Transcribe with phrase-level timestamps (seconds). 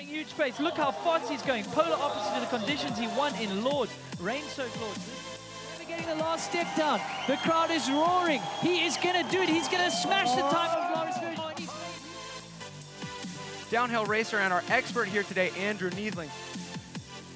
[0.00, 0.58] carrying huge pace.
[0.60, 1.64] Look how fast he's going.
[1.64, 3.92] Polar opposite to the conditions he won in Lourdes.
[4.20, 5.10] Rain-soaked Lourdes.
[5.78, 7.00] Never getting the last step down.
[7.26, 8.40] The crowd is roaring.
[8.60, 9.48] He is going to do it.
[9.48, 11.68] He's going to smash the time of Glorious Virgin.
[13.70, 16.28] Downhill racer and our expert here today, Andrew Neethling.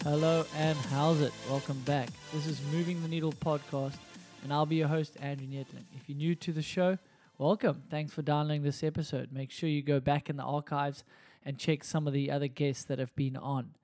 [0.02, 1.32] Hello and how's it?
[1.48, 2.08] Welcome back.
[2.32, 3.96] This is Moving the Needle podcast,
[4.42, 5.84] and I'll be your host, Andrew Neethling.
[5.94, 6.98] If you're new to the show,
[7.38, 7.84] welcome.
[7.88, 9.30] Thanks for downloading this episode.
[9.32, 11.04] Make sure you go back in the archives
[11.44, 13.74] and check some of the other guests that have been on.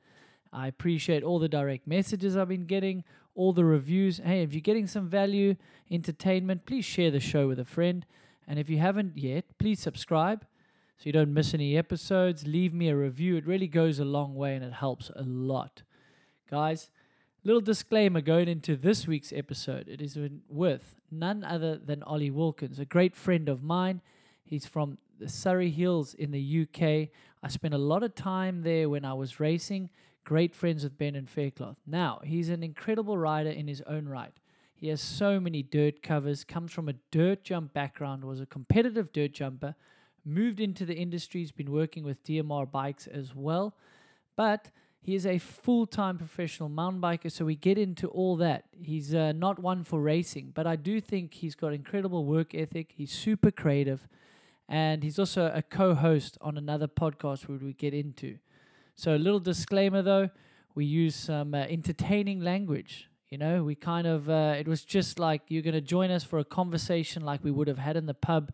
[0.52, 4.18] I appreciate all the direct messages I've been getting, all the reviews.
[4.18, 5.56] Hey, if you're getting some value,
[5.91, 8.04] entertainment, please share the show with a friend.
[8.48, 10.45] And if you haven't yet, please subscribe
[10.96, 12.46] so you don't miss any episodes.
[12.46, 13.37] Leave me a review.
[13.37, 15.82] It really goes a long way and it helps a lot.
[16.51, 16.90] Guys,
[17.45, 19.87] little disclaimer going into this week's episode.
[19.87, 20.18] It is
[20.48, 24.01] with none other than Ollie Wilkins, a great friend of mine.
[24.45, 27.10] He's from the Surrey Hills in the UK.
[27.42, 29.90] I spent a lot of time there when I was racing.
[30.24, 31.76] Great friends with Brendan Fairclough.
[31.87, 34.32] Now, he's an incredible rider in his own right.
[34.74, 39.13] He has so many dirt covers, comes from a dirt jump background, was a competitive
[39.13, 39.74] dirt jumper,
[40.24, 43.76] moved into the industry, has been working with DMR bikes as well.
[44.37, 44.71] But
[45.02, 48.65] he is a full time professional mountain biker, so we get into all that.
[48.82, 52.93] He's uh, not one for racing, but I do think he's got incredible work ethic.
[52.96, 54.09] He's super creative,
[54.71, 58.38] and he's also a co host on another podcast where we get into.
[58.95, 60.30] So, a little disclaimer though,
[60.76, 63.10] we use some uh, entertaining language.
[63.30, 66.22] You know, we kind of, uh, it was just like you're going to join us
[66.22, 68.53] for a conversation like we would have had in the pub.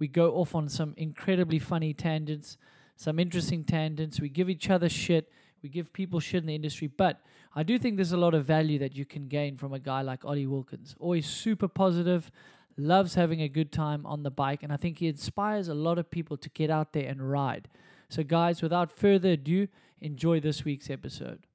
[0.00, 2.56] We go off on some incredibly funny tangents,
[2.96, 4.20] some interesting tangents.
[4.20, 5.30] We give each other shit.
[5.62, 6.88] We give people shit in the industry.
[6.88, 7.20] But
[7.54, 10.02] I do think there's a lot of value that you can gain from a guy
[10.02, 10.96] like Ollie Wilkins.
[10.98, 12.32] Always super positive,
[12.76, 14.62] loves having a good time on the bike.
[14.62, 17.68] And I think he inspires a lot of people to get out there and ride.
[18.08, 19.68] So, guys, without further ado,
[20.00, 21.46] enjoy this week's episode.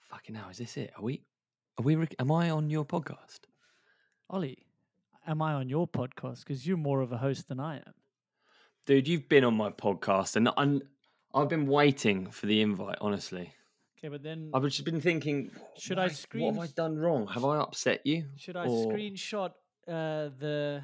[0.00, 0.92] Fucking hell, is this it?
[0.96, 1.22] Are we?
[1.78, 1.94] Are we?
[1.96, 3.40] Rec- am I on your podcast?
[4.28, 4.58] Ollie,
[5.26, 6.40] am I on your podcast?
[6.40, 7.94] Because you're more of a host than I am.
[8.86, 10.82] Dude, you've been on my podcast, and I'm,
[11.34, 12.98] I've been waiting for the invite.
[13.00, 13.52] Honestly,
[13.98, 15.50] Okay, but then I've just been thinking.
[15.78, 16.44] Should I screen?
[16.46, 17.26] What have I done wrong?
[17.28, 18.24] Have I upset you?
[18.36, 19.52] should I or- screenshot
[19.88, 20.82] uh, the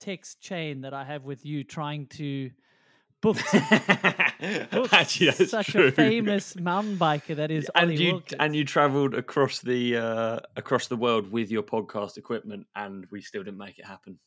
[0.00, 2.50] text chain that I have with you trying to
[3.20, 3.36] book
[4.92, 5.86] Actually, such true.
[5.86, 8.36] a famous mountain biker that is and Ollie you Wilkins.
[8.40, 13.20] and you travelled across the uh, across the world with your podcast equipment, and we
[13.22, 14.18] still didn't make it happen.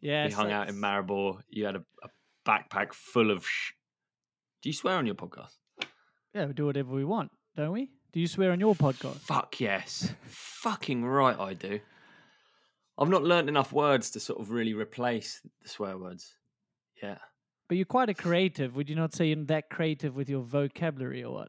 [0.00, 1.40] yeah, we hung so out in Maribor.
[1.48, 2.08] You had a, a
[2.46, 3.44] backpack full of.
[3.46, 3.72] Sh-
[4.62, 5.56] Do you swear on your podcast?
[6.34, 7.90] Yeah, we do whatever we want, don't we?
[8.12, 9.18] Do you swear on your podcast?
[9.20, 10.10] Fuck yes.
[10.26, 11.80] Fucking right, I do.
[13.02, 16.36] I've not learned enough words to sort of really replace the swear words.
[17.02, 17.18] Yeah.
[17.68, 18.76] But you're quite a creative.
[18.76, 21.48] Would you not say you're that creative with your vocabulary or what?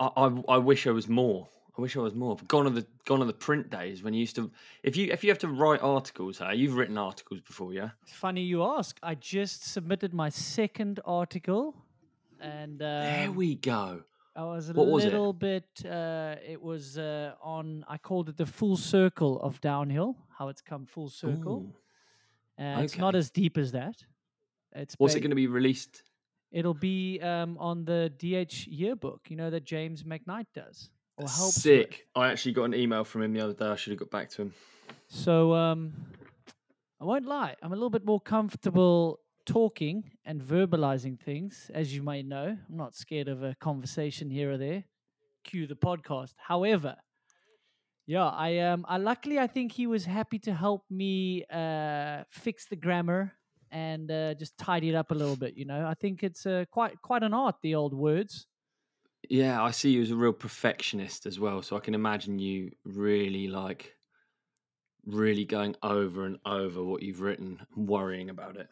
[0.00, 1.48] I, I, I wish I was more.
[1.76, 2.34] I wish I was more.
[2.34, 4.50] But gone are the gone are the print days when you used to.
[4.82, 7.90] If you if you have to write articles, hey, you've written articles before, yeah.
[8.04, 8.98] It's funny you ask.
[9.02, 11.74] I just submitted my second article,
[12.40, 14.04] and um, there we go.
[14.36, 15.12] I was a What was it?
[15.12, 15.64] little bit.
[15.84, 17.84] Uh, it was uh, on.
[17.88, 20.16] I called it the full circle of downhill.
[20.38, 21.74] How it's come full circle.
[22.58, 23.96] Uh, It's not as deep as that.
[24.74, 26.02] It's What's ba- it going to be released?
[26.52, 29.22] It'll be um, on the DH yearbook.
[29.30, 31.56] You know that James McKnight does or helps.
[31.56, 31.62] with.
[31.62, 32.06] Sick.
[32.14, 33.66] I actually got an email from him the other day.
[33.66, 34.54] I should have got back to him.
[35.08, 35.92] So um,
[37.00, 37.54] I won't lie.
[37.62, 42.56] I'm a little bit more comfortable talking and verbalizing things, as you may know.
[42.68, 44.84] I'm not scared of a conversation here or there.
[45.44, 46.34] Cue the podcast.
[46.36, 46.96] However,
[48.06, 52.66] yeah, I um, I luckily I think he was happy to help me uh, fix
[52.66, 53.32] the grammar
[53.70, 55.56] and uh, just tidy it up a little bit.
[55.56, 57.56] You know, I think it's uh, quite quite an art.
[57.62, 58.46] The old words.
[59.28, 61.62] Yeah, I see you as a real perfectionist as well.
[61.62, 63.95] So I can imagine you really like,
[65.06, 68.68] really going over and over what you've written, and worrying about it.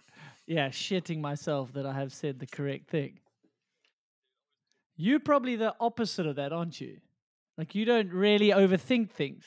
[0.46, 3.20] Yeah, shitting myself that I have said the correct thing.
[4.96, 6.98] You're probably the opposite of that, aren't you?
[7.56, 9.44] Like you don't really overthink things.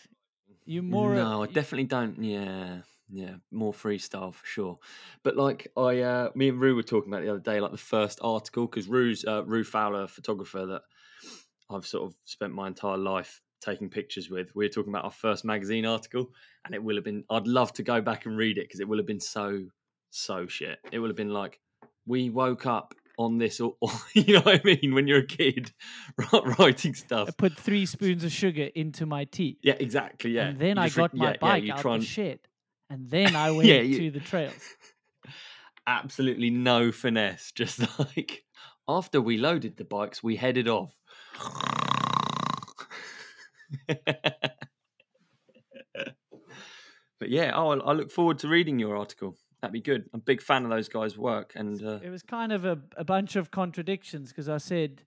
[0.66, 1.14] You're more.
[1.14, 2.22] a- no, I definitely don't.
[2.22, 4.80] Yeah, yeah, more freestyle for sure.
[5.24, 7.78] But like I, uh, me and Roo were talking about the other day, like the
[7.78, 10.82] first article, because Roo's uh, Roo Fowler, photographer that
[11.70, 14.56] I've sort of spent my entire life taking pictures with.
[14.56, 16.30] We were talking about our first magazine article,
[16.66, 17.24] and it will have been.
[17.30, 19.66] I'd love to go back and read it because it will have been so
[20.10, 20.80] so shit.
[20.92, 21.60] It will have been like
[22.06, 25.26] we woke up on this, or, or you know what I mean, when you're a
[25.26, 25.72] kid
[26.60, 27.28] writing stuff.
[27.28, 29.58] I put three spoons of sugar into my tea.
[29.64, 30.32] Yeah, exactly.
[30.32, 32.40] Yeah, And then You I re- got my yeah, yeah, bike you out and- shed.
[32.90, 34.54] And then I went Yeah, you- to the trails.
[35.88, 37.52] absolutely no finesse.
[37.54, 38.44] Just like
[38.88, 40.94] After we loaded the bikes, we headed off.
[47.20, 49.36] but yeah, oh, I look forward to reading your article.
[49.62, 50.10] That'd be good.
[50.14, 52.80] I'm a big fan of those guys' work, and uh, it was kind of a,
[52.96, 55.02] a bunch of contradictions because I said,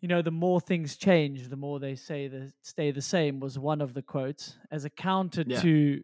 [0.00, 3.58] you know, the more things change, the more they say the stay the same was
[3.58, 5.60] one of the quotes as a counter Yeah.
[5.60, 6.02] to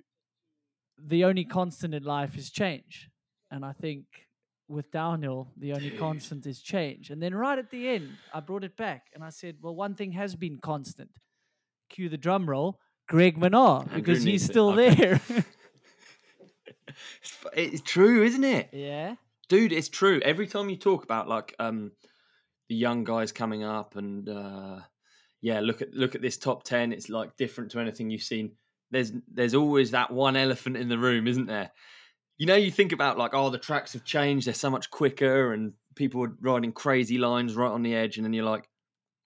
[1.02, 3.10] the only constant in life is change.
[3.50, 4.04] And I think
[4.70, 7.10] with downhill, the only constant is change.
[7.10, 9.94] And then right at the end, I brought it back and I said, well, one
[9.94, 11.10] thing has been constant.
[11.90, 12.78] Cue the drum roll,
[13.08, 14.52] Greg Minnaar, because he's needs it.
[14.52, 15.20] still there.
[16.86, 18.70] it's, it's true, isn't it?
[18.72, 19.16] yeah.
[19.48, 21.90] dude it's true every time you talk about like um
[22.68, 24.78] the young guys coming up and uh
[25.40, 28.52] yeah look at look at this top 10 it's like different to anything you've seen
[28.92, 31.72] there's there's always that one elephant in the room isn't there
[32.40, 35.52] you know you think about like oh the tracks have changed they're so much quicker
[35.52, 38.66] and people are riding crazy lines right on the edge and then you're like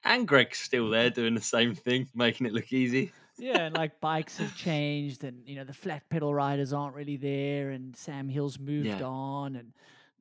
[0.05, 4.00] and Greg's still there doing the same thing making it look easy Yeah, and like
[4.00, 8.28] bikes have changed, and you know the flat pedal riders aren't really there, and Sam
[8.28, 9.02] Hill's moved Yeah.
[9.06, 9.72] on, and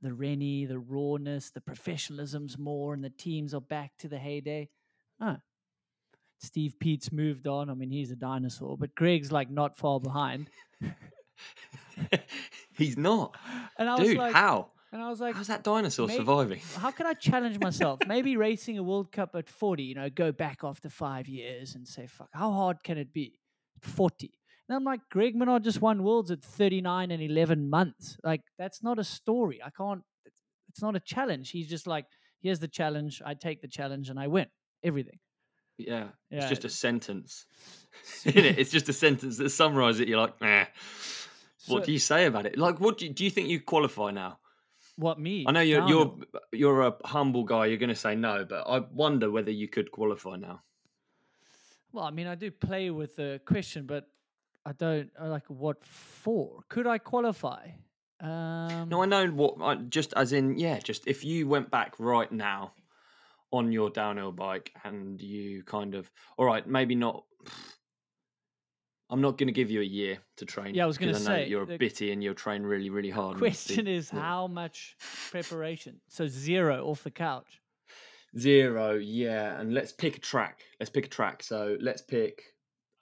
[0.01, 4.69] the Rennie, the rawness, the professionalism's more, and the teams are back to the heyday.
[5.22, 5.38] Huh.
[6.39, 7.69] Steve Peat's moved on.
[7.69, 10.50] I mean, he's a dinosaur, but Greg's like not far behind.
[12.78, 13.36] he's not
[13.78, 16.92] And I was dude like, how and I was like, how's that dinosaur surviving how
[16.92, 18.00] can I challenge myself?
[18.08, 21.88] Maybe racing a World Cup at 40, you know, go back after five years and
[21.88, 23.40] say, fuck, how hard can it be?
[23.81, 24.31] 40.
[24.70, 28.18] And I'm like, Greg Minnaar just won Worlds at 39 and 11 months.
[28.24, 29.62] Like, that's not a story.
[29.64, 30.04] I can't,
[30.70, 31.52] it's, not a challenge.
[31.52, 32.06] He's just like,
[32.42, 33.22] here's the challenge.
[33.25, 34.48] I take the challenge and I win
[34.84, 35.20] everything.
[35.78, 36.40] Yeah, Yeah.
[36.40, 37.46] it's just a sentence.
[38.25, 38.58] Isn't it?
[38.60, 40.08] It's just a sentence that summarizes it.
[40.08, 40.66] You're like, nah.
[41.68, 42.57] What do you say about it?
[42.57, 44.39] Like, what do you, do you think you qualify now?
[44.95, 45.45] What, me?
[45.48, 46.15] I know you're you're
[46.51, 47.65] you're a humble guy.
[47.65, 50.62] You're going to say no, but I wonder whether you could qualify now.
[51.92, 54.07] Well, I mean, I do play with the question, but
[54.65, 56.62] I don't, like, what for?
[56.69, 57.68] Could I qualify?
[58.19, 59.56] Um, No, I know what.
[59.62, 62.74] I, just as in, yeah, just if you went back right now
[63.51, 67.25] on your downhill bike and you kind of, all right, maybe not.
[69.13, 70.74] I'm not going to give you a year to train.
[70.74, 73.33] Yeah, I was 'cause know say, you're a bitty and you'll train really, really hard.
[73.33, 74.19] and question the- is yeah.
[74.19, 74.98] how much
[75.30, 76.01] preparation?
[76.07, 77.62] So zero off the couch.
[78.39, 79.60] Zero, yeah.
[79.60, 80.62] And let's pick a track.
[80.80, 81.44] Let's pick a track.
[81.44, 82.42] So let's pick,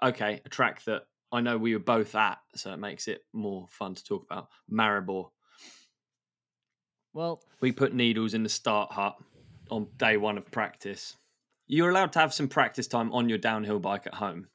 [0.04, 3.68] okay, a track that I know we were both at, so it makes it more
[3.70, 4.50] fun to talk about.
[4.70, 5.30] Maribor.
[7.14, 9.16] Well, We put needles in the start hut
[9.70, 11.16] on day one of practice.
[11.68, 14.48] You're allowed to have some practice time on your downhill bike at home.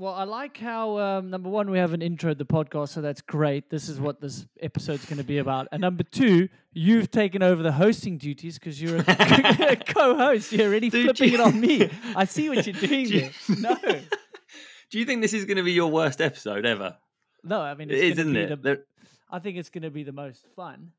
[0.00, 3.00] Well, I like how um, number one we have an intro to the podcast, so
[3.02, 3.68] that's great.
[3.68, 5.68] This is what this episode's going to be about.
[5.72, 10.52] And number two, you've taken over the hosting duties because you're a co-host.
[10.52, 11.90] You're already Dude, flipping you- it on me.
[12.16, 13.58] I see what you're doing Do you- there.
[13.60, 13.76] No,
[14.90, 16.96] Do you think this is going to be your worst episode ever?
[17.44, 17.60] no.
[17.60, 18.62] I mean, It is, isn't it?
[18.62, 18.82] The,
[19.30, 20.92] I think it's going to be the most fun.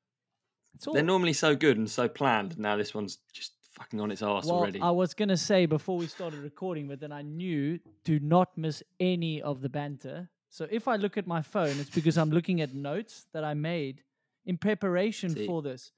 [0.75, 2.57] It's all they're normally so good and so planned.
[2.57, 4.79] Now this one's just fucking on its arse Well, already.
[4.79, 8.55] I was going to say before we started recording, but then I knew do not
[8.55, 10.29] miss any of the banter.
[10.49, 13.53] So if I look at my phone, it's because I'm looking at notes that I
[13.53, 14.03] made
[14.45, 15.47] in preparation See.
[15.47, 15.91] for this.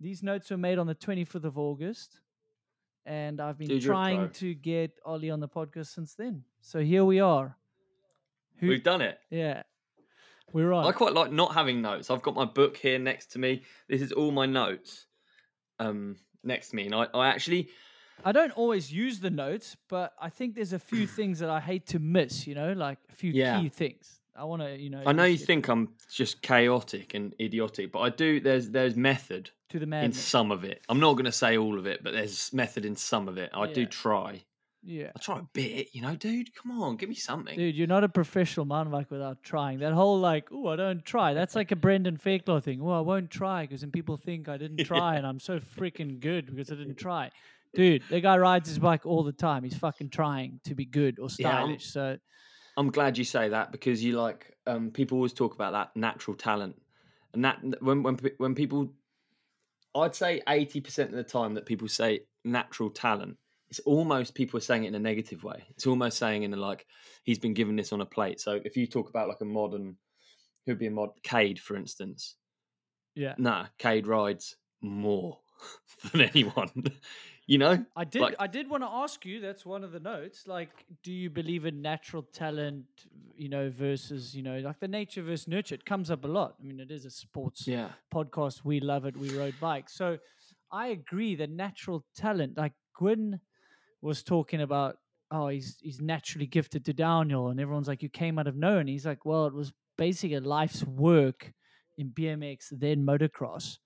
[0.00, 2.18] These notes were made on the 25th of August,
[3.06, 6.42] and I've been Dude, trying to get Ollie on the podcast since then.
[6.62, 7.56] So here we are.
[8.56, 9.18] Who, We've done it.
[9.30, 9.62] yeah,
[10.52, 10.86] we're on.
[10.86, 12.10] I quite like not having notes.
[12.10, 13.62] I've got my book here next to me.
[13.88, 15.06] This is all my notes
[15.78, 16.86] um, next to me.
[16.86, 17.68] And I, I actually,
[18.24, 21.60] I don't always use the notes, but I think there's a few things that I
[21.60, 23.60] hate to miss, you know, like a few Yeah.
[23.60, 24.20] key things.
[24.36, 25.02] I want to, you know.
[25.04, 28.40] I know you get think I'm just chaotic and idiotic, but I do.
[28.40, 30.18] There's there's method to the in madness.
[30.24, 30.82] some of it.
[30.88, 33.50] I'm not going to say all of it, but there's method in some of it.
[33.52, 34.42] I do try.
[34.82, 35.10] Yeah.
[35.14, 36.54] I try a bit, you know, dude.
[36.54, 37.56] Come on, give me something.
[37.56, 39.80] Dude, you're not a professional mountain bike without trying.
[39.80, 41.34] That whole like, oh, I don't try.
[41.34, 42.80] That's like a Brendan Fairclough thing.
[42.82, 46.20] Oh, I won't try because then people think I didn't try and I'm so freaking
[46.20, 47.30] good because I didn't try.
[47.74, 49.62] Dude, the guy rides his bike all the time.
[49.62, 51.86] He's fucking trying to be good or Yeah, stylish.
[51.86, 52.16] so
[52.76, 56.36] I'm glad you say that because you like um, people always talk about that natural
[56.36, 56.80] talent,
[57.34, 58.92] and that when when when people,
[59.94, 63.36] I'd say eighty percent of the time that people say natural talent,
[63.70, 65.64] it's almost people are saying it in a negative way.
[65.70, 66.86] It's almost saying in a like
[67.22, 68.40] he's been given this on a plate.
[68.40, 69.96] So if you talk about like a modern,
[70.66, 72.36] who'd be a mod Cade for instance,
[73.14, 73.34] yeah.
[73.38, 75.38] nah, Cade rides more
[76.12, 76.70] than anyone.
[77.46, 80.00] you know, I did like- I did want to ask you, that's one of the
[80.00, 80.48] notes.
[80.48, 80.70] Like,
[81.04, 82.86] do you believe in natural talent,
[83.36, 85.76] you know, versus, you know, like the nature versus nurture?
[85.76, 86.56] It comes up a lot.
[86.60, 87.90] I mean, it is a sports yeah.
[88.12, 88.64] podcast.
[88.64, 89.16] We love it.
[89.16, 89.94] We rode bikes.
[89.94, 90.18] So
[90.72, 91.36] I agree.
[91.36, 93.38] The natural talent, like Gwin
[94.02, 94.96] was talking about,
[95.30, 98.80] oh, he's he's naturally gifted to downhill, and everyone's like, you came out of nowhere.
[98.80, 101.52] And he's like, well, it was basically a life's work
[101.98, 103.78] in BMX, then motocross,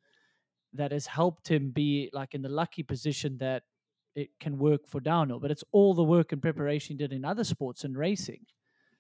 [0.73, 3.65] that has helped him be like in the lucky position that
[4.15, 5.41] it can work for downhill.
[5.41, 8.47] But it's all the work and preparation he did in other sports and racing.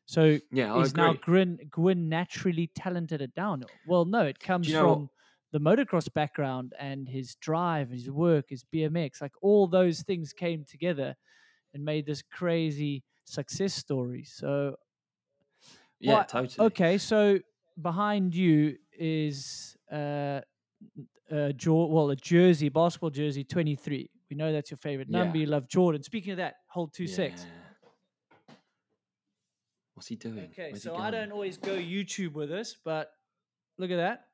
[0.06, 1.02] So Yeah, I agree.
[1.02, 3.70] now Gwin, Gwin naturally talented at downhill?
[3.86, 5.10] Well, no, it comes you know from
[5.54, 9.22] the motocross background and his drive, his work, his BMX.
[9.22, 11.14] Like all those things came together
[11.72, 14.24] and made this crazy success story.
[14.24, 14.74] So,
[16.00, 16.66] yeah, Well, totally.
[16.66, 17.38] okay, so
[17.80, 20.40] behind you is uh,
[21.30, 24.10] uh, Jor- well, a jersey, basketball jersey, 23.
[24.28, 25.38] We know that's your favorite number.
[25.38, 25.44] Yeah.
[25.44, 26.02] You love Jordan.
[26.02, 27.46] Speaking of that, hold two six.
[29.94, 30.48] What's he doing?
[30.50, 33.12] Okay, Where's so I don't always go YouTube with this, but
[33.78, 34.24] look at that.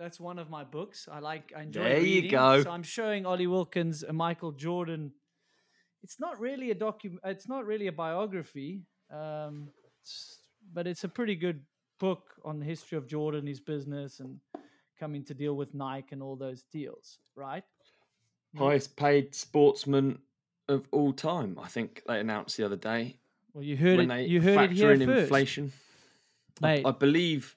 [0.00, 1.08] That's one of my books.
[1.12, 1.52] I like.
[1.54, 1.84] I enjoy it.
[1.90, 2.62] There you go.
[2.62, 5.12] So I'm showing Ollie Wilkins a Michael Jordan.
[6.02, 7.18] It's not really a docu.
[7.22, 8.80] It's not really a biography,
[9.10, 9.68] um,
[10.00, 10.38] it's-
[10.72, 11.60] but it's a pretty good
[11.98, 14.40] book on the history of Jordan, his business, and
[14.98, 17.18] coming to deal with Nike and all those deals.
[17.36, 17.64] Right?
[18.58, 20.18] highest paid sportsman
[20.68, 21.56] of all time.
[21.58, 23.16] I think they announced the other day
[23.52, 24.14] Well, you heard when it.
[24.16, 25.72] they You heard it factor here in first, inflation.
[26.62, 26.82] I.
[26.84, 27.54] I believe.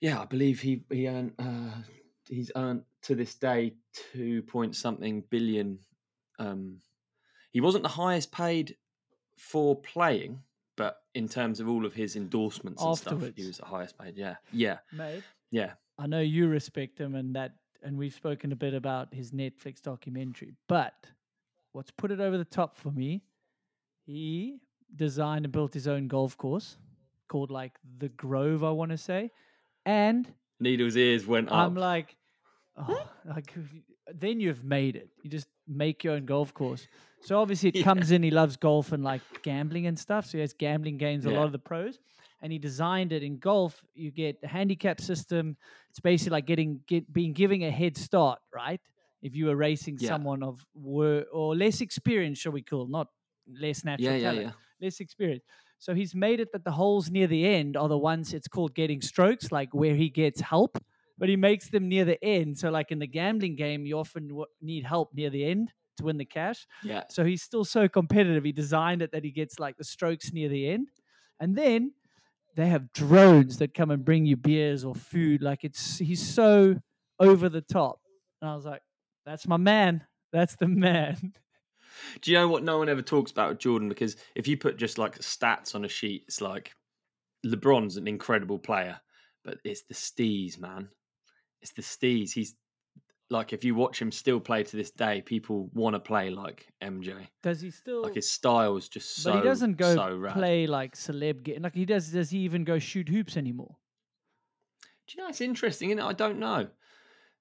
[0.00, 1.82] Yeah, I believe he he earned uh,
[2.28, 3.74] he's earned to this day
[4.12, 5.78] two point something billion.
[6.38, 6.78] Um,
[7.52, 8.76] he wasn't the highest paid
[9.38, 10.40] for playing,
[10.76, 14.16] but in terms of all of his endorsements and stuff, he was the highest paid.
[14.16, 15.22] Yeah, yeah, mate.
[15.50, 15.72] yeah.
[15.98, 19.80] I know you respect him and that and we've spoken a bit about his Netflix
[19.80, 20.54] documentary.
[20.68, 21.06] But
[21.72, 23.22] what's put it over the top for me,
[24.04, 24.58] he
[24.94, 26.76] designed and built his own golf course
[27.28, 29.30] called like the Grove, I want to say.
[29.86, 31.54] And Needle's ears went up.
[31.54, 32.16] I'm like,
[32.76, 33.54] oh, like
[34.14, 35.08] then you've made it.
[35.22, 36.86] You just make your own golf course.
[37.22, 37.84] So obviously it Yeah.
[37.84, 38.22] comes in.
[38.22, 40.26] He loves golf and like gambling and stuff.
[40.26, 41.24] So he has gambling games.
[41.24, 41.98] A lot of the pros,
[42.42, 43.82] and he designed it in golf.
[43.94, 45.56] You get a handicap system.
[45.90, 48.80] It's basically like getting get being giving a head start, right?
[49.22, 50.08] If you were racing Yeah.
[50.10, 53.08] someone of were or less experience, shall we call, not
[53.48, 54.52] less natural yeah, yeah, talent yeah.
[54.86, 55.42] less experience.
[55.86, 58.74] So he's made it that the holes near the end are the ones it's called
[58.74, 60.78] getting strokes, like where he gets help,
[61.16, 62.58] but he makes them near the end.
[62.58, 66.04] So, like in the gambling game, you often w- need help near the end to
[66.04, 66.66] win the cash.
[66.80, 68.42] Yeah, So he's still so competitive.
[68.42, 70.88] He designed it that he gets like the strokes near the end,
[71.38, 71.92] and then
[72.54, 75.42] they have drones that come and bring you beers or food.
[75.42, 76.76] Like it's he's so
[77.20, 78.00] over the top,
[78.40, 78.82] and I was like,
[79.24, 80.06] "That's my man.
[80.32, 81.34] That's the man."
[82.20, 83.88] Do you know what no one ever talks about with Jordan?
[83.88, 86.72] Because if you put just like stats on a sheet, it's like
[87.44, 89.00] LeBron's an incredible player,
[89.44, 90.88] but it's the steez, man.
[91.62, 92.32] It's the steez.
[92.32, 92.54] He's
[93.30, 96.66] like, if you watch him still play to this day, people want to play like
[96.82, 97.14] MJ.
[97.42, 98.02] Does he still?
[98.02, 99.32] Like his style is just so.
[99.32, 100.34] but he doesn't go so rad.
[100.34, 101.60] play like celeb.
[101.62, 102.08] Like he does.
[102.10, 103.76] Does he even go shoot hoops anymore?
[105.06, 105.90] Do you know it's interesting?
[105.90, 106.68] is I don't know.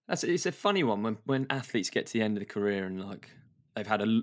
[0.07, 2.85] That's it's a funny one when when athletes get to the end of the career
[2.85, 3.29] and like
[3.75, 4.21] they've had a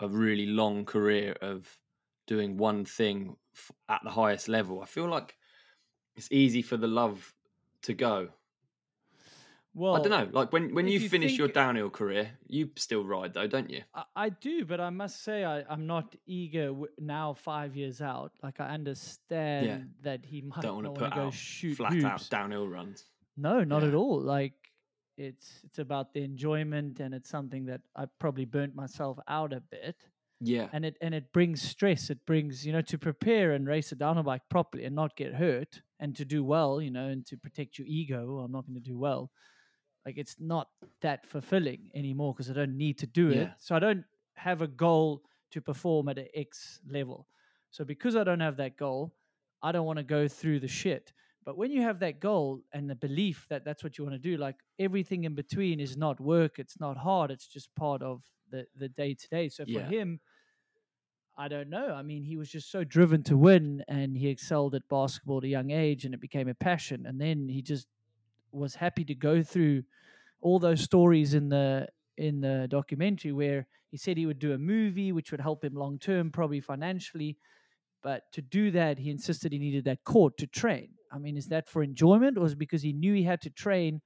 [0.00, 1.78] a really long career of
[2.26, 4.82] doing one thing f- at the highest level.
[4.82, 5.36] I feel like
[6.16, 7.34] it's easy for the love
[7.82, 8.30] to go.
[9.74, 10.28] Well, I don't know.
[10.32, 13.82] Like when when you, you finish your downhill career, you still ride though, don't you?
[13.94, 17.32] I, I do, but I must say I, I'm not eager w- now.
[17.32, 21.16] Five years out, like I understand that he might Don't want not to want put
[21.16, 22.04] to go out shoot flat hoops.
[22.04, 23.06] out downhill runs.
[23.38, 24.20] No, not at all.
[24.20, 24.71] Like
[25.22, 29.60] it's it's about the enjoyment, and it's something that I probably burnt myself out a
[29.60, 29.96] bit.
[30.40, 32.10] Yeah, and it and it brings stress.
[32.10, 35.34] It brings you know to prepare and race a downhill bike properly and not get
[35.34, 38.38] hurt and to do well, you know, and to protect your ego.
[38.38, 39.30] Oh, I'm not going to do well.
[40.04, 40.68] Like it's not
[41.00, 43.50] that fulfilling anymore because I don't need to do it.
[43.58, 47.28] So I don't have a goal to perform at an X level.
[47.70, 49.14] So because I don't have that goal,
[49.62, 51.12] I don't want to go through the shit.
[51.44, 54.18] But when you have that goal and the belief that that's what you want to
[54.20, 58.24] do, like everything in between is not work, it's not hard, it's just part of
[58.50, 59.48] the the day to day.
[59.48, 59.82] So for Yeah.
[59.82, 60.20] him,
[61.36, 61.94] I don't know.
[61.94, 65.44] I mean, he was just so driven to win and he excelled at basketball at
[65.44, 67.06] a young age and it became a passion.
[67.06, 67.88] And then he just
[68.52, 69.84] was happy to go through
[70.40, 74.58] all those stories in the in the documentary where he said he would do a
[74.58, 77.38] movie which would help him long term, probably financially.
[78.02, 80.96] But to do that, he insisted he needed that court to train.
[81.12, 83.50] I mean, is that for enjoyment or is it because he knew he had to
[83.50, 84.00] train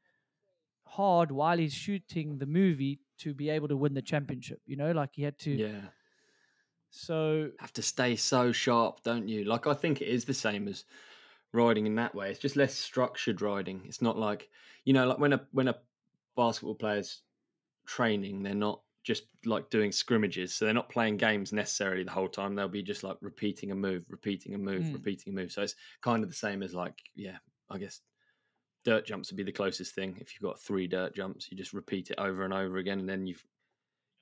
[0.85, 4.61] hard while he's shooting the movie to be able to win the championship?
[4.67, 5.51] You know, like he had to.
[5.51, 5.81] yeah.
[6.91, 9.45] So have to stay so sharp, don't you?
[9.45, 10.85] Like I think it is the same as
[11.53, 12.31] riding in that way.
[12.31, 13.83] It's just less structured riding.
[13.87, 14.51] It's not like
[14.85, 15.79] you know, like when a when a
[16.37, 17.23] basketball player's
[17.87, 18.43] training.
[18.43, 22.55] They're not just like doing scrimmages, so they're not playing games necessarily the whole time.
[22.57, 24.95] They'll be just like repeating a move, repeating a move, Mm.
[24.95, 25.53] repeating a move.
[25.53, 27.39] So it's kind of the same as like yeah,
[27.71, 28.03] I guess
[28.85, 30.17] dirt jumps would be the closest thing.
[30.21, 33.09] If you've got three dirt jumps, you just repeat it over and over again, and
[33.09, 33.45] then you've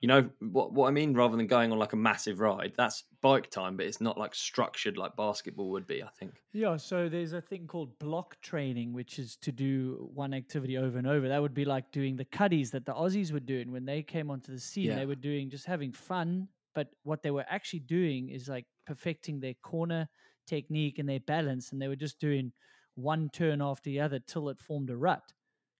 [0.01, 1.13] you know what what I mean.
[1.13, 4.35] Rather than going on like a massive ride, that's bike time, but it's not like
[4.35, 6.03] structured like basketball would be.
[6.03, 6.33] I think.
[6.53, 10.97] Yeah, so there's a thing called block training, which is to do one activity over
[10.97, 11.27] and over.
[11.27, 14.29] That would be like doing the cuddies that the Aussies were doing when they came
[14.29, 14.85] onto the scene.
[14.85, 14.95] Yeah.
[14.95, 19.39] They were doing just having fun, but what they were actually doing is like perfecting
[19.39, 20.07] their corner
[20.45, 22.51] technique and their balance, and they were just doing
[22.95, 25.33] one turn after the other till it formed a rut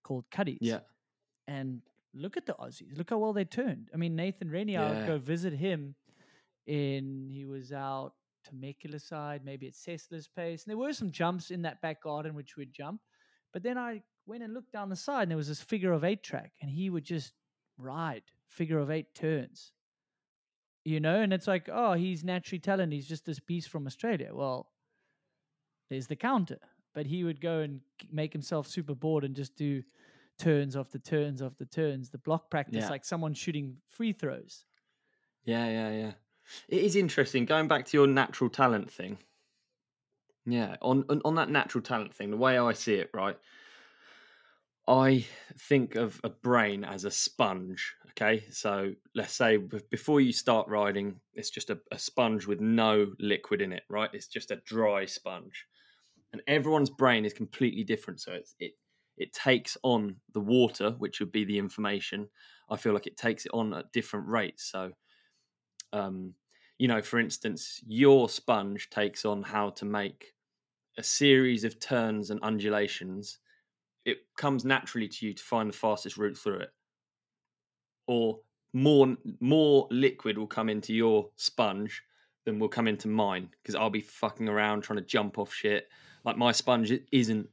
[0.04, 0.60] called cuddies.
[0.62, 0.80] Yeah.
[1.48, 1.82] And
[2.16, 2.98] look at the Aussies.
[2.98, 3.90] Look how well they turned.
[3.94, 5.08] I mean, Nathan Rennie, I would Yeah.
[5.08, 5.96] go visit him
[6.66, 10.64] in, he was out Temecula side, maybe at Cessler's pace.
[10.64, 13.02] And there were some jumps in that back garden which we'd jump.
[13.52, 16.04] But then I went and looked down the side and there was this figure of
[16.04, 17.34] eight track and he would just
[17.78, 19.74] ride figure of eight turns.
[20.84, 22.94] You know, and it's like, oh, he's naturally talented.
[22.94, 24.30] He's just this beast from Australia.
[24.34, 24.70] Well,
[25.90, 26.60] there's the counter.
[26.94, 27.82] But he would go and
[28.12, 29.84] make himself super bored and just do
[30.38, 32.10] turns after turns after turns.
[32.10, 32.90] The block practice, Yeah.
[32.90, 34.66] like someone shooting free throws.
[35.44, 36.12] Yeah, yeah, yeah.
[36.68, 39.18] It is interesting going back to your natural talent thing.
[40.46, 43.38] Yeah, on on, on that natural talent thing, the way I see it, right?
[44.88, 45.26] I
[45.58, 47.96] think of a brain as a sponge.
[48.12, 53.14] Okay, so let's say before you start riding, it's just a, a sponge with no
[53.20, 54.10] liquid in it, right?
[54.14, 55.66] It's just a dry sponge,
[56.32, 58.22] and everyone's brain is completely different.
[58.22, 58.74] So it's, it
[59.18, 62.30] it takes on the water, which would be the information.
[62.70, 64.70] I feel like it takes it on at different rates.
[64.72, 64.92] So
[65.94, 66.34] um,
[66.78, 70.34] you know, for instance, your sponge takes on how to make
[70.98, 73.40] a series of turns and undulations.
[74.04, 76.70] It comes naturally to you to find the fastest route through it,
[78.08, 78.40] or
[78.74, 82.04] more more liquid will come into your sponge
[82.44, 85.88] than will come into mine because I'll be fucking around trying to jump off shit.
[86.26, 87.50] Like my sponge isn't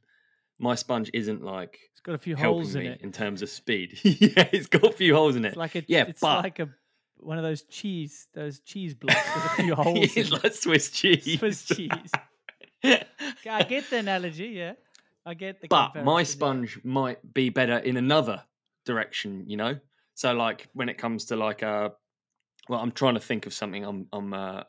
[0.63, 3.01] my sponge isn't like It's got a few holes in it.
[3.01, 3.99] in terms of speed.
[4.03, 5.49] yeah, it's got a few holes in it.
[5.49, 6.69] It's like a yeah, it's but like a
[7.17, 9.99] one of those cheese those cheese blocks with a few holes.
[10.01, 10.43] it's in it.
[10.43, 11.37] like Swiss cheese.
[11.39, 12.11] Swiss cheese.
[12.83, 14.47] I get the analogy.
[14.47, 14.73] Yeah,
[15.25, 15.67] I get the.
[15.67, 16.23] but my comparison, yeah.
[16.23, 18.43] sponge might be better in another
[18.85, 19.77] direction, you know.
[20.15, 21.91] So like when it comes to like a,
[22.69, 23.83] well, I'm trying to think of something.
[23.83, 24.63] I'm I'm uh,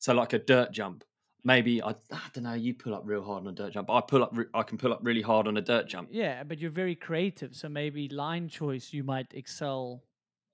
[0.00, 1.04] so like a dirt jump.
[1.44, 2.54] Maybe I I don't know.
[2.54, 3.90] You pull up real hard on a dirt jump.
[3.90, 4.30] I pull up.
[4.32, 6.08] re- I can pull up really hard on a dirt jump.
[6.10, 10.02] Yeah, but you're very creative, so maybe line choice you might excel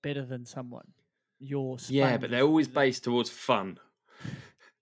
[0.03, 0.87] better than someone.
[1.39, 3.79] Your Yeah, but they're always based towards fun,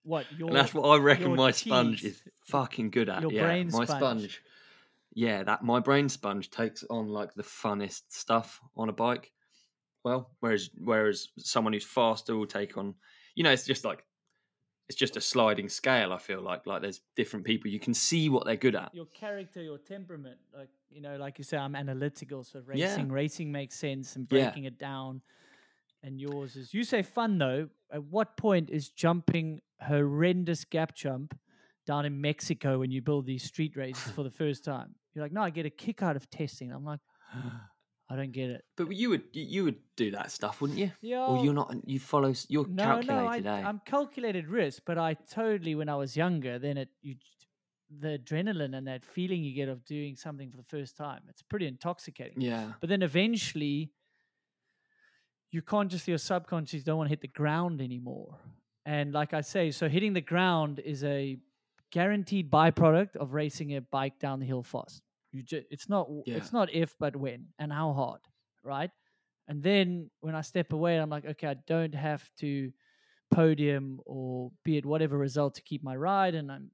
[0.04, 3.22] what your and that's what I reckon my sponge is fucking good at.
[3.22, 4.42] your yeah, brain my sponge.
[5.14, 9.32] Yeah, that my brain sponge takes on like the funnest stuff on a bike.
[10.04, 12.94] Well, whereas whereas someone who's faster will take on,
[13.34, 14.04] you know, it's just like
[14.88, 16.12] it's just a sliding scale.
[16.12, 17.70] I feel like like there's different people.
[17.70, 18.90] You can see what they're good at.
[18.94, 20.38] your character, your temperament.
[20.56, 22.86] Like you know, like you say, I'm analytical, so Yeah.
[22.96, 24.44] racing racing makes sense and Yeah.
[24.44, 25.22] breaking it down.
[26.02, 27.68] And yours is you say fun though.
[27.90, 31.38] At what point is jumping horrendous gap jump
[31.86, 34.94] down in Mexico when you build these street races for the first time?
[35.14, 36.72] You're like, no, I get a kick out of testing.
[36.72, 37.00] I'm like,
[38.10, 38.64] I don't get it.
[38.76, 40.92] But you would you- would do that stuff, wouldn't you?
[41.00, 41.26] Yeah.
[41.26, 41.74] Or you're not.
[41.86, 42.32] You follow.
[42.48, 43.44] You're no, calculated.
[43.44, 43.66] no, I, eh?
[43.66, 47.16] I'm calculated risk, but I totally when I was younger, then it you
[47.96, 51.42] the adrenaline and that feeling you get of doing something for the first time, it's
[51.42, 52.40] pretty intoxicating.
[52.40, 52.72] yeah.
[52.80, 53.92] But then eventually,
[55.50, 58.38] you consciously or subconsciously don't want to hit the ground anymore.
[58.84, 61.38] And like I say, so hitting the ground is a
[61.92, 65.00] guaranteed byproduct of racing a bike down the hill fast.
[65.34, 66.36] You just, it's not Yeah.
[66.36, 68.20] it's not if but when and how hard,
[68.62, 68.90] right?
[69.48, 72.72] And then when I step away, I'm like, okay, I don't have to
[73.30, 76.70] podium or be at whatever result to keep my ride, and I'm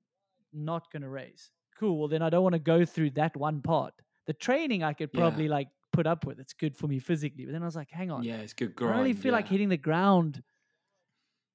[0.53, 1.51] not going to race.
[1.79, 1.99] Cool.
[1.99, 3.95] Well, then I don't want to go through that one part.
[4.27, 5.21] The training I could Yeah.
[5.21, 6.39] probably like put up with.
[6.39, 7.47] It's good for me physically.
[7.47, 8.23] But then I was like, hang on.
[8.25, 8.93] Yeah, it's good I grind.
[8.95, 10.43] don't really feel like hitting the ground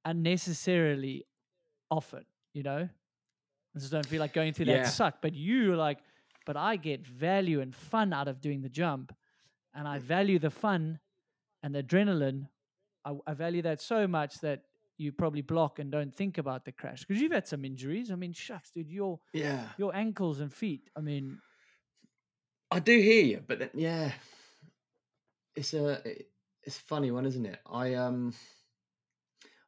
[0.04, 1.26] unnecessarily
[1.90, 2.90] often, you know?
[3.76, 4.84] I just don't feel like going through Yeah.
[4.84, 5.22] that suck.
[5.22, 6.00] But you like,
[6.46, 9.16] but I get value and fun out of doing the jump.
[9.74, 11.00] And I value the fun
[11.62, 12.48] and the adrenaline.
[13.04, 14.62] I, I value that so much that
[14.98, 17.04] you probably block and don't think about the crash.
[17.04, 18.12] Because you've had some injuries.
[18.12, 19.68] I mean, shucks, dude, your Yeah.
[19.78, 20.90] your ankles and feet.
[20.96, 21.40] I mean,
[22.72, 24.12] I do hear you, but then, yeah,
[25.56, 26.02] it's a
[26.64, 27.60] it's a funny one, isn't it?
[27.70, 28.34] I um,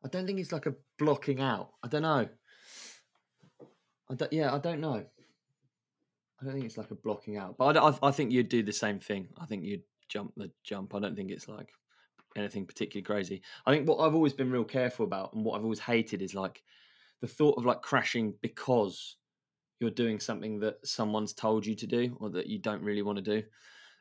[0.04, 1.74] I don't think it's like a blocking out.
[1.84, 2.28] I don't know.
[4.10, 5.04] I don't, yeah, I don't know.
[6.39, 8.63] I don't think it's like a blocking out, but I, I, I think you'd do
[8.63, 9.28] the same thing.
[9.39, 10.93] I think you'd jump the jump.
[10.93, 11.69] I don't think it's like
[12.36, 13.41] anything particularly crazy.
[13.65, 16.36] I think what I've always been real careful about and what I've always hated is
[16.36, 16.62] like
[17.21, 19.17] the thought of like crashing because
[19.80, 23.17] you're doing something that someone's told you to do or that you don't really want
[23.17, 23.43] to do.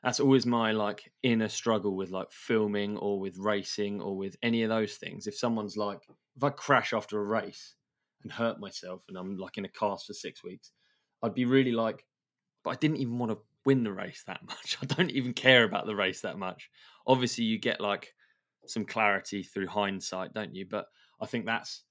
[0.02, 4.62] That's always my like inner struggle with like filming or with racing or with any
[4.62, 5.26] of those things.
[5.26, 6.00] If someone's like,
[6.36, 7.74] if I crash after a race
[8.22, 10.70] and hurt myself and I'm like in a cast for six weeks,
[11.22, 12.04] I'd be really like,
[12.66, 14.76] but I didn't even want to win the race that much.
[14.82, 16.68] I don't even care about the race that much.
[17.06, 18.12] Obviously, you get like
[18.66, 20.66] some clarity through hindsight, don't you?
[20.68, 20.86] But
[21.20, 21.84] I think that's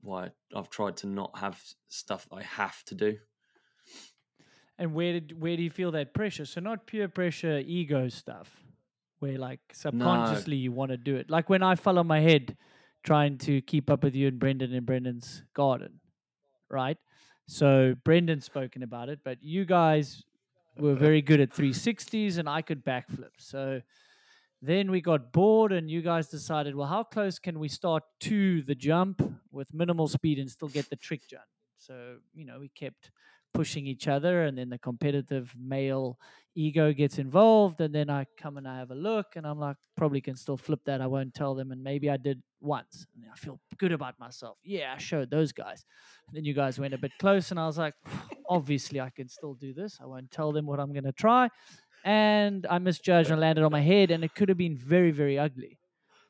[0.00, 3.16] why I've tried to not have stuff I have to do.
[4.78, 6.44] And where did where do you feel that pressure?
[6.44, 8.62] So not pure pressure, ego stuff,
[9.18, 10.62] where like subconsciously no.
[10.62, 11.28] you want to do it.
[11.28, 12.56] Like when I fell on my head
[13.02, 15.98] trying to keep up with you and Brendan in Brendan's garden,
[16.70, 16.98] right?
[17.50, 20.22] So Brendan's spoken about it, but you guys
[20.76, 23.30] were very good at 360s and I could backflip.
[23.38, 23.80] So
[24.60, 28.60] then we got bored and you guys decided, well, how close can we start to
[28.64, 31.40] the jump with minimal speed and still get the trick done?
[31.78, 33.12] So, you know, we kept
[33.54, 36.18] pushing each other and then the competitive male
[36.54, 39.76] ego gets involved and then I come and I have a look and I'm like
[39.96, 41.00] probably can still flip that.
[41.00, 44.58] I won't tell them and maybe I did once and I feel good about myself.
[44.64, 45.84] Yeah I showed those guys.
[46.26, 47.94] And then you guys went a bit close and I was like
[48.48, 49.98] obviously I can still do this.
[50.00, 51.48] I won't tell them what I'm going to try.
[52.04, 55.38] And I misjudged and landed on my head and it could have been very very
[55.38, 55.77] ugly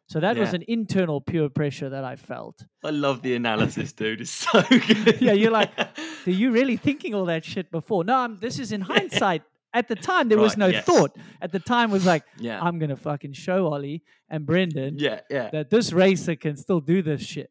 [0.09, 0.41] so that yeah.
[0.43, 2.65] was an internal pure pressure that I felt.
[2.83, 4.23] I love the analysis, dude.
[4.23, 5.21] It's so good.
[5.21, 5.71] yeah, you're like,
[6.27, 8.05] are you really thinking all that shit before?
[8.05, 9.43] No, I'm, this is in hindsight.
[9.75, 10.83] At the time, there right, was no yes.
[10.87, 11.15] thought.
[11.43, 12.59] At the time, was like, yeah.
[12.59, 15.51] I'm gonna fucking show Ollie and Brendan, yeah, yeah.
[15.51, 17.51] that this racer can still do this shit.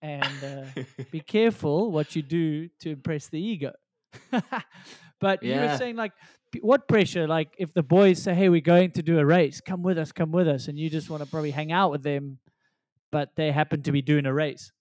[0.00, 3.72] And uh, be careful what you do to impress the ego.
[4.30, 5.64] but yeah.
[5.64, 6.12] you were saying like
[6.60, 7.26] what pressure?
[7.26, 9.60] Like if the boys say, "Hey, we're going to do a race.
[9.60, 10.12] Come with us.
[10.12, 12.38] Come with us," and you just want to probably hang out with them,
[13.10, 14.72] but they happen to be doing a race.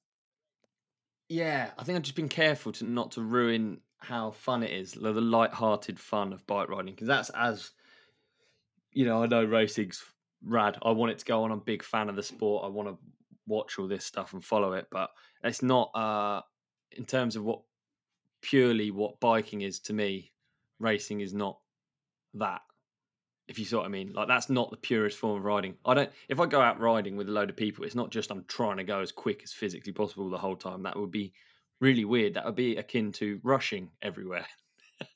[1.30, 4.94] Yeah, I think I've just been careful to not to ruin how fun it is,
[4.94, 7.72] the light-hearted fun of bike riding, because that's as
[8.94, 9.24] you know.
[9.24, 10.04] I know racing's
[10.44, 10.78] rad.
[10.82, 11.52] I want it to go on.
[11.52, 12.64] I'm a big fan of the sport.
[12.66, 12.98] I want to
[13.46, 15.10] watch all this stuff and follow it, but
[15.44, 16.42] it's not uh
[16.92, 17.62] in terms of what
[18.42, 20.32] purely what biking is to me
[20.80, 21.58] racing is not
[22.36, 22.62] that.
[23.48, 25.76] If you see what I mean, like that's not the purest form of riding.
[25.86, 26.12] I don't.
[26.28, 28.78] If I go out riding with a load of people, it's not just I'm trying
[28.78, 30.84] to go as quick as physically possible the whole time.
[30.84, 31.34] That would be
[31.80, 32.34] really weird.
[32.34, 34.46] That would be akin to rushing everywhere.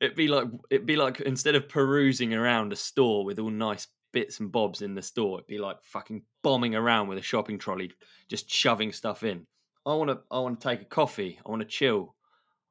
[0.00, 3.86] it'd be like it'd be like instead of perusing around a store with all nice
[4.12, 7.58] bits and bobs in the store, it'd be like fucking bombing around with a shopping
[7.58, 7.92] trolley,
[8.28, 9.46] just shoving stuff in.
[9.86, 10.20] I want to.
[10.30, 11.38] I want to take a coffee.
[11.44, 12.14] I want to chill.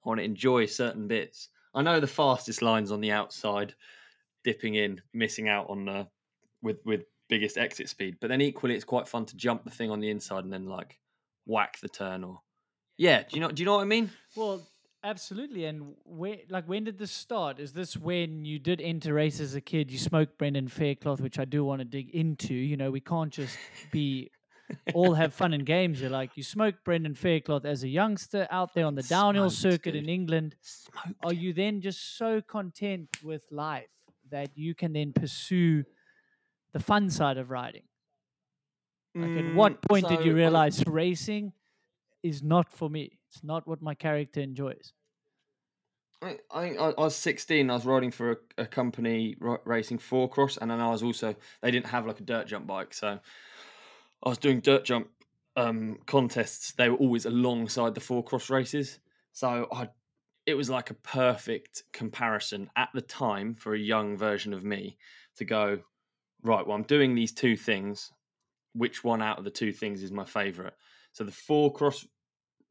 [0.05, 1.49] I want to enjoy certain bits.
[1.73, 3.75] I know the fastest lines on the outside,
[4.43, 6.05] dipping in, missing out on uh,
[6.61, 8.17] with with biggest exit speed.
[8.19, 10.65] But then equally, it's quite fun to jump the thing on the inside and then
[10.65, 10.97] like
[11.45, 12.41] whack the turn or
[12.97, 13.23] yeah.
[13.23, 13.51] Do you know?
[13.51, 14.09] Do you know what I mean?
[14.35, 14.61] Well,
[15.03, 15.65] absolutely.
[15.65, 17.59] And where like when did this start?
[17.59, 19.91] Is this when you did enter race as a kid?
[19.91, 22.53] You smoked Brendan Fairclough, which I do want to dig into.
[22.53, 23.57] You know, we can't just
[23.91, 24.31] be
[24.93, 26.01] all have fun and games.
[26.01, 29.93] You're like, you smoked Brendan Fairclough as a youngster out there on the downhill circuit
[29.93, 30.03] dude.
[30.03, 30.55] in England.
[30.61, 31.25] Smoked.
[31.25, 33.89] Are you then just so content with life
[34.29, 35.83] that you can then pursue
[36.73, 37.83] the fun side of riding?
[39.15, 41.53] Like, mm, at what point so did you realize I, racing
[42.21, 43.19] is not for me?
[43.29, 44.93] It's not what my character enjoys.
[46.21, 47.69] I, I, I was 16.
[47.69, 51.03] I was riding for a, a company r- racing four cross, and then I was
[51.03, 53.19] also they didn't have like a dirt jump bike, so
[54.23, 55.09] I was doing dirt jump
[55.55, 56.73] um, contests.
[56.73, 58.99] They were always alongside the four cross races,
[59.31, 59.89] so I
[60.45, 64.97] it was like a perfect comparison at the time for a young version of me
[65.35, 65.79] to go
[66.41, 66.65] right.
[66.65, 68.11] Well, I'm doing these two things.
[68.73, 70.73] Which one out of the two things is my favorite?
[71.11, 72.05] So the four cross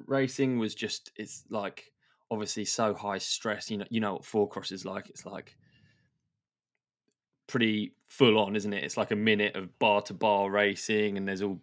[0.06, 1.92] racing was just it's like
[2.30, 3.70] obviously so high stress.
[3.70, 5.10] You know, you know what four cross is like.
[5.10, 5.56] It's like
[7.46, 8.84] pretty full on, isn't it?
[8.84, 11.60] It's like a minute of bar to bar racing, and there's all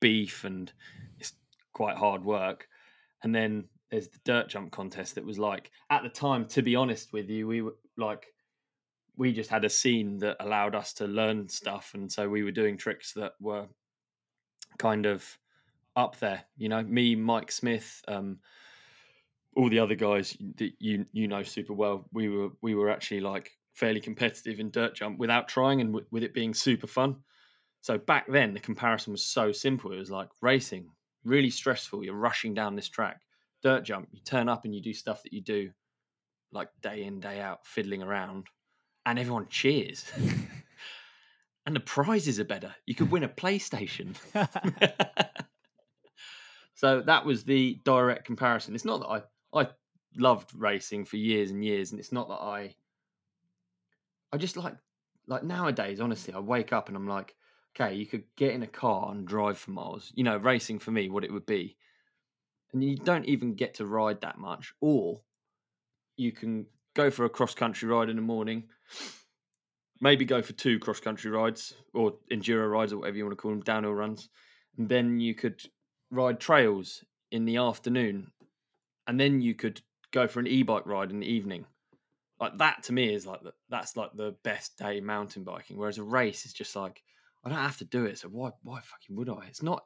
[0.00, 0.72] beef, and
[1.18, 1.32] it's
[1.72, 2.68] quite hard work.
[3.22, 6.46] And then there's the dirt jump contest that was like at the time.
[6.46, 8.26] To be honest with you, we were like
[9.16, 12.50] we just had a scene that allowed us to learn stuff, and so we were
[12.50, 13.66] doing tricks that were
[14.78, 15.38] kind of
[15.96, 16.42] up there.
[16.56, 18.02] You know, me, Mike Smith.
[18.08, 18.38] Um,
[19.56, 23.20] all the other guys that you you know super well, we were we were actually
[23.20, 27.16] like fairly competitive in dirt jump without trying and w- with it being super fun.
[27.80, 29.92] So back then, the comparison was so simple.
[29.92, 30.88] It was like racing,
[31.24, 32.04] really stressful.
[32.04, 33.20] You're rushing down this track.
[33.62, 35.70] Dirt jump, you turn up and you do stuff that you do
[36.52, 38.46] like day in, day out, fiddling around.
[39.06, 40.10] and everyone cheers.
[41.66, 42.74] and the prizes are better.
[42.86, 44.16] You could win a PlayStation.
[46.74, 48.74] so that was the direct comparison.
[48.74, 49.68] It's not that I I
[50.16, 52.74] loved racing for years and years, and it's not that I
[54.34, 54.74] I just like
[55.28, 57.36] like nowadays, honestly, I wake up and I'm like,
[57.74, 60.12] okay, you could get in a car and drive for miles.
[60.16, 61.76] You know, racing for me, what it would be.
[62.72, 64.74] And you don't even get to ride that much.
[64.80, 65.20] Or
[66.16, 68.64] you can go for a cross country ride in the morning,
[70.00, 73.40] maybe go for two cross country rides or enduro rides or whatever you want to
[73.40, 74.28] call them, downhill runs.
[74.78, 75.62] And then you could
[76.10, 78.32] ride trails in the afternoon.
[79.06, 81.66] And then you could go for an e bike ride in the evening.
[82.40, 85.76] Like that to me is like the, that's like the best day mountain biking.
[85.76, 87.02] Whereas a race is just like
[87.44, 89.46] I don't have to do it, so why why fucking would I?
[89.48, 89.84] It's not.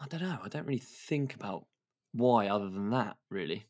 [0.00, 0.38] I don't know.
[0.42, 1.66] I don't really think about
[2.12, 3.16] why other than that.
[3.30, 3.66] Really,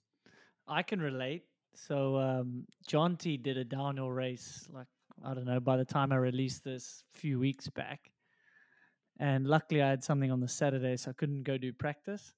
[0.66, 1.44] I can relate.
[1.74, 4.86] So um, John T did a downhill race, like
[5.24, 5.60] I don't know.
[5.60, 8.10] By the time I released this, a few weeks back,
[9.18, 12.32] and luckily I had something on the Saturday, so I couldn't go do practice.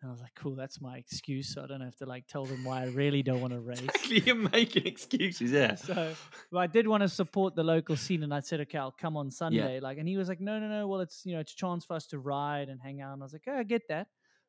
[0.00, 1.52] And I was like, cool, that's my excuse.
[1.52, 3.80] So I don't have to like tell them why I really don't want to race.
[3.80, 5.74] exactly, You're making excuses, yeah.
[5.74, 6.14] So
[6.50, 9.16] but I did want to support the local scene and I said, okay, I'll come
[9.16, 9.78] on Sunday.
[9.80, 10.88] Like, and he was like, no, no, no.
[10.88, 13.12] Well, it's, you know, it's a chance for us to ride and hang out.
[13.12, 14.06] And I was like, oh, I get that.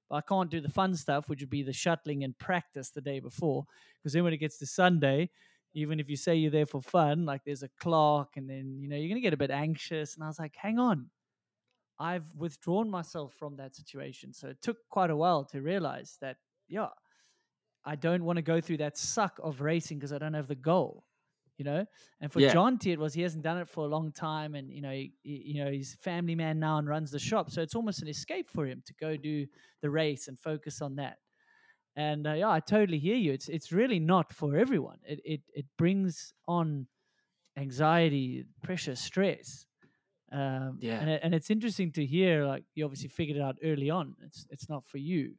[0.10, 3.02] But I can't do the fun stuff, which would be the shuttling and practice the
[3.02, 3.66] day before.
[4.02, 5.30] Because then when it gets to Sunday,
[5.74, 8.90] even if you say you're there for fun, like there's a clock and then, you
[8.90, 10.16] know, you're going to get a bit anxious.
[10.16, 11.10] And I was like, hang on,
[12.02, 14.34] I've withdrawn myself from that situation.
[14.34, 16.38] So it took quite a while to realize that,
[16.68, 16.90] yeah,
[17.84, 20.56] I don't want to go through that suck of racing because I don't have the
[20.56, 21.06] goal,
[21.58, 21.86] you know.
[22.20, 22.52] And for Yeah.
[22.54, 24.92] John T, it was he hasn't done it for a long time, and you know,
[24.92, 28.02] he, you know, he's a family man now and runs the shop, so it's almost
[28.02, 29.48] an escape for him to go do
[29.82, 31.18] the race and focus on that.
[31.96, 33.34] And uh, yeah, I totally hear you.
[33.34, 35.00] It's it's really not for everyone.
[35.04, 36.88] It it it brings on
[37.58, 39.68] anxiety, pressure, stress.
[40.32, 41.00] Um, Yeah.
[41.02, 42.46] and, it, and it's interesting to hear.
[42.46, 44.16] Like you obviously figured it out early on.
[44.26, 45.36] It's it's not for you.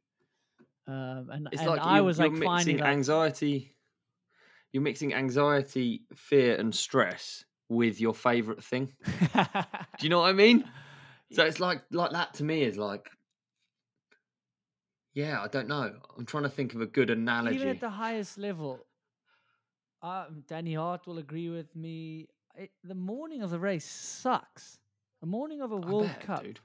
[0.87, 3.75] Um, and It's and like I was like mixing finding like, anxiety.
[4.71, 8.93] You're mixing anxiety, fear, and stress with your favorite thing.
[9.33, 10.63] Do you know what I mean?
[11.31, 13.09] So it's like like that to me is like,
[15.13, 15.93] yeah, I don't know.
[16.17, 17.55] I'm trying to think of a good analogy.
[17.55, 18.85] even at the highest level.
[20.01, 22.27] Um, Danny Hart will agree with me.
[22.55, 24.79] It, the morning of the race sucks.
[25.23, 26.59] The morning of a I World bet, Cup dude.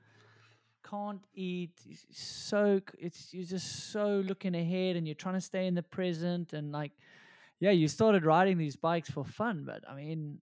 [0.83, 1.79] can't eat.
[1.89, 5.83] it's So it's you're just so looking ahead, and you're trying to stay in the
[5.85, 6.91] present, and like,
[7.61, 10.41] yeah, you started riding these bikes for fun, but I mean,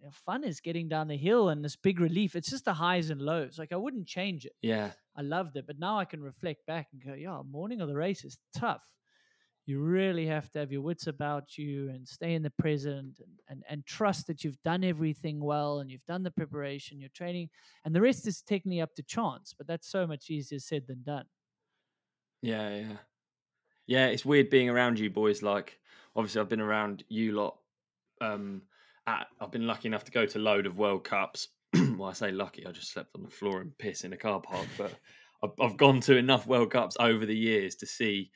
[0.00, 2.34] you know, fun is getting down the hill and this big relief.
[2.34, 3.56] It's just the highs and lows.
[3.56, 4.56] Like I wouldn't change it.
[4.60, 7.86] Yeah, I loved it, but now I can reflect back and go, yeah, morning of
[7.86, 8.82] the race is tough.
[9.68, 13.38] You really have to have your wits about you and stay in the present and,
[13.50, 17.50] and, and trust that you've done everything well and you've done the preparation, your training,
[17.84, 19.54] and the rest is technically up to chance.
[19.56, 21.26] But that's so much easier said than done.
[22.40, 22.96] yeah, yeah,
[23.86, 24.06] yeah.
[24.06, 25.42] It's weird being around you boys.
[25.42, 25.78] Like,
[26.16, 27.58] obviously, I've been around you lot.
[28.22, 28.62] Um,
[29.06, 31.48] at, I've been lucky enough to go to load of World Cups.
[31.74, 32.66] well, I say lucky.
[32.66, 34.94] I just slept on the floor and piss in a car park, but
[35.42, 38.30] I've, I've gone to enough World Cups over the years to see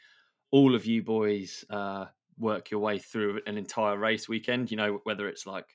[0.52, 2.04] all of you boys uh,
[2.38, 4.70] work your way through an entire race weekend.
[4.70, 5.66] You know, whether it's like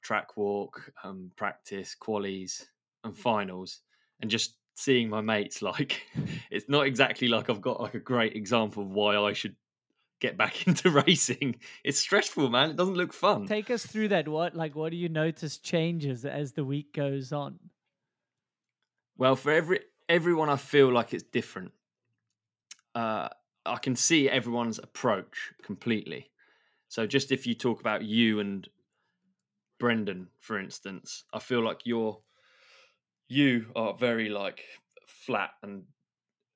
[0.00, 2.64] track walk, um, practice, qualies,
[3.04, 3.80] and finals,
[4.20, 6.06] and just seeing my mates like
[6.52, 9.56] it's not exactly like I've got like a great example of why I should
[10.20, 11.56] get back into racing.
[11.84, 12.70] It's stressful, man.
[12.70, 13.46] It doesn't look fun.
[13.46, 14.28] Take us through that.
[14.28, 17.58] What like what do you notice changes as the week goes on?
[19.16, 21.72] Well, for every everyone, I feel like it's different.
[22.94, 23.28] Uh,
[23.68, 26.30] I can see everyone's approach completely.
[26.88, 28.68] So, just if you talk about you and
[29.78, 32.18] Brendan, for instance, I feel like you're
[33.28, 34.64] you are very like
[35.06, 35.84] flat and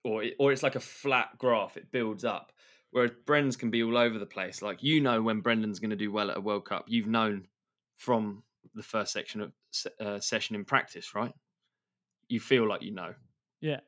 [0.05, 1.77] or it, or it's like a flat graph.
[1.77, 2.53] It builds up.
[2.91, 4.61] Whereas Brendan's can be all over the place.
[4.63, 6.85] Like you know when Brendan's going to do well at a World Cup.
[6.89, 7.47] You've known
[7.97, 8.43] from
[8.75, 9.53] the first section of
[10.01, 11.33] uh, session in practice, right?
[12.29, 13.15] You feel like you know.
[13.61, 13.81] Yeah.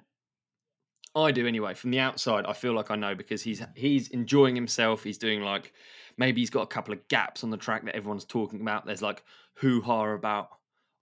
[1.16, 1.74] I do anyway.
[1.74, 5.04] From the outside, I feel like I know because he's he's enjoying himself.
[5.04, 5.72] He's doing like
[6.16, 8.84] maybe he's got a couple of gaps on the track that everyone's talking about.
[8.84, 9.22] There's like
[9.54, 10.48] hoo ha about.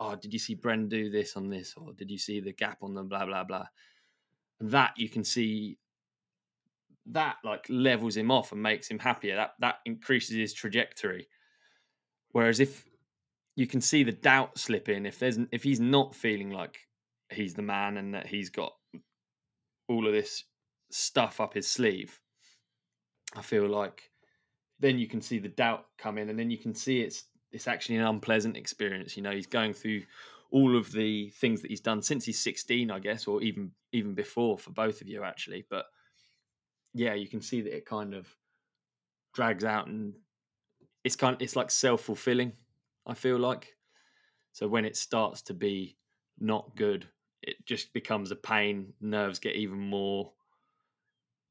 [0.01, 2.79] Oh, did you see Bren do this on this, or did you see the gap
[2.83, 3.67] on the blah blah blah?
[4.61, 5.79] And that you can see
[7.07, 9.37] that like levels him off and makes him happier.
[9.37, 11.29] That that increases his trajectory.
[12.33, 12.85] Whereas if
[13.57, 16.81] you can see the doubt slip in, if there's if he's not feeling like
[17.31, 18.73] he's the man and that he's got
[19.89, 20.45] all of this
[20.91, 22.21] stuff up his sleeve,
[23.35, 24.11] I feel like
[24.81, 27.69] then you can see the doubt come in, and then you can see it's it's
[27.69, 29.17] actually an unpleasant experience.
[29.17, 30.03] You know, he's going through
[30.51, 34.15] all of the things that he's done since he's 16, I guess, or even even
[34.15, 35.67] before for both of you actually.
[35.71, 35.87] But
[36.95, 38.27] yeah, you can see that it kind of
[39.35, 40.15] drags out and
[41.05, 42.53] it's kind of, it's like self-fulfilling,
[43.07, 43.75] I feel like.
[44.53, 45.97] So when it starts to be
[46.39, 47.07] not good,
[47.43, 50.33] it just becomes a pain, nerves get even more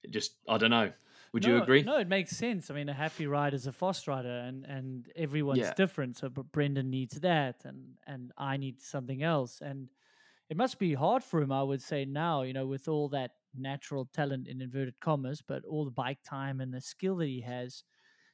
[0.04, 0.94] it just I don't know.
[1.34, 1.86] Would you agree?
[1.86, 2.70] No, it makes sense.
[2.70, 5.74] I mean, a happy rider is a fast rider, and and everyone's Yeah.
[5.74, 6.18] different.
[6.18, 9.90] So, but Brendan needs that, and and I need something else, and
[10.50, 11.52] it must be hard for him.
[11.52, 15.66] I would say now, you know, with all that natural talent in inverted commas, but
[15.66, 17.84] all the bike time and the skill that he has,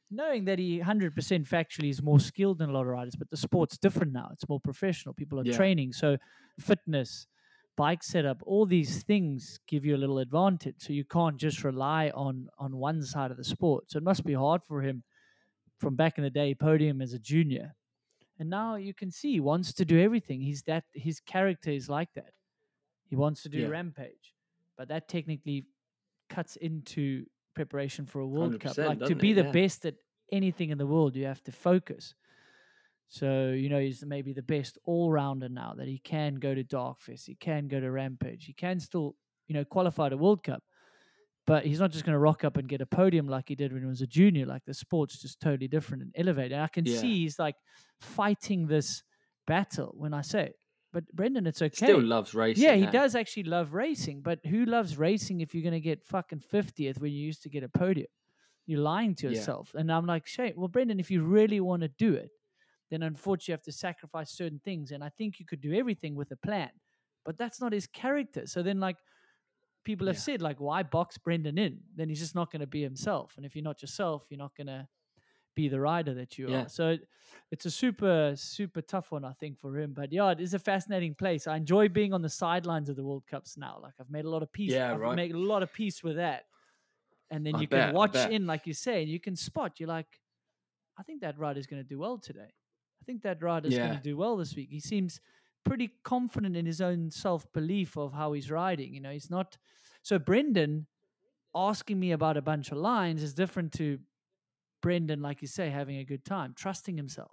[0.09, 3.29] knowing that he hundred percent factually is more skilled than a lot of riders, but
[3.29, 4.29] the sport's different now.
[4.33, 5.13] It's more professional.
[5.13, 5.61] People are Yeah.
[5.61, 6.17] training, so
[6.59, 7.27] fitness
[7.77, 10.75] bike setup all these things give you a little advantage.
[10.79, 13.89] So you can't just rely on on one side of the sport.
[13.91, 15.03] So it must be hard for him
[15.79, 17.75] from back in the day podium as a junior.
[18.39, 20.41] And now you can see he wants to do everything.
[20.41, 22.33] He's that his character is like that.
[23.09, 23.67] He wants to do Yeah.
[23.67, 24.33] rampage.
[24.77, 25.65] But that technically
[26.29, 28.77] cuts into preparation for a world cup.
[28.77, 29.35] Like to be it?
[29.35, 29.51] the Yeah.
[29.51, 29.95] best at
[30.31, 32.15] anything in the world you have to focus
[33.09, 36.63] so, you know, he's maybe the best all rounder now that he can go to
[36.63, 39.15] Darkfest, he can go to Rampage, he can still,
[39.47, 40.63] you know, qualify to World Cup.
[41.45, 43.71] But he's not just going to rock up and get a podium like he did
[43.71, 44.45] when he was a junior.
[44.45, 46.51] Like the sport's just totally different and elevated.
[46.51, 46.99] And I can Yeah.
[46.99, 47.55] see he's like
[48.01, 49.01] fighting this
[49.45, 50.55] battle when I say it.
[50.91, 51.69] But Brendan, it's okay.
[51.71, 52.63] He still loves racing.
[52.63, 52.91] Yeah, he eh?
[52.91, 56.99] does actually love racing, but who loves racing if you're going to get fucking 50th
[56.99, 58.07] when you used to get a podium?
[58.65, 59.29] You're lying to Yeah.
[59.29, 59.73] yourself.
[59.73, 62.31] And I'm like, Shane, well, Brendan, if you really want to do it,
[62.89, 64.91] then unfortunately you have to sacrifice certain things.
[64.91, 66.71] And I think you could do everything with a plan,
[67.25, 68.47] but that's not his character.
[68.47, 68.97] So then, like,
[69.85, 70.19] people have Yeah.
[70.19, 71.81] said, like, why box Brendan in?
[71.95, 73.33] Then he's just not going to be himself.
[73.37, 74.87] And if you're not yourself, you're not going to
[75.55, 76.55] be the rider that you Yeah.
[76.55, 76.69] are.
[76.69, 77.01] So it,
[77.51, 79.93] it's a super, super tough one, I think, for him.
[79.93, 81.47] But yeah, it is a fascinating place.
[81.47, 83.79] I enjoy being on the sidelines of the World Cups now.
[83.81, 84.77] Like I've made a lot of peace.
[84.77, 85.21] Yeah, I've right.
[85.21, 86.45] made a lot of peace with that.
[87.29, 89.79] And then I you bet, can watch in, like you say, and you can spot.
[89.79, 90.21] You're like,
[90.97, 92.53] I think that rider's going to do well today.
[93.07, 94.67] I think that rider's going to do well this week.
[94.69, 95.21] He seems
[95.63, 98.93] pretty confident in his own self belief of how he's riding.
[98.93, 99.57] You know, he's not.
[100.03, 100.87] So Brendan
[101.55, 103.99] asking me about a bunch of lines is different to
[104.81, 107.31] Brendan, like you say, having a good time, trusting himself.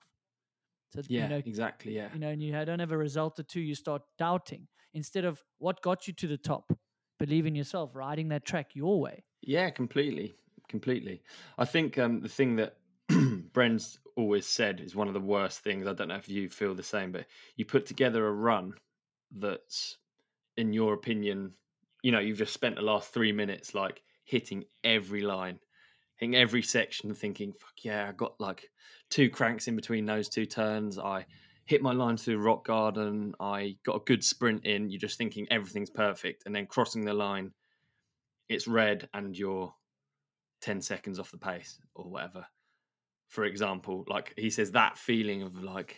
[0.94, 1.96] So Yeah, you know, exactly.
[1.96, 2.08] Yeah.
[2.12, 5.42] you know, and you don't have a result or two, you start doubting instead of
[5.58, 6.72] what got you to the top.
[7.18, 9.24] Believe in yourself, riding that track your way.
[9.42, 10.34] Yeah, completely,
[10.68, 11.22] completely.
[11.58, 12.76] I think um, the thing that
[13.54, 15.86] Bren's always said is one of the worst things.
[15.86, 18.74] I don't know if you feel the same, but you put together a run
[19.32, 19.96] that's,
[20.56, 21.52] in your opinion,
[22.02, 25.58] you know, you've just spent the last three minutes like hitting every line,
[26.16, 28.70] hitting every section, thinking, "Fuck yeah, I got like
[29.08, 30.98] two cranks in between those two turns.
[30.98, 31.24] I
[31.64, 33.34] hit my line through rock garden.
[33.40, 34.90] I got a good sprint in.
[34.90, 37.52] You're just thinking everything's perfect, and then crossing the line."
[38.48, 39.74] it's red and you're
[40.60, 42.46] 10 seconds off the pace or whatever
[43.28, 45.96] for example like he says that feeling of like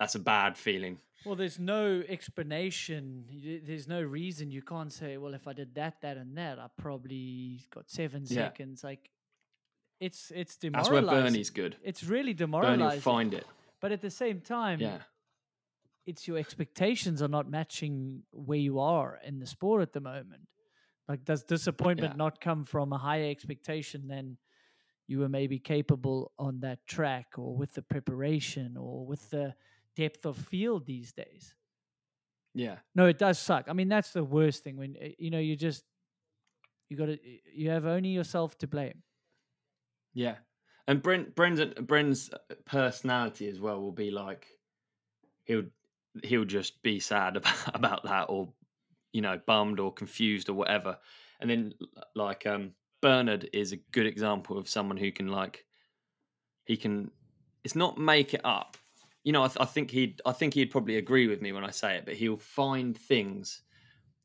[0.00, 3.24] that's a bad feeling Well, there's no explanation.
[3.66, 6.68] There's no reason you can't say, well, if I did that, that, and that, I
[6.78, 8.44] probably got seven Yeah.
[8.44, 8.84] seconds.
[8.84, 9.10] Like,
[9.98, 11.24] it's it's that's where demoralizing.
[11.24, 12.84] bernie's good It's really bernie demoralizing.
[12.84, 13.46] will find it
[13.80, 14.98] But at the same time, yeah
[16.06, 20.42] it's your expectations are not matching where you are in the sport at the moment.
[21.08, 22.16] Like, does disappointment Yeah.
[22.16, 24.38] not come from a higher expectation than
[25.06, 29.54] you were maybe capable on that track or with the preparation or with the
[29.96, 31.54] depth of field these days?
[32.54, 33.66] yeah No, it does suck.
[33.68, 35.84] I mean, that's the worst thing when uh, you know you just
[36.88, 37.18] you got to
[37.52, 39.02] you have only yourself to blame.
[40.14, 40.36] yeah
[40.88, 42.30] and Brent, Brendan, Bren's
[42.64, 44.46] personality as well will be like
[45.44, 45.64] he'll
[46.22, 48.52] he'll just be sad about, about that or
[49.12, 50.98] you know bummed or confused or whatever
[51.40, 51.74] and then
[52.14, 55.64] like um bernard is a good example of someone who can like
[56.64, 57.10] he can
[57.64, 58.76] it's not make it up
[59.22, 61.64] you know i, th- I think he'd i think he'd probably agree with me when
[61.64, 63.62] i say it but he'll find things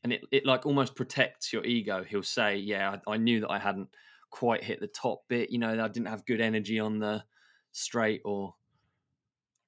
[0.03, 3.51] and it, it like almost protects your ego he'll say yeah I, I knew that
[3.51, 3.89] i hadn't
[4.29, 7.23] quite hit the top bit you know i didn't have good energy on the
[7.73, 8.53] straight or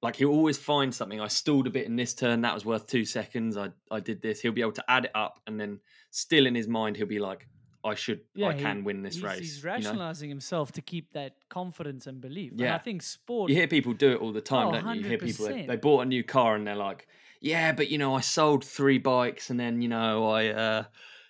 [0.04, 1.18] like he'll always find something.
[1.18, 2.42] I stalled a bit in this turn.
[2.42, 3.56] That was worth two seconds.
[3.56, 4.38] I, I did this.
[4.38, 5.80] He'll be able to add it up, and then
[6.10, 7.48] still in his mind, he'll be like,
[7.84, 9.74] "I should, I he- can win this he's, race." He's you know?
[9.74, 12.52] rationalizing himself to keep that confidence and belief.
[12.52, 13.50] And I think sport.
[13.50, 15.02] You hear people do it all the time, Oh, don't you?
[15.02, 17.06] You hear people they, they bought a new car and they're like,
[17.40, 20.84] "Yeah, but you know, I sold three bikes, and then you know, I uh,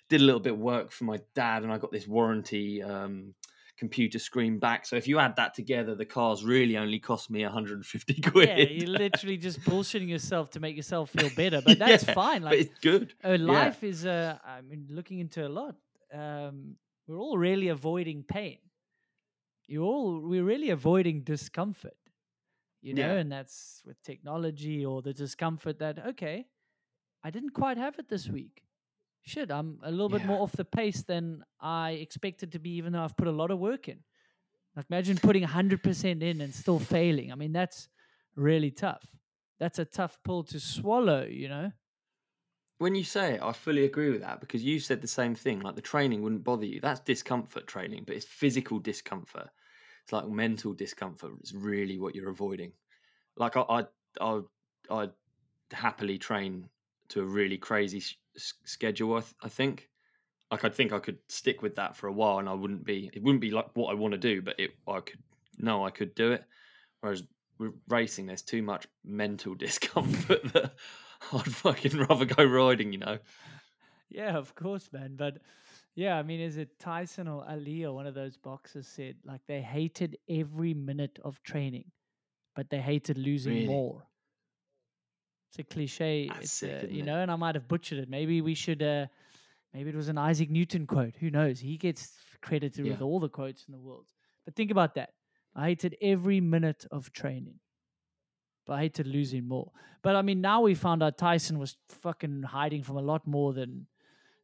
[0.09, 3.33] did a little bit of work for my dad, and I got this warranty um,
[3.77, 4.85] computer screen back.
[4.85, 8.47] So if you add that together, the cars really only cost me 150 quid.
[8.47, 12.41] Yeah, you're literally just bullshitting yourself to make yourself feel better, but that's Yeah, fine.
[12.43, 13.13] but Like, it's good.
[13.25, 13.37] uh, Yeah.
[13.45, 14.05] life is.
[14.05, 15.75] Uh, I mean, looking into a lot.
[16.13, 16.75] Um,
[17.07, 18.59] we're all really avoiding pain.
[19.67, 21.97] You're all we're really avoiding discomfort.
[22.81, 23.19] You know, Yeah.
[23.19, 26.45] and that's with technology or the discomfort that okay,
[27.23, 28.61] I didn't quite have it this week.
[29.23, 30.27] Shit, I'm a little bit Yeah.
[30.27, 33.49] more off the pace than I expected to be, even though I've put a lot
[33.49, 34.03] of work in.
[34.75, 37.31] Like imagine putting 100% in and still failing.
[37.31, 37.87] I mean, that's
[38.35, 39.03] really tough.
[39.57, 41.71] That's a tough pill to swallow, you know?
[42.77, 45.61] When you say it, I fully agree with that because you said the same thing.
[45.61, 46.81] Like the training wouldn't bother you.
[46.81, 49.49] That's discomfort training, but it's physical discomfort.
[50.03, 52.73] It's like mental discomfort is really what you're avoiding.
[53.37, 53.85] Like I, I,
[54.21, 54.41] I,
[54.89, 55.13] I'd
[55.71, 56.69] happily train
[57.09, 59.15] to a really crazy s- s- schedule.
[59.17, 59.89] I, th- I think.
[60.51, 63.09] Like I think I could stick with that for a while, and I wouldn't be.
[63.13, 64.71] It wouldn't be like what I want to do, but it.
[64.87, 65.21] I could.
[65.57, 66.45] No, I could do it.
[67.01, 67.23] Whereas
[67.59, 70.73] with racing, there's too much mental discomfort that
[71.33, 72.91] I'd fucking rather go riding.
[72.93, 73.19] You know.
[74.09, 75.15] Yeah, of course, man.
[75.15, 75.41] But
[75.95, 79.41] yeah, I mean, is it Tyson or Ali or one of those boxers said like
[79.47, 81.91] they hated every minute of training,
[82.55, 83.65] but they hated losing Really?
[83.65, 84.07] more.
[85.49, 87.03] It's a cliche, That's it's sick, uh, you it?
[87.03, 88.09] know, and I might have butchered it.
[88.09, 89.07] Maybe we should, uh,
[89.73, 91.15] maybe it was an Isaac Newton quote.
[91.17, 91.59] Who knows?
[91.59, 94.11] He gets credited with all the quotes in the world.
[94.45, 95.11] But think about that.
[95.55, 97.59] I hated every minute of training,
[98.65, 99.71] but I hated losing more.
[100.01, 103.53] But I mean, now we found out Tyson was fucking hiding from a lot more
[103.53, 103.87] than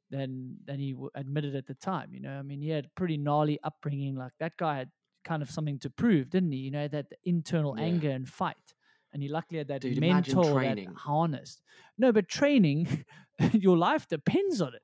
[0.09, 2.13] than than he w- admitted at the time.
[2.13, 4.15] You know, I mean, he had pretty gnarly upbringing.
[4.15, 4.91] Like that guy had
[5.23, 6.59] kind of something to prove, didn't he?
[6.59, 7.85] You know, that internal Yeah.
[7.85, 8.75] anger and fight.
[9.13, 11.61] And he luckily had that Dude, mental, that harnessed.
[11.97, 13.05] No, but training,
[13.53, 14.81] your life depends on it.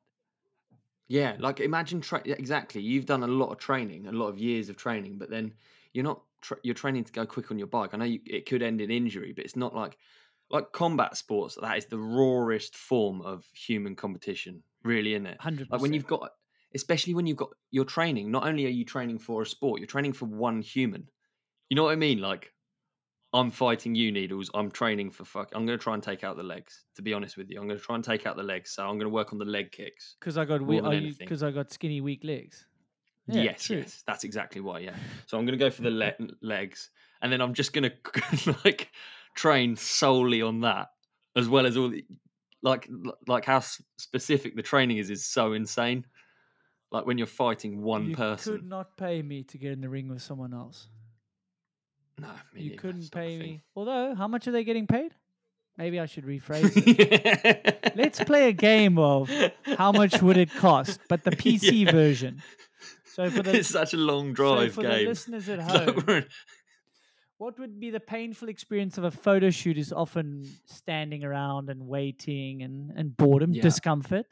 [1.07, 2.81] Yeah, like imagine tra- exactly.
[2.81, 5.53] You've done a lot of training, a lot of years of training, but then
[5.93, 6.21] you're not.
[6.41, 7.91] Tra- you're training to go quick on your bike.
[7.93, 9.97] I know you, it could end in injury, but it's not like
[10.49, 11.57] like combat sports.
[11.61, 15.41] That is the rawest form of human competition, really, isn't it?
[15.41, 16.31] Hundred Like when you've got,
[16.73, 18.31] especially when you've got your training.
[18.31, 21.09] Not only are you training for a sport, you're training for one human.
[21.69, 22.19] You know what I mean?
[22.19, 22.53] Like
[23.33, 24.49] I'm fighting you, needles.
[24.53, 25.49] I'm training for fuck.
[25.53, 26.85] I'm going to try and take out the legs.
[26.95, 28.71] To be honest with you, I'm going to try and take out the legs.
[28.71, 30.15] So I'm going to work on the leg kicks.
[30.19, 31.25] Because I got more we- than are you anything.
[31.25, 32.65] because I got skinny weak legs.
[33.27, 33.79] Yeah, yes, true.
[33.79, 34.79] yes, that's exactly why.
[34.79, 34.95] Yeah.
[35.25, 36.31] So I'm going to go for the le- mm.
[36.41, 36.89] legs,
[37.21, 37.89] and then I'm just going
[38.43, 38.89] to like
[39.35, 40.87] train solely on that,
[41.35, 42.05] as well as all the
[42.63, 42.89] like
[43.27, 43.61] like how
[43.97, 46.05] specific the training is is so insane.
[46.91, 48.53] Like when you're fighting one you person.
[48.53, 50.87] You could not pay me to get in the ring with someone else.
[52.17, 53.63] no, me you couldn't a pay me.
[53.75, 55.13] Although, how much are they getting paid?
[55.77, 57.91] Maybe I should rephrase it.
[57.95, 59.29] Let's play a game of
[59.77, 61.91] how much would it cost, but the PC Yeah.
[61.91, 62.41] version.
[63.17, 66.25] So for the it's such a long drive so for the listeners at home,
[67.39, 71.87] what would be the painful experience of a photo shoot is often standing around and
[71.87, 73.63] waiting and, and boredom, Yeah.
[73.63, 74.27] discomfort.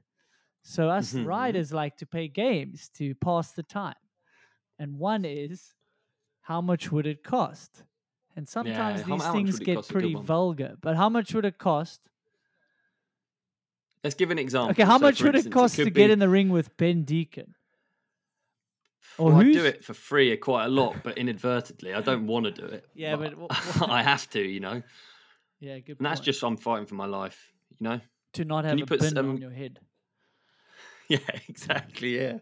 [0.61, 1.27] So us Mhm, mhm.
[1.27, 3.95] riders like to play games to pass the time.
[4.77, 5.73] And one is
[6.41, 7.83] how much would it cost?
[8.35, 9.89] And sometimes how- these how things get cost?
[9.89, 10.75] A good pretty vulgar.
[10.79, 12.01] But how much would it cost?
[14.03, 14.71] Let's give an example.
[14.73, 16.77] Okay, how So, much would it instance, cost to could get in the ring with
[16.77, 17.55] Ben Deakin?
[19.17, 21.93] Or Well, I do it for free quite a lot, but inadvertently.
[21.93, 22.85] I don't want to do it.
[22.93, 23.47] Yeah, but wha-
[23.79, 24.81] wha- I have to, you know.
[25.59, 25.97] Yeah, good.
[25.99, 28.01] And that's just I'm fighting for my life, you know.
[28.33, 29.79] to not can have you a put bin on your head.
[31.07, 32.19] Yeah, exactly.
[32.19, 32.39] Yeah.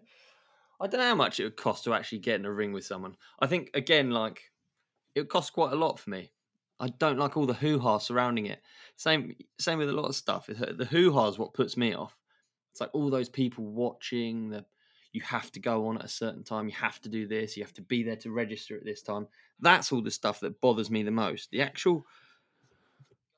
[0.79, 2.85] I don't know how much it would cost to actually get in a ring with
[2.85, 3.15] someone.
[3.39, 4.41] I think again, like
[5.15, 6.31] it would cost quite a lot for me.
[6.79, 8.61] I don't like all the hoo ha surrounding it.
[8.95, 10.49] Same, same with a lot of stuff.
[10.49, 12.17] Uh, the hoo ha is what puts me off.
[12.71, 14.49] It's like all those people watching.
[14.49, 14.65] The
[15.13, 16.67] you have to go on at a certain time.
[16.67, 17.55] You have to do this.
[17.55, 19.27] You have to be there to register at this time.
[19.59, 21.51] That's all the stuff that bothers me the most.
[21.51, 22.05] The actual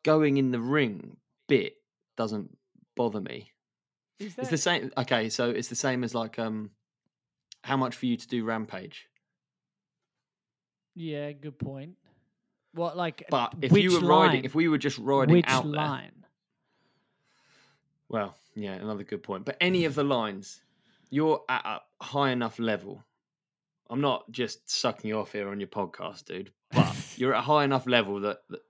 [0.03, 1.17] going in the ring
[1.47, 1.73] bit
[2.15, 2.57] doesn't
[2.95, 3.51] bother me.
[4.19, 4.91] Is It's that the same.
[4.97, 6.71] Okay, so it's the same as like um,
[7.61, 9.07] how much for you to do Rampage?
[10.95, 11.95] Yeah, good point.
[12.73, 14.27] What like But if you were line?
[14.27, 16.25] riding, if we were just riding which out there, line?
[18.07, 19.43] well, yeah, another good point.
[19.45, 20.61] But any of the lines,
[21.09, 23.03] you're at a high enough level.
[23.89, 26.51] I'm not just sucking you off here on your podcast, dude.
[26.71, 28.61] But you're at a high enough level that, that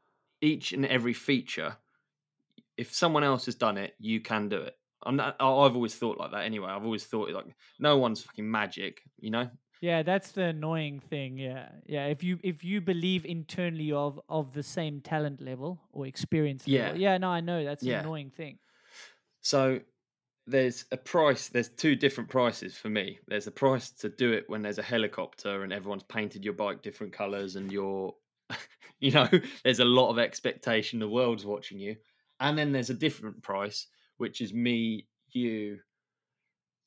[0.41, 1.77] each and every feature,
[2.77, 4.75] if someone else has done it, you can do it.
[5.05, 6.43] I'm not, I've always thought like that.
[6.45, 7.45] Anyway, I've always thought like
[7.79, 9.49] no one's fucking magic, you know.
[9.81, 11.38] Yeah, that's the annoying thing.
[11.38, 12.07] Yeah, yeah.
[12.07, 16.97] If you if you believe internally of of the same talent level or experience level,
[16.99, 17.11] Yeah.
[17.11, 17.17] yeah.
[17.19, 17.95] No, I know that's Yeah.
[17.99, 18.57] an annoying thing.
[19.41, 19.81] So
[20.47, 21.49] there's a price.
[21.49, 23.19] There's two different prices for me.
[23.27, 26.83] There's a price to do it when there's a helicopter and everyone's painted your bike
[26.83, 28.13] different colors and you're,
[28.99, 29.27] you know,
[29.63, 30.99] there's a lot of expectation.
[30.99, 31.95] The world's watching you,
[32.39, 33.87] and then there's a different price,
[34.17, 35.79] which is me, you,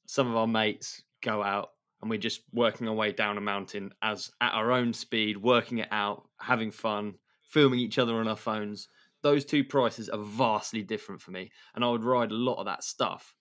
[0.07, 3.93] some of our mates go out and we're just working our way down a mountain
[4.03, 8.37] as at our own speed, working it out, having fun, filming each other on our
[8.37, 8.89] phones.
[9.23, 12.67] Those two prices are vastly different for me, and I would ride a lot of
[12.67, 13.35] that stuff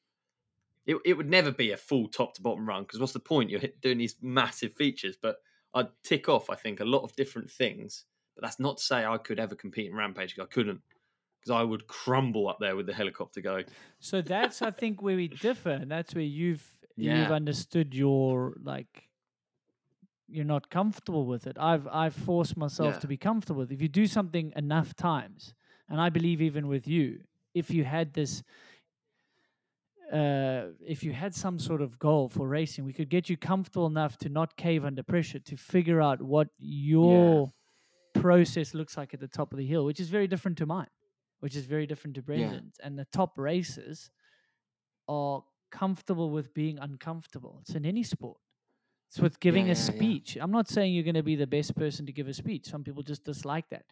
[0.87, 3.49] it, it would never be a full top to bottom run because what's the point?
[3.49, 5.37] You're doing these massive features, but
[5.73, 8.05] I'd tick off, I think, a lot of different things.
[8.35, 10.81] But that's not to say I could ever compete in Rampage because I couldn't,
[11.39, 13.65] because I would crumble up there with the helicopter going.
[13.99, 16.65] So that's I think where we differ, and that's where you've
[16.95, 19.09] you've understood your like
[20.29, 21.57] you're not comfortable with it.
[21.59, 22.99] I've I've forced myself Yeah.
[22.99, 23.71] to be comfortable with.
[23.71, 23.75] It.
[23.75, 25.53] If you do something enough times,
[25.89, 27.21] and I believe even with you,
[27.53, 28.43] if you had this
[30.11, 33.87] uh, if you had some sort of goal for racing, we could get you comfortable
[33.87, 37.51] enough to not cave under pressure, to figure out what your
[38.13, 40.87] process looks like at the top of the hill, which is very different to mine,
[41.41, 42.77] which is very different to Brendan's.
[42.81, 44.09] And the top races
[45.09, 47.59] are comfortable with being uncomfortable.
[47.61, 48.37] It's in any sport.
[49.09, 49.81] It's with giving yeah, a yeah.
[49.81, 50.37] speech.
[50.39, 52.65] I'm not saying you're going to be the best person to give a speech.
[52.65, 53.83] Some people just dislike that.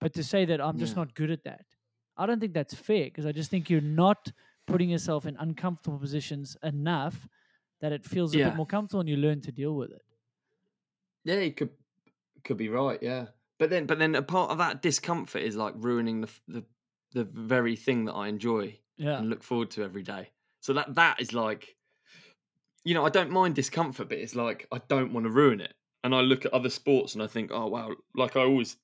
[0.00, 1.64] But to say that I'm just not good at that,
[2.16, 4.30] I don't think that's fair because I just think you're not
[4.68, 7.26] putting yourself in uncomfortable positions enough
[7.80, 8.40] that it feels a Yeah.
[8.40, 10.02] bit more comfortable and you learn to deal with it.
[11.24, 11.70] Yeah, you could
[12.44, 13.02] could be right.
[13.02, 16.66] Yeah, but then but then a part of that discomfort is like ruining the the
[17.12, 19.18] the very thing that I enjoy Yeah.
[19.18, 20.32] and look forward to every day.
[20.60, 21.76] So that that is like,
[22.84, 25.74] you know, I don't mind discomfort, but it's like I don't want to ruin it.
[26.04, 28.76] And I look at other sports and I think, oh wow, like I always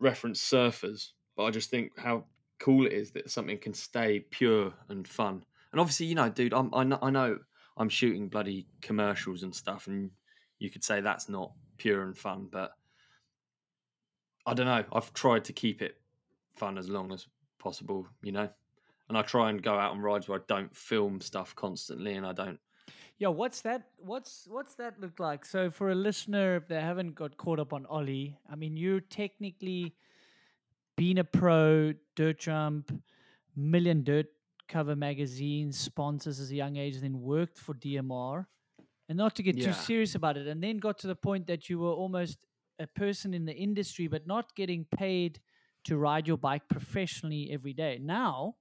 [0.00, 2.26] reference surfers, but I just think how
[2.64, 5.44] cool it is that something can stay pure and fun.
[5.70, 7.38] And obviously, you know, dude, I'm, I know I know
[7.76, 10.10] I'm shooting bloody commercials and stuff, and
[10.60, 12.72] you could say that's not pure and fun, but
[14.46, 14.82] I don't know.
[14.92, 15.96] I've tried to keep it
[16.56, 17.26] fun as long as
[17.58, 18.48] possible, you know.
[19.10, 22.26] And I try and go out on rides where I don't film stuff constantly, and
[22.26, 22.58] I don't.
[23.18, 23.88] Yeah, what's that?
[23.98, 25.44] What's what's that look like?
[25.44, 29.00] So for a listener, if they haven't got caught up on Ollie, I mean, you're
[29.00, 29.94] technically
[30.96, 33.02] been a pro, dirt jump,
[33.56, 34.26] million dirt
[34.68, 38.48] cover magazines, sponsors as a young age, then worked for DMR,
[39.08, 39.66] and not to get Yeah.
[39.66, 42.38] too serious about it, and then got to the point that you were almost
[42.78, 45.40] a person in the industry, but not getting paid
[45.84, 47.98] to ride your bike professionally every day.
[47.98, 48.56] Now,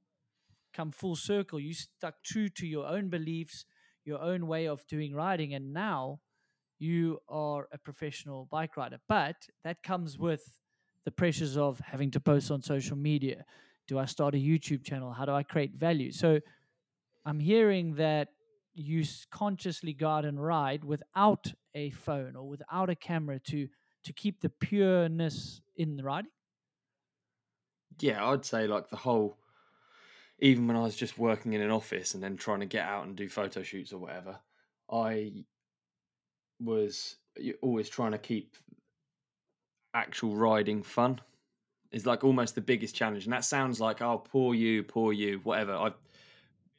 [0.74, 3.66] come full circle, you stuck true to your own beliefs,
[4.06, 6.22] your own way of doing riding, and now
[6.80, 9.00] you are a professional bike rider.
[9.08, 10.58] But that comes with
[11.06, 13.46] the pressures of having to post on social media.
[13.88, 15.12] Do I start a YouTube channel?
[15.12, 16.12] How do I create value?
[16.12, 16.40] So
[17.26, 18.30] I'm hearing that
[18.74, 23.68] you consciously out and ride without a phone or without a camera to
[24.04, 26.32] to keep the pureness in the riding.
[28.00, 29.38] Yeah, I'd say like the whole.
[30.40, 33.06] Even when I was just working in an office and then trying to get out
[33.06, 34.40] and do photo shoots or whatever,
[34.92, 35.46] I
[36.60, 37.18] was
[37.62, 38.58] always trying to keep
[39.94, 41.20] actual riding fun.
[41.92, 45.40] Is like almost the biggest challenge, and that sounds like oh, poor you, poor you,
[45.44, 45.74] whatever.
[45.76, 45.94] I've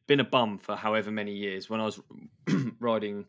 [0.09, 1.71] been a bum for however many years.
[1.71, 2.01] When I was
[2.81, 3.25] riding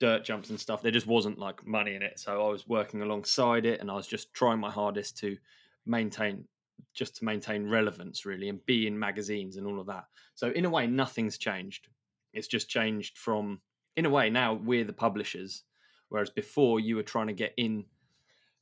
[0.00, 3.02] dirt jumps and stuff, there just wasn't like money in it, so I was working
[3.02, 5.36] alongside it, and I was just trying my hardest to
[5.84, 6.46] maintain
[6.94, 10.04] just to maintain relevance really and be in magazines and all of that
[10.34, 11.88] so in a way nothing's changed
[12.32, 13.60] it's just changed from
[13.96, 15.64] in a way now we're the publishers
[16.08, 17.84] whereas before you were trying to get in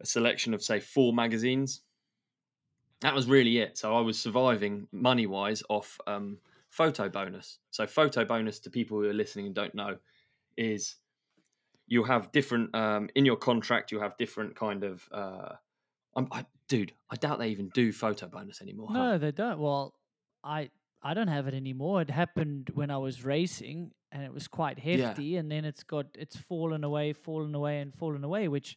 [0.00, 1.82] a selection of say four magazines
[3.00, 6.38] that was really it so i was surviving money wise off um,
[6.70, 9.98] photo bonus so photo bonus to people who are listening and don't know
[10.56, 10.96] is
[11.86, 15.54] you'll have different um, in your contract you'll have different kind of uh,
[16.16, 18.90] I'm, I, dude, I doubt they even do photo bonus anymore.
[18.92, 18.94] huh?
[18.94, 19.58] No, they don't.
[19.58, 19.94] Well,
[20.42, 20.70] I
[21.02, 22.02] I don't have it anymore.
[22.02, 25.08] It happened when I was racing, and it was quite Yeah.
[25.12, 25.36] hefty.
[25.36, 28.48] And then it's got it's fallen away, fallen away, and fallen away.
[28.48, 28.76] Which,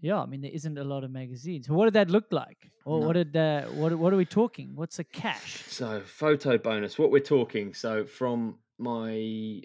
[0.00, 1.68] yeah, I mean there isn't a lot of magazines.
[1.68, 2.70] What did that look like?
[2.84, 4.72] Or what did uh, what what are we talking?
[4.74, 5.64] What's a cash?
[5.68, 7.74] So photo bonus, what we're talking.
[7.74, 9.62] So from my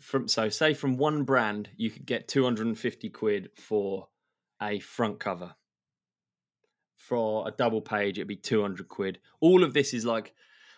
[0.00, 4.08] from so say from one brand, you could get 250 quid for
[4.60, 5.54] a front cover.
[6.96, 9.18] For a double page, it'd be 200 quid.
[9.40, 10.32] All of this is like,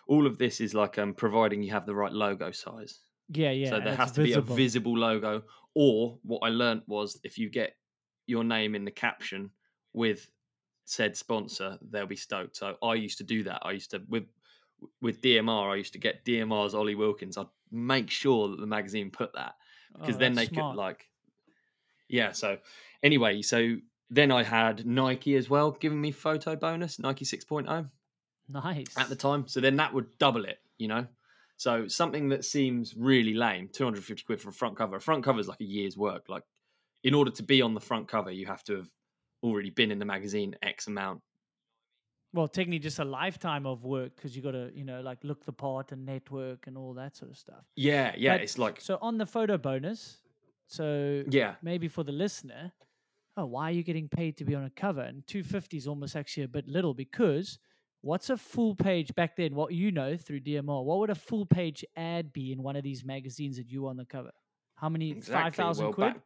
[0.07, 2.99] all of this is like um providing you have the right logo size.
[3.29, 3.69] Yeah, yeah.
[3.69, 4.47] so there has to visible.
[4.47, 5.43] be a visible logo.
[5.75, 7.75] Or what I learnt was if you get
[8.27, 9.51] your name in the caption
[9.93, 10.29] with
[10.85, 12.55] said sponsor, they'll be stoked.
[12.57, 13.61] So I used to do that.
[13.63, 14.25] I used to with
[15.01, 17.37] with DMR, I used to get DMR's Ollie Wilkins.
[17.37, 19.55] I'd make sure that the magazine put that
[19.93, 20.75] because Oh, then they smart.
[20.75, 21.09] could like,
[22.07, 22.31] yeah.
[22.31, 22.57] So
[23.03, 23.77] anyway, so
[24.09, 27.89] then I had Nike as well giving me photo bonus, Nike 6.0
[28.47, 29.47] nice at the time.
[29.47, 31.07] So then that would double it, you know.
[31.57, 34.97] So something that seems really lame, 250 quid for a front cover.
[34.97, 36.27] A front cover is like a year's work.
[36.27, 36.43] Like
[37.05, 38.89] in order to be on the front cover, you have to have
[39.43, 41.21] already been in the magazine X amount.
[42.33, 45.45] Well, technically, just a lifetime of work because you got to, you know, like look
[45.45, 47.63] the part and network and all that sort of stuff.
[47.75, 48.33] Yeah, yeah.
[48.33, 50.17] But- it's like So on the photo bonus,
[50.67, 52.73] so yeah, maybe for the listener,
[53.37, 55.01] oh, why are you getting paid to be on a cover?
[55.01, 57.59] And 250 is almost actually a bit little because
[58.01, 59.53] what's a full page back then?
[59.53, 62.83] What you know through DMR, what would a full page ad be in one of
[62.83, 64.31] these magazines that you were on the cover?
[64.75, 65.11] How many?
[65.11, 65.51] exactly.
[65.51, 66.13] 5,000 Well, quid?
[66.15, 66.21] Back,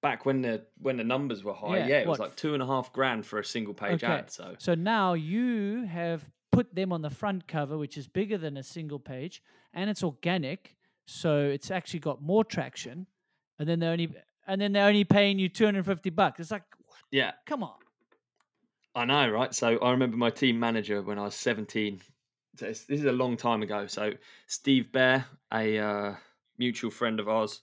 [0.00, 2.62] back when the when the numbers were high, Yeah, yeah, it was like two and
[2.62, 4.12] a half grand for a single page Okay.
[4.12, 4.30] ad.
[4.30, 8.56] So So now you have put them on the front cover, which is bigger than
[8.56, 9.42] a single page,
[9.74, 10.76] and it's organic,
[11.06, 13.06] so it's actually got more traction.
[13.58, 14.14] And then they're only
[14.46, 16.40] and then they're only paying you two hundred and fifty bucks.
[16.40, 16.64] It's like,
[17.10, 17.74] yeah, come on.
[18.94, 19.54] I know, right?
[19.54, 22.00] So I remember my team manager when I was 17.
[22.56, 23.86] So this is a long time ago.
[23.86, 24.12] So
[24.48, 26.14] Steve Bear, a uh,
[26.58, 27.60] mutual friend of ours,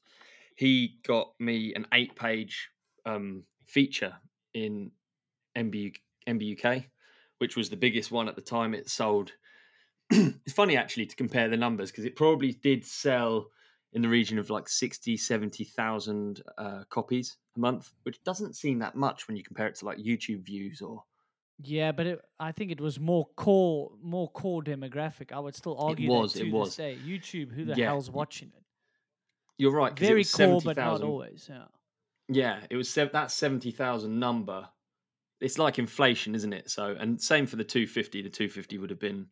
[0.55, 2.69] he got me an eight-page
[3.05, 4.15] um, feature
[4.53, 4.91] in
[5.55, 5.93] MBU,
[6.27, 6.89] MBUK,
[7.39, 8.73] which was the biggest one at the time.
[8.73, 9.33] It sold.
[10.11, 13.47] it's funny actually to compare the numbers because it probably did sell
[13.93, 18.95] in the region of like 60, 70,000 uh, copies a month, which doesn't seem that
[18.95, 21.03] much when you compare it to like YouTube views or
[21.57, 25.31] Yeah, but it, I think it was more core, more core demographic.
[25.31, 26.75] I would still argue was, that it to was.
[26.75, 27.01] day.
[27.01, 28.64] YouTube, who the Yeah, hell's watching it?
[29.57, 29.97] You're right.
[29.97, 31.47] Very core, but not 70,000 always.
[31.49, 31.63] Yeah.
[32.27, 34.67] Yeah, it was that seventy thousand number.
[35.41, 36.71] It's like inflation, isn't it?
[36.71, 38.21] So, and same for the two fifty.
[38.21, 39.27] The two fifty would have been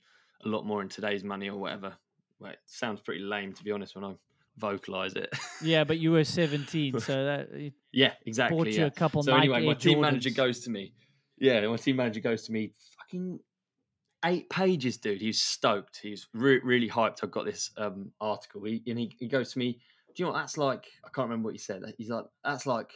[0.46, 1.94] a lot more in today's money or whatever.
[2.40, 4.14] Well, it sounds pretty lame to be honest when I
[4.58, 5.34] vocalize it.
[5.64, 8.58] Yeah, but you were seventeen, so that yeah, exactly.
[8.58, 8.86] bought you yeah.
[8.88, 9.24] a couple.
[9.24, 10.94] So Nike anyway, my Air team manager goes to me.
[11.40, 12.74] Yeah, my team manager goes to me.
[13.00, 13.40] Fucking
[14.24, 15.20] eight pages, dude.
[15.20, 16.00] He's stoked.
[16.02, 17.24] He's re- really hyped.
[17.24, 18.64] I've got this um, article.
[18.64, 19.80] He, and he, he goes to me.
[20.16, 20.86] Do you know what that's like?
[21.04, 21.84] I can't remember what he said.
[21.98, 22.92] He's like, that's like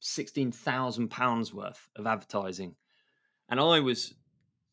[0.00, 2.74] sixteen thousand pounds worth of advertising,
[3.48, 4.14] and I was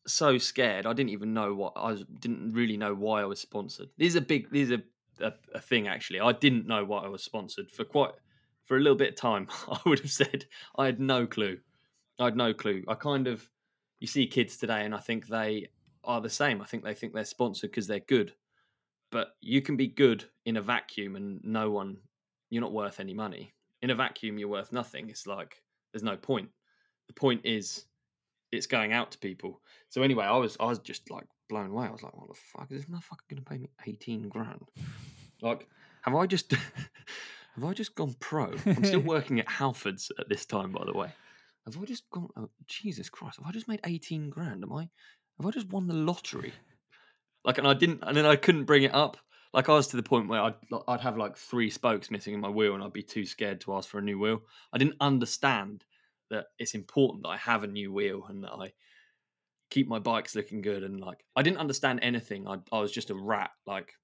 [0.06, 0.86] so scared.
[0.86, 3.88] I didn't even know what I was, didn't really know why I was sponsored.
[3.98, 4.50] This is a big.
[4.50, 6.20] This is a, a, a thing actually.
[6.20, 8.12] I didn't know why I was sponsored for quite
[8.64, 9.48] for a little bit of time.
[9.68, 11.58] I would have said I had no clue.
[12.18, 12.84] I had no clue.
[12.88, 13.48] I kind of
[14.00, 15.68] you see kids today, and I think they
[16.04, 16.60] are the same.
[16.60, 18.32] I think they think they're sponsored because they're good,
[19.12, 21.98] but you can be good in a vacuum, and no one.
[22.50, 23.54] You're not worth any money.
[23.80, 25.08] In a vacuum, you're worth nothing.
[25.08, 26.48] It's like there's no point.
[27.06, 27.86] The point is
[28.50, 29.60] it's going out to people.
[29.88, 31.86] So anyway, I was I was just like blown away.
[31.86, 32.70] I was like, what the fuck?
[32.70, 34.68] Is this motherfucker gonna pay me 18 grand?
[35.40, 35.68] Like,
[36.02, 36.52] have I just
[37.54, 38.52] have I just gone pro?
[38.66, 41.12] I'm still working at Halfords at this time, by the way.
[41.66, 44.62] Have I just gone oh, Jesus Christ, have I just made 18 grand?
[44.64, 44.88] Am I
[45.38, 46.52] have I just won the lottery?
[47.44, 49.16] Like and I didn't and then I couldn't bring it up.
[49.52, 50.54] Like I was to the point where I'd
[50.88, 53.74] I'd have like three spokes missing in my wheel and I'd be too scared to
[53.74, 54.42] ask for a new wheel.
[54.72, 55.84] I didn't understand
[56.30, 58.72] that it's important that I have a new wheel and that I
[59.70, 62.46] keep my bikes looking good and like I didn't understand anything.
[62.46, 63.94] I I was just a rat like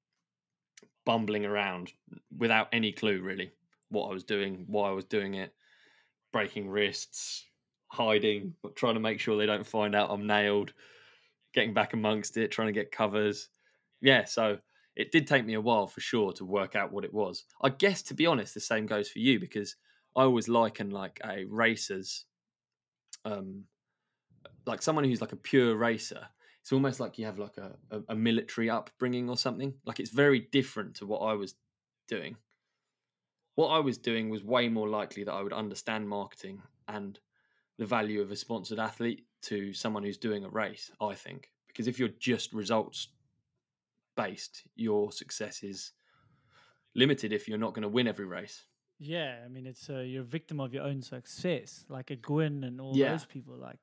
[1.05, 1.93] bumbling around
[2.37, 3.53] without any clue really
[3.91, 5.55] what I was doing, why I was doing it,
[6.33, 7.47] breaking wrists,
[7.89, 10.75] hiding, trying to make sure they don't find out I'm nailed,
[11.59, 13.49] getting back amongst it, trying to get covers.
[14.01, 14.59] Yeah, so
[14.95, 17.45] it did take me a while for sure to work out what it was.
[17.61, 19.75] I guess to be honest, the same goes for you because
[20.15, 22.27] I always liken like a racer's
[23.25, 23.65] um
[24.67, 26.29] like someone who's like a pure racer.
[26.61, 29.75] It's almost like you have like a, a, a military upbringing or something.
[29.85, 31.55] Like it's very different to what I was
[32.07, 32.37] doing.
[33.57, 37.19] What I was doing was way more likely that I would understand marketing and
[37.79, 41.51] the value of a sponsored athlete to someone who's doing a race, I think.
[41.69, 43.09] Because if you're just results
[44.17, 45.93] based, your success is
[46.95, 48.65] limited if you're not going to win every race.
[48.99, 52.65] Yeah, I mean, it's uh, you're a victim of your own success, like a Gwin
[52.65, 53.13] and all Yeah.
[53.13, 53.55] those people.
[53.57, 53.79] Like,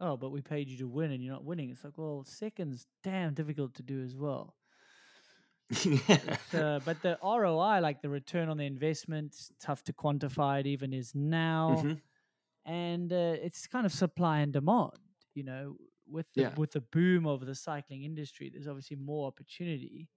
[0.00, 1.70] oh, but we paid you to win and you're not winning.
[1.70, 4.56] It's like, well, second's damn difficult to do as well.
[5.84, 6.36] yeah.
[6.54, 10.60] uh, but the ROI, like the return on the investment, tough to quantify.
[10.60, 12.00] It even is now, Mhm.
[12.66, 14.92] And uh, it's kind of supply and demand.
[15.34, 16.54] You know, with the, Yeah.
[16.56, 20.08] with the boom of the cycling industry, there's obviously more opportunity.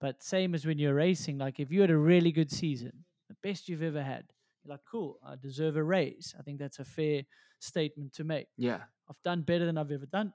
[0.00, 3.36] But same as when you're racing, like if you had a really good season, the
[3.42, 4.24] best you've ever had,
[4.62, 6.34] you're like, cool, I deserve a raise.
[6.38, 7.22] I think that's a fair
[7.58, 8.46] statement to make.
[8.56, 8.82] Yeah.
[9.10, 10.32] I've done better than I've ever done.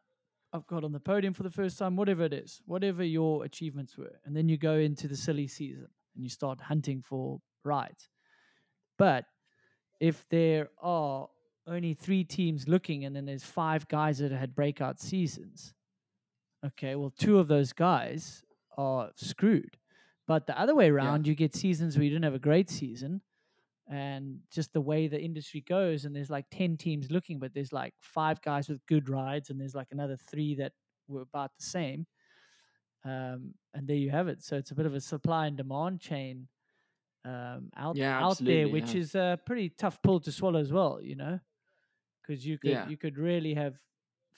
[0.52, 3.98] I've got on the podium for the first time, whatever it is, whatever your achievements
[3.98, 4.20] were.
[4.26, 8.10] And then you go into the silly season and you start hunting for rides.
[8.98, 9.26] But
[10.00, 11.28] if there are
[11.68, 15.74] only three teams looking and then there's five guys that had breakout seasons,
[16.66, 18.44] okay, well, two of those guys
[18.78, 19.78] are screwed.
[20.28, 23.22] But the other way around, you get seasons where you didn't have a great season
[23.90, 27.74] and just the way the industry goes and there's like 10 teams looking but there's
[27.74, 30.72] like five guys with good rides and there's like another three that
[31.10, 32.06] were about the same
[33.04, 36.00] um, and there you have it so it's a bit of a supply and demand
[36.00, 36.48] chain
[37.26, 39.02] um, out, Yeah, out there which yeah.
[39.02, 41.40] is a pretty tough pill to swallow as well you know
[42.26, 42.86] because you could Yeah.
[42.86, 43.78] you could really have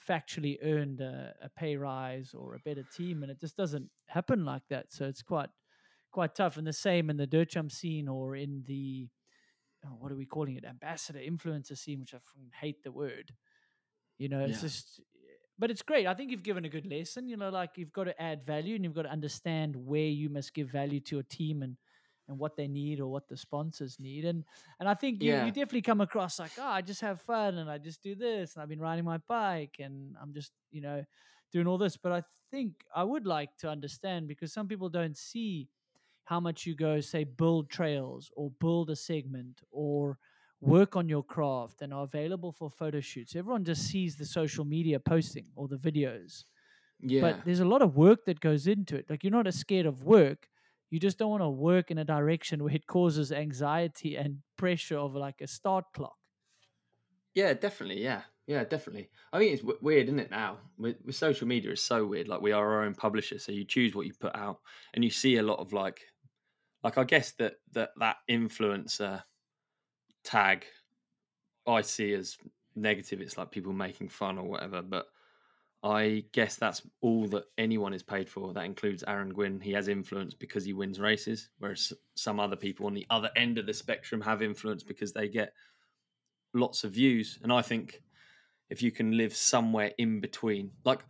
[0.08, 4.44] factually earned a, a pay rise or a better team and it just doesn't happen
[4.44, 5.48] like that so it's quite
[6.12, 9.08] quite tough and the same in the dirt jump scene or in the
[9.86, 12.18] oh, what are we calling it ambassador influencer scene which i
[12.60, 13.32] hate the word
[14.18, 14.60] you know it's Yeah.
[14.60, 15.00] just
[15.58, 18.04] but it's great i think you've given a good lesson you know like you've got
[18.04, 21.22] to add value and you've got to understand where you must give value to your
[21.24, 21.76] team and
[22.28, 24.44] and what they need or what the sponsors need and
[24.80, 25.44] and i think you, Yeah.
[25.44, 28.54] you definitely come across like oh i just have fun and i just do this
[28.54, 31.04] and i've been riding my bike and i'm just you know
[31.52, 35.16] doing all this but i think i would like to understand because some people don't
[35.16, 35.68] see
[36.24, 40.18] how much you go say build trails or build a segment or
[40.60, 44.64] work on your craft and are available for photo shoots everyone just sees the social
[44.64, 46.44] media posting or the videos
[47.00, 47.20] Yeah.
[47.20, 49.86] but there's a lot of work that goes into it like you're not as scared
[49.86, 50.48] of work
[50.90, 54.98] you just don't want to work in a direction where it causes anxiety and pressure
[54.98, 56.16] of like a start clock
[57.34, 58.02] Yeah, definitely.
[58.02, 59.10] Yeah, yeah, definitely.
[59.32, 60.30] I think it's w- weird, isn't it?
[60.30, 62.28] Now with, with social media, it's so weird.
[62.28, 64.60] Like we are our own publisher, so you choose what you put out,
[64.94, 66.00] and you see a lot of like,
[66.84, 69.24] like I guess that that that influencer
[70.24, 70.66] tag,
[71.66, 72.36] I see as
[72.74, 73.20] negative.
[73.20, 75.06] It's like people making fun or whatever, but.
[75.86, 78.52] I guess that's all that anyone is paid for.
[78.52, 79.60] That includes Aaron Gwin.
[79.60, 83.56] He has influence because he wins races, whereas some other people on the other end
[83.56, 85.52] of the spectrum have influence because they get
[86.54, 87.38] lots of views.
[87.40, 88.02] And I think
[88.68, 91.04] if you can live somewhere in between, like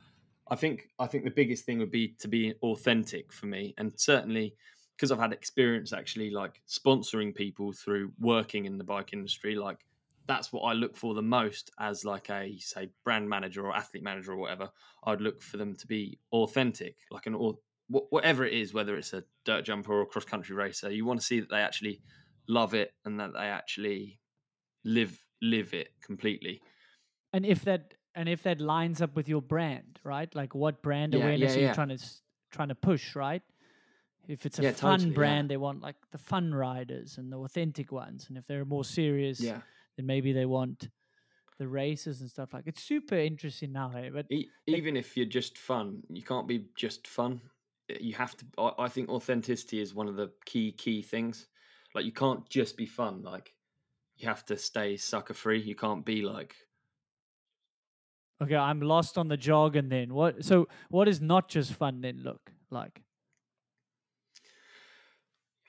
[0.50, 3.92] I think I think the biggest thing would be to be authentic for me, and
[3.96, 4.56] certainly
[4.94, 9.85] because I've had experience actually like sponsoring people through working in the bike industry, like
[10.26, 14.02] that's what I look for the most as like a say brand manager or athlete
[14.02, 14.70] manager or whatever.
[15.04, 19.12] I'd look for them to be authentic, like an wh- whatever it is, whether it's
[19.12, 20.90] a dirt jumper or a cross country racer.
[20.90, 22.02] You want to see that they actually
[22.48, 24.20] love it and that they actually
[24.84, 26.62] live live it completely.
[27.32, 31.14] and if that and if that lines up with your brand right like what brand
[31.14, 31.98] Yeah, awareness yeah, are you trying to
[32.50, 33.42] trying to push right
[34.28, 35.14] if it's a Yeah, fun totally, yeah.
[35.14, 38.84] brand they want like the fun riders and the authentic ones and if they're more
[38.84, 39.60] serious Yeah.
[39.96, 40.90] Then maybe they want
[41.58, 44.10] the races and stuff like it's super interesting now hey?
[44.10, 47.50] but E- even if you're just fun, you can't be just fun.
[47.90, 48.46] Uh, You have to.
[48.58, 51.48] I, I think authenticity is one of the key key things.
[51.94, 53.22] Like you can't just be fun.
[53.22, 53.54] Like
[54.16, 55.60] you have to stay sucker free.
[55.62, 56.56] You can't be like
[58.42, 62.18] okay i'm lost on the jargon then what so what is not just fun then
[62.18, 63.02] look like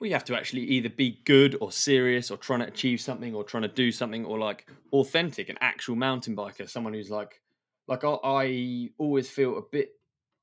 [0.02, 3.44] you have to actually either be good or serious or trying to achieve something or
[3.44, 7.42] trying to do something or like authentic, an actual mountain biker, someone who's like,
[7.88, 9.90] like I, I always feel a bit,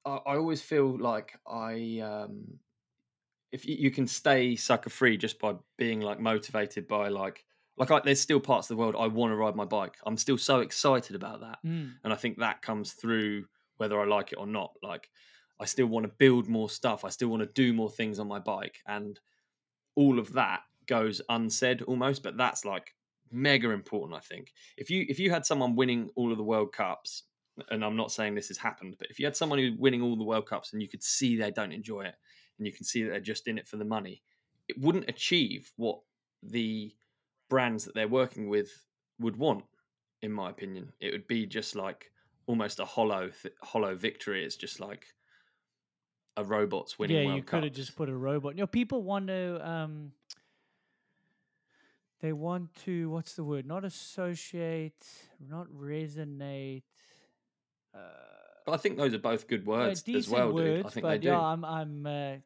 [0.05, 2.59] I, I always feel like I, um,
[3.53, 7.45] if you, you can stay sucker free just by being like motivated by like,
[7.77, 9.97] like I, there's still parts of the world I want to ride my bike.
[10.05, 11.59] I'm still so excited about that.
[11.65, 11.93] Mm.
[12.03, 13.45] And I think that comes through
[13.77, 14.73] whether I like it or not.
[14.83, 15.11] Like,
[15.61, 17.05] I still want to build more stuff.
[17.05, 18.79] I still want to do more things on my bike.
[18.87, 19.19] And
[19.97, 22.95] all of that goes unsaid almost, but that's like
[23.31, 24.53] mega important, I think.
[24.77, 27.25] If you if you had someone winning all of the World Cups,
[27.71, 30.17] and I'm not saying this has happened, but if you had someone who's winning all
[30.17, 32.15] the World Cups and you could see they don't enjoy it
[32.59, 34.23] and you can see that they're just in it for the money,
[34.69, 36.01] it wouldn't achieve what
[36.43, 36.93] the
[37.49, 38.71] brands that they're working with
[39.21, 39.65] would want,
[40.23, 40.93] in my opinion.
[41.01, 42.11] It would be just like
[42.47, 43.31] almost a hollow
[43.63, 44.45] hollow victory.
[44.45, 45.07] It's just like
[46.37, 49.03] a robot's winning yeah World you could have just put a robot you know people
[49.03, 50.13] want to um
[52.21, 55.07] they want to what's the word not associate
[55.49, 56.83] not resonate
[57.95, 57.99] uh
[58.67, 60.87] But I think those are both good words as well, words, dude.
[60.87, 61.29] I think but they do.
[61.29, 62.37] yeah i'm i'm uh,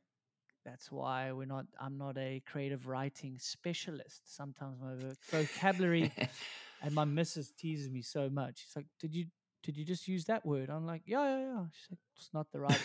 [0.65, 4.37] that's why we're not i'm not a creative writing specialist.
[4.37, 4.93] Sometimes my
[5.31, 6.13] vocabulary
[6.83, 8.65] and my missus teases me so much.
[8.65, 9.27] She's like did you
[9.63, 10.69] did you just use that word?
[10.69, 11.65] I'm like yeah yeah yeah.
[11.73, 12.83] She's like it's not the right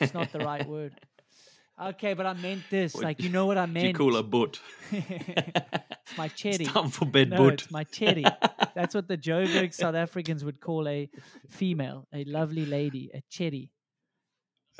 [0.00, 0.92] it's not the right word.
[1.78, 2.94] Okay, but I meant this.
[2.94, 3.86] What like you know what I Do meant.
[3.88, 4.58] you call a butt?
[4.92, 6.54] it's my cherry.
[6.64, 7.52] It's time for bed, no, bud.
[7.54, 8.24] it's my cherry.
[8.74, 11.10] That's what the Joburg South Africans would call a
[11.50, 13.70] female, a lovely lady, a cherry.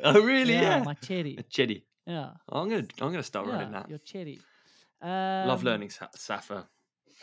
[0.03, 0.55] oh, really?
[0.55, 0.83] Yeah.
[0.85, 1.37] my cherry.
[1.39, 1.85] A chitty.
[2.07, 3.91] Yeah, I'm gonna, I'm gonna start writing yeah, that.
[3.91, 4.39] your cherry.
[5.03, 6.67] Love Um, learning Sa- Safa.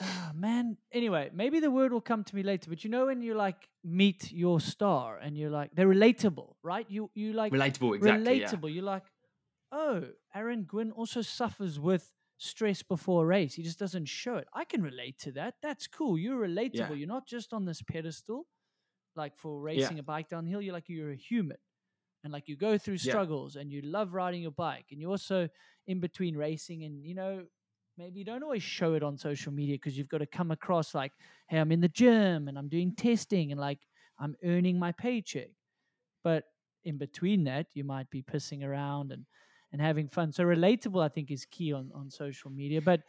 [0.02, 0.78] Ah, man.
[0.92, 2.70] Anyway, maybe the word will come to me later.
[2.70, 6.86] But you know when you like meet your star and you're like they're relatable, right?
[6.90, 8.40] You you like Relatable, exactly.
[8.40, 8.48] yeah.
[8.48, 8.74] relatable.
[8.74, 9.04] You're like,
[9.72, 13.54] oh, Aaron Gwin also suffers with stress before a race.
[13.54, 14.48] He just doesn't show it.
[14.54, 15.56] I can relate to that.
[15.62, 16.18] That's cool.
[16.18, 16.98] You're relatable.
[16.98, 18.48] You're not just on this pedestal,
[19.16, 20.62] like for racing a bike downhill.
[20.62, 21.58] You're like you're a human,
[22.24, 23.12] and like you go through Yeah.
[23.12, 25.50] struggles, and you love riding your bike, and you also
[25.86, 27.46] in between racing, and you know.
[27.98, 30.96] Maybe you don't always show it on social media because you've got to come across
[30.96, 31.12] like,
[31.48, 33.80] hey, I'm in the gym and I'm doing testing and like
[34.20, 35.50] I'm earning my paycheck.
[36.24, 36.46] But
[36.84, 39.26] in between that, you might be pissing around and
[39.72, 40.32] and having fun.
[40.32, 42.82] So relatable, I think, is key on on social media.
[42.82, 43.02] But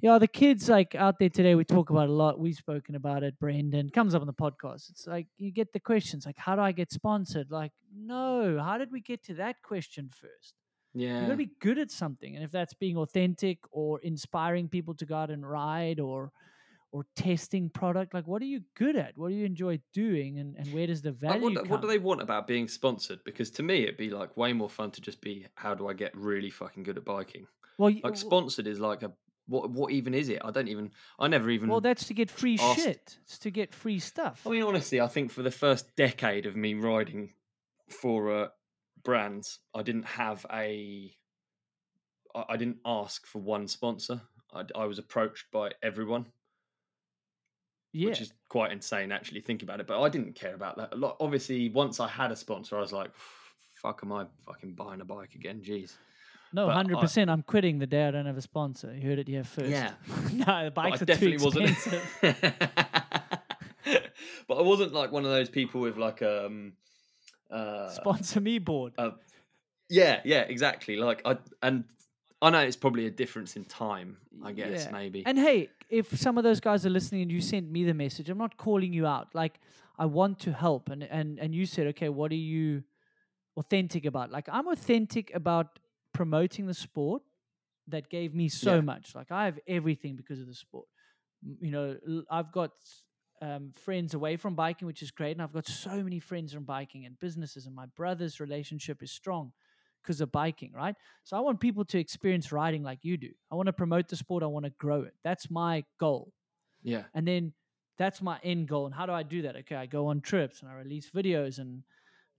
[0.00, 2.38] yeah, the kids like out there today, we talk about a lot.
[2.38, 3.38] We've spoken about it.
[3.40, 4.90] Brendan comes up on the podcast.
[4.90, 7.50] It's like you get the questions like, how do I get sponsored?
[7.50, 10.54] Like, no, how did we get to that question first?
[10.98, 11.20] You Yeah.
[11.22, 15.06] got to be good at something, and if that's being authentic or inspiring people to
[15.06, 16.32] go out and ride or
[16.90, 19.12] or testing product, like what are you good at?
[19.16, 21.68] What do you enjoy doing, and, and where does the Like, value what, come?
[21.68, 23.20] what do they want about being sponsored?
[23.24, 25.92] Because to me, it'd be like way more fun to just be, how do I
[25.92, 27.46] get really fucking good at biking?
[27.76, 29.12] well, Like sponsored is like a
[29.48, 29.70] what?
[29.70, 30.40] What even is it?
[30.44, 30.90] I don't even.
[31.18, 31.68] I never even.
[31.68, 33.18] well, that's to get free asked- shit.
[33.24, 34.46] It's to get free stuff.
[34.46, 37.34] I mean, honestly, I think for the first decade of me riding
[37.88, 38.48] for uh,
[39.08, 41.10] brands, I didn't have a.
[42.34, 44.20] I, I didn't ask for one sponsor.
[44.52, 46.26] I, I was approached by everyone,
[47.94, 49.40] yeah, which is quite insane actually.
[49.40, 50.92] Think about it, but I didn't care about that.
[50.92, 51.16] A lot.
[51.20, 53.10] Obviously, once I had a sponsor, I was like,
[53.80, 55.94] "Fuck, am I fucking buying a bike again?" Jeez.
[56.52, 57.30] no, hundred percent.
[57.30, 58.94] I'm quitting the day I don't have a sponsor.
[58.94, 59.70] You heard it here first.
[59.70, 59.92] Yeah.
[60.34, 61.70] no, the But bikes I are too definitely wasn't.
[61.70, 62.20] expensive.
[64.48, 66.74] but I wasn't like one of those people with like um.
[67.50, 68.94] Uh, Sponsor me, board.
[68.98, 69.12] Uh,
[69.88, 70.96] yeah, yeah, exactly.
[70.96, 71.84] Like I and
[72.42, 74.18] I know it's probably a difference in time.
[74.44, 74.92] I guess Yeah.
[74.92, 75.24] maybe.
[75.24, 78.28] And hey, if some of those guys are listening and you sent me the message,
[78.28, 79.34] I'm not calling you out.
[79.34, 79.60] Like
[79.98, 82.84] I want to help and and and you said, "Okay, what are you
[83.56, 85.78] authentic about?" Like I'm authentic about
[86.12, 87.22] promoting the sport
[87.88, 88.82] that gave me so Yeah.
[88.82, 89.14] much.
[89.14, 90.86] Like I have everything because of the sport.
[91.60, 92.72] You know, I've got
[93.40, 96.64] um, friends away from biking, which is great, and I've got so many friends from
[96.64, 99.52] biking and businesses, and my brother's relationship is strong
[100.02, 100.94] because of biking, right?
[101.24, 103.30] So I want people to experience riding like you do.
[103.50, 104.42] I want to promote the sport.
[104.42, 105.14] I want to grow it.
[105.22, 106.32] That's my goal.
[106.82, 107.52] yeah, And then
[107.98, 108.86] that's my end goal.
[108.86, 109.56] And how do I do that?
[109.56, 111.82] Okay, I go on trips and I release videos and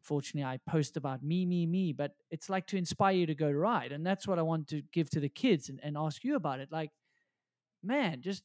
[0.01, 1.93] fortunately I post about me, me, me.
[1.93, 3.91] But it's like to inspire you to go to ride.
[3.91, 6.59] And that's what I want to give to the kids and, and ask you about
[6.59, 6.69] it.
[6.71, 6.91] Like,
[7.83, 8.43] man, just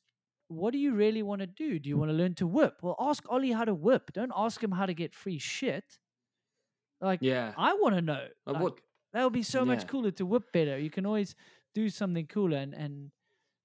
[0.55, 1.79] what do you really want to do?
[1.79, 2.79] Do you want to learn to whip?
[2.83, 4.13] Well, ask Ollie how to whip.
[4.13, 5.85] Don't ask him how to get free shit.
[7.01, 7.53] Like, yeah.
[7.57, 8.27] I want to know.
[8.47, 8.81] Like, what-
[9.13, 10.77] that would be so much cooler to whip better.
[10.79, 11.37] You can always
[11.75, 13.11] do something cooler, and and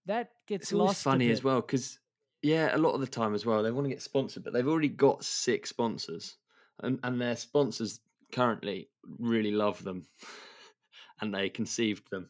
[0.06, 1.04] that gets It's lost.
[1.04, 1.98] funny as well because
[2.44, 4.68] yeah, a lot of the time as well they want to get sponsored, but they've
[4.68, 6.38] already got six sponsors,
[6.82, 8.00] and and their sponsors
[8.32, 10.06] currently really love them,
[11.22, 12.30] and they conceived them.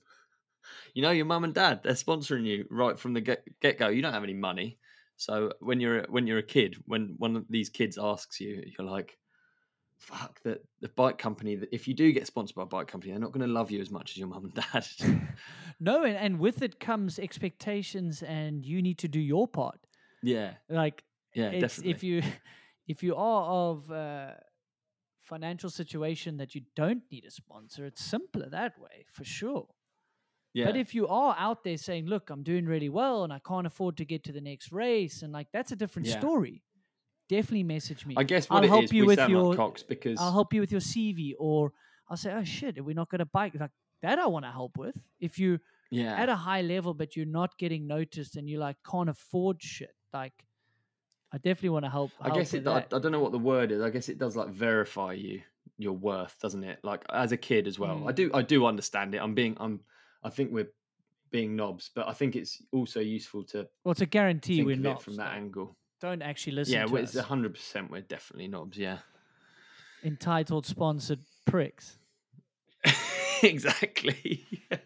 [0.93, 3.88] You know, your mum and dad they're sponsoring you right from the get go.
[3.89, 4.78] You don't have any money,
[5.15, 8.63] so when you're a- when you're a kid, when one of these kids asks you,
[8.78, 9.17] you're like.
[9.97, 11.57] Fuck the the bike company.
[11.57, 13.70] that If you do get sponsored by a bike company, they're not going to love
[13.70, 14.88] you as much as your mum and dad.
[15.80, 19.80] No, and, and with it comes expectations, and you need to do your part.
[20.24, 21.03] yeah, Like
[21.36, 21.91] yeah, definitely.
[21.91, 22.22] if you
[22.88, 24.36] if you are of uh,
[25.22, 29.67] financial situation that you don't need a sponsor, it's simpler that way for sure.
[30.53, 33.39] Yeah, But if you are out there saying, "Look, I'm doing really well, and I
[33.39, 36.19] can't afford to get to the next race," and like that's a different Yeah.
[36.19, 36.63] story.
[37.29, 38.15] Definitely message me.
[38.17, 40.61] I guess I'll it help is, you with your- like cocks because I'll help you
[40.61, 41.71] with your CV, or
[42.09, 43.71] I'll say, "Oh shit, we're we not going to bike?" Like
[44.01, 44.97] that, I want to help with.
[45.19, 45.59] If you
[45.91, 49.61] yeah, at a high level, but you're not getting noticed, and you like can't afford
[49.61, 50.33] shit, like
[51.31, 52.09] I definitely want to help.
[52.19, 52.65] I help guess it.
[52.67, 52.77] I.
[52.91, 53.81] I don't know what the word is.
[53.81, 55.43] I guess it does like verify you
[55.77, 56.79] your worth, doesn't it?
[56.83, 58.07] Like as a kid as well.
[58.07, 58.15] I Mm.
[58.15, 58.31] do.
[58.33, 59.19] I do understand it.
[59.19, 59.55] I'm being.
[59.59, 59.81] I'm.
[60.24, 60.72] I think we're
[61.32, 65.15] being knobs, but I think it's also useful to well, to guarantee we're not from
[65.17, 65.76] that angle.
[66.01, 67.15] Don't actually listen Yeah, to well, us.
[67.15, 67.91] it's hundred percent.
[67.91, 68.78] We're definitely knobs.
[68.78, 68.99] Yeah,
[70.03, 71.97] Entitled, sponsored pricks.
[73.43, 74.45] exactly.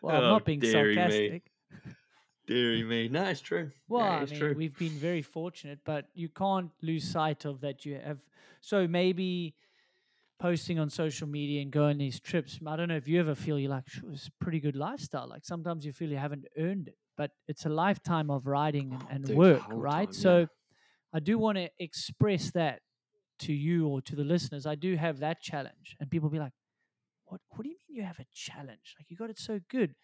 [0.00, 1.44] Well, I'm Oh, not being sarcastic.
[1.74, 1.92] Me.
[2.46, 3.08] Deary me.
[3.08, 3.70] No, it's true.
[3.88, 4.54] Well, yeah, I it's mean, true.
[4.54, 8.18] we've been very fortunate, but you can't lose sight of that you have.
[8.60, 9.54] So maybe
[10.42, 12.58] posting on social media and going on these trips.
[12.66, 15.28] I don't know if you ever feel you're like, it's a pretty good lifestyle.
[15.28, 19.04] Like sometimes you feel you haven't earned it, but it's a lifetime of riding and,
[19.10, 20.06] and dude, work, right?
[20.06, 20.46] time, so yeah.
[21.14, 22.80] I do want to express that
[23.40, 24.66] to you or to the listeners.
[24.66, 26.52] I do have that challenge, and people be like,
[27.26, 27.40] "What?
[27.50, 28.96] What do you mean you have a challenge?
[28.98, 29.94] Like you got it so good?"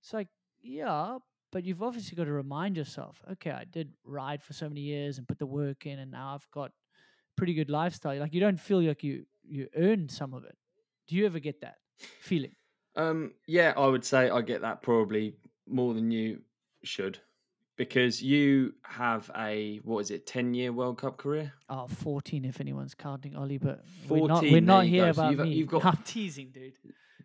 [0.00, 0.28] It's like,
[0.62, 1.18] yeah,
[1.50, 5.18] but you've obviously got to remind yourself, okay, I did ride for so many years
[5.18, 6.70] and put the work in, and now I've got
[7.36, 8.18] pretty good lifestyle.
[8.18, 10.56] Like you don't feel like you you earned some of it.
[11.08, 11.76] Do you ever get that
[12.20, 12.52] feeling?
[12.96, 15.36] Um, yeah, I would say I get that probably
[15.68, 16.42] more than you
[16.84, 17.18] should,
[17.76, 21.52] because you have a what is it, ten year World Cup career?
[21.68, 25.12] Oh, 14 if anyone's counting Ollie, but we're not, 14, we're not here go.
[25.12, 25.50] So about you've- me.
[25.54, 26.74] you've got- I'm teasing, dude.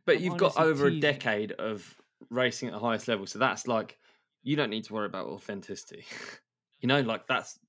[0.05, 1.95] But I'm you've got over a decade of
[2.30, 3.97] racing at the highest level, so that's like
[4.43, 6.05] you don't need to worry about authenticity.
[6.80, 7.59] you know, like that's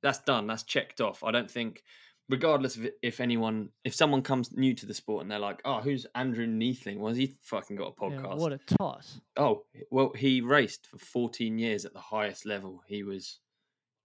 [0.00, 0.46] that's done.
[0.46, 1.24] That's checked off.
[1.24, 1.82] I don't think,
[2.28, 5.80] regardless of if anyone, if someone comes new to the sport and they're like, "Oh,
[5.80, 6.98] who's Andrew Neethling?
[6.98, 9.20] Was he fucking got a Yeah, podcast?" what a toss.
[9.36, 12.82] Oh, well, he raced for 14 years at the highest level.
[12.86, 13.38] He was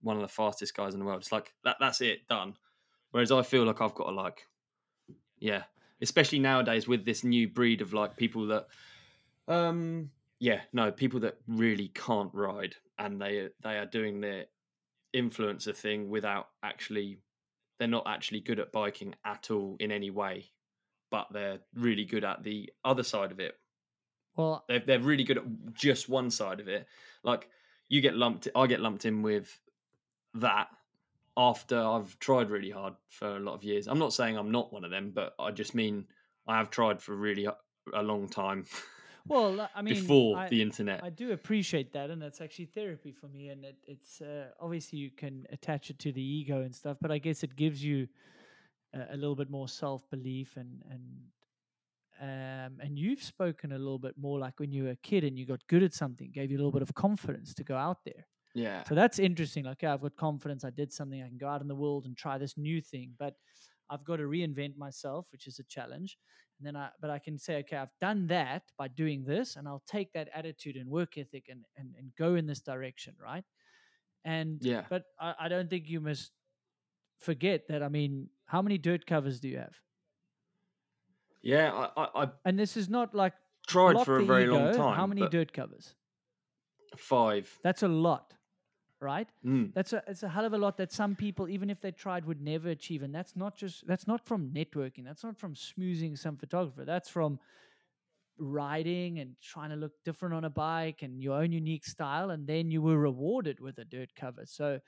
[0.02, 1.22] one of the fastest guys in the world.
[1.22, 1.78] It's like that.
[1.80, 2.56] That's it, done.
[3.12, 4.48] Whereas I feel like I've got to like,
[5.38, 5.64] yeah,
[6.02, 8.68] especially nowadays with this new breed of like people that,
[9.48, 10.10] um,
[10.40, 14.46] yeah, no, people that really can't ride and they they are doing their
[15.16, 17.20] influencer thing without actually,
[17.84, 20.50] they're not actually good at biking at all in any way,
[21.12, 23.56] but they're really good at the other side of it,
[24.38, 26.88] Well, they're they're really good at just one side of it.
[27.24, 27.50] Like
[27.90, 29.60] you get lumped, I get lumped in with
[30.36, 30.70] that
[31.36, 33.88] after I've tried really hard for a lot of years.
[33.88, 36.06] I'm not saying I'm not one of them, but I just mean
[36.48, 37.56] I have tried for really a,
[37.94, 38.66] a long time
[39.28, 41.02] well, I mean, before I, the internet.
[41.02, 43.50] I do appreciate that, and that's actually therapy for me.
[43.50, 47.12] And it, it's uh, obviously you can attach it to the ego and stuff, but
[47.12, 48.08] I guess it gives you
[48.94, 51.30] a, a little bit more self belief and and
[52.20, 55.38] um, and you've spoken a little bit more like when you were a kid and
[55.38, 58.06] you got good at something, gave you a little bit of confidence to go out
[58.06, 58.28] there.
[58.54, 59.66] yeah, So that's interesting.
[59.66, 60.64] Like, yeah, I've got confidence.
[60.64, 61.22] I did something.
[61.24, 63.16] I can go out in the world and try this new thing.
[63.18, 63.36] But
[63.90, 66.18] I've got to reinvent myself, which is a challenge.
[66.64, 69.68] And then I, but I can say, okay, I've done that by doing this, and
[69.68, 73.44] I'll take that attitude and work ethic and and, and go in this direction, right?
[74.26, 74.86] And Yeah.
[74.90, 76.32] but I, I don't think you must
[77.20, 77.84] forget that.
[77.84, 79.76] I mean, how many dirt covers do you have?
[81.42, 81.90] yeah.
[81.96, 83.34] I, I, And this is not like
[83.68, 84.96] tried for a very long time.
[84.96, 85.96] How many dirt covers?
[86.98, 87.60] Five.
[87.64, 88.36] That's a lot,
[89.04, 89.30] right?
[89.46, 89.74] Mm.
[89.74, 92.26] That's a it's a hell of a lot that some people, even if they tried,
[92.26, 93.04] would never achieve.
[93.04, 95.04] And that's not just that's not from networking.
[95.06, 96.86] That's not from smoozing some photographer.
[96.86, 97.40] That's from
[98.40, 102.32] riding and trying to look different on a bike and your own unique style.
[102.32, 104.44] And then you were rewarded with a dirt cover.
[104.46, 104.80] So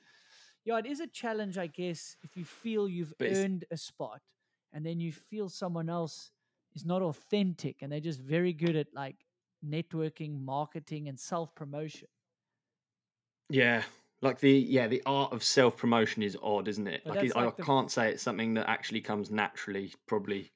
[0.64, 4.22] yeah, it is a challenge, I guess, if you feel you've earned a spot
[4.74, 6.32] and then you feel someone else
[6.74, 9.16] is not authentic and they're just very good at like
[9.66, 12.08] networking, marketing, and self promotion.
[13.50, 13.84] Yeah,
[14.22, 17.06] like the yeah the art of self promotion is odd, isn't it?
[17.06, 19.94] Like, it, I the- can't say it's something that actually comes naturally.
[20.08, 20.52] Probably,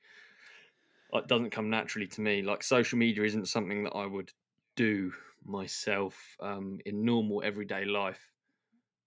[1.14, 2.42] it doesn't come naturally to me.
[2.42, 4.32] Like social media isn't something that I would
[4.76, 5.12] do
[5.46, 8.32] myself um, in normal everyday life.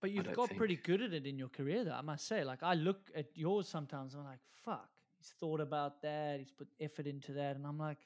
[0.00, 0.58] But you've got think.
[0.58, 1.92] pretty good at it in your career, though.
[1.92, 2.44] I must say.
[2.44, 4.88] Like I look at yours sometimes, I'm like, "Fuck,
[5.18, 6.40] he's thought about that.
[6.40, 7.98] He's put effort into that," and I'm like,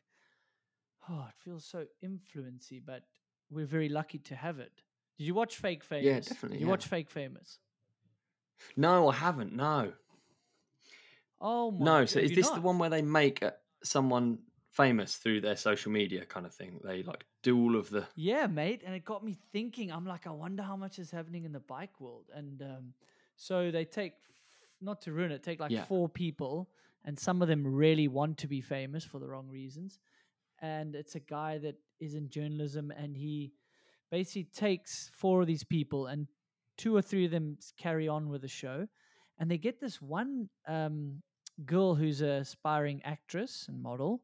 [1.08, 3.04] "Oh, it feels so influency." But
[3.50, 4.82] we're very lucky to have it.
[5.18, 6.06] Did you watch Fake Famous?
[6.06, 6.72] Yeah, definitely, Did you yeah.
[6.72, 7.58] watch Fake Famous?
[8.76, 9.54] No, I haven't.
[9.54, 9.92] No,
[11.40, 11.84] Oh my!
[11.84, 12.04] no.
[12.06, 13.52] So is this the one where they make uh,
[13.82, 14.38] someone
[14.70, 16.80] famous through their social media kind of thing?
[16.84, 18.82] They like do all of the Yeah, mate.
[18.84, 19.90] And it got me thinking.
[19.92, 22.30] I'm like, I wonder how much is happening in the bike world.
[22.34, 22.94] And um,
[23.36, 24.14] so they take,
[24.80, 25.84] not to ruin it, take like Yeah.
[25.84, 26.68] four people,
[27.04, 29.98] and some of them really want to be famous for the wrong reasons.
[30.60, 33.52] And it's a guy that is in journalism, and he
[34.10, 36.26] basically takes four of these people, and
[36.76, 38.86] two or three of them carry on with the show.
[39.38, 41.22] And they get this one um,
[41.64, 44.22] girl who's a aspiring actress and model,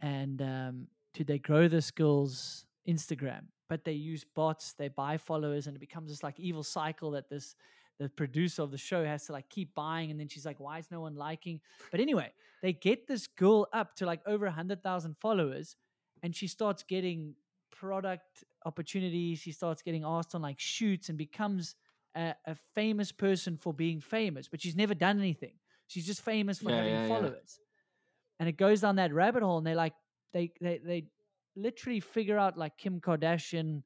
[0.00, 5.66] and um, to they grow this girl's Instagram, but they use bots, they buy followers,
[5.66, 7.54] and it becomes this like evil cycle that this
[7.98, 10.78] the producer of the show has to like keep buying, and then she's like, "Why
[10.78, 12.32] is no one liking?" But anyway,
[12.62, 15.76] they get this girl up to like over a hundred thousand followers,
[16.22, 17.34] and she starts getting
[17.78, 19.38] product opportunities.
[19.38, 21.76] She starts getting asked on like shoots and becomes
[22.16, 25.54] a, a famous person for being famous, but she's never done anything.
[25.86, 27.08] She's just famous for Yeah, having yeah, yeah.
[27.08, 27.60] followers
[28.40, 29.94] and it goes down that rabbit hole and they like
[30.32, 31.06] they they they
[31.56, 33.82] literally figure out like Kim Kardashian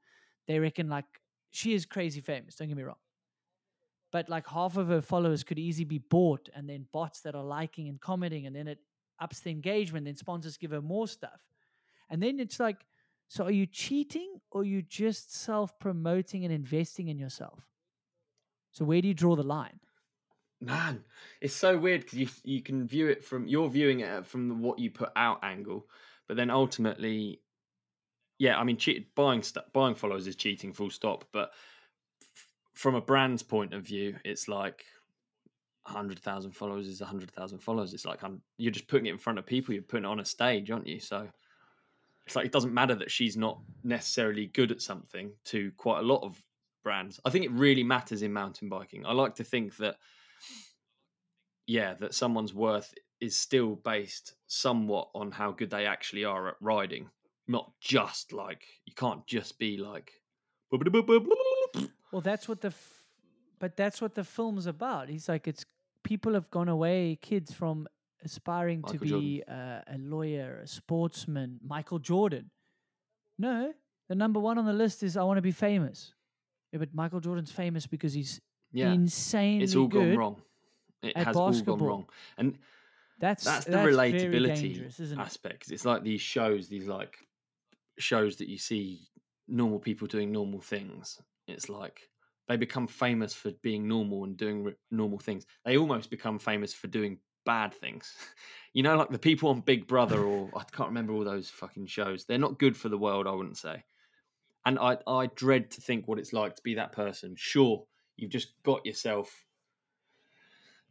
[0.46, 1.06] they reckon like
[1.50, 2.96] she is crazy famous don't get me wrong
[4.10, 7.44] but like half of her followers could easily be bought and then bots that are
[7.44, 8.78] liking and commenting and then it
[9.20, 10.04] ups the engagement.
[10.04, 11.40] Then sponsors give her more stuff,
[12.10, 12.84] and then it's like,
[13.32, 17.66] so are you cheating or you just self promoting and investing in yourself?
[18.72, 19.80] So where do you draw the line?
[20.60, 21.02] Man,
[21.40, 24.54] it's so weird because you you can view it from you're viewing it from the
[24.54, 25.88] what you put out angle,
[26.28, 27.40] but then ultimately,
[28.38, 31.24] yeah, I mean, cheat, buying stuff, buying followers is cheating, full stop.
[31.32, 31.52] But
[32.20, 34.84] f- from a brand's point of view, it's like
[35.86, 37.94] hundred thousand followers is hundred thousand followers.
[37.94, 39.72] It's like hun- you're just putting it in front of people.
[39.72, 41.00] You're putting it on a stage, aren't you?
[41.00, 41.26] So
[42.26, 46.06] it's like it doesn't matter that she's not necessarily good at something to quite a
[46.06, 46.40] lot of
[46.82, 47.20] brands.
[47.24, 49.04] I think it really matters in mountain biking.
[49.06, 49.96] I like to think that
[51.66, 56.56] yeah, that someone's worth is still based somewhat on how good they actually are at
[56.60, 57.08] riding,
[57.46, 60.12] not just like you can't just be like.
[62.10, 63.04] Well, that's what the, f-
[63.58, 65.08] but that's what the film's about.
[65.08, 65.64] He's like, it's
[66.02, 67.86] people have gone away, kids from
[68.24, 69.20] aspiring to Michael Jordan.
[69.28, 72.50] be uh, a lawyer, a sportsman, Michael Jordan.
[73.38, 73.72] No,
[74.08, 76.14] the number one on the list is I want to be famous.
[76.72, 78.40] Yeah, but Michael Jordan's famous because he's
[78.72, 80.42] Yeah, insanely it's all gone wrong.
[81.02, 81.88] It has all gone basketball.
[81.88, 82.08] wrong,
[82.38, 82.58] and
[83.18, 85.70] That's that's the very relatability isn't it?
[85.70, 87.16] it's like these shows, these like
[87.98, 89.00] shows that you see
[89.48, 91.20] normal people doing normal things.
[91.48, 92.08] It's like
[92.48, 95.44] they become famous for being normal and doing normal things.
[95.64, 98.14] They almost become famous for doing bad things.
[98.74, 101.88] You know, like the people on Big Brother or I can't remember all those fucking
[101.88, 102.24] shows.
[102.24, 103.84] They're not good for the world, I wouldn't say.
[104.64, 107.34] And I, I dread to think what it's like to be that person.
[107.36, 107.84] Sure,
[108.16, 109.44] you've just got yourself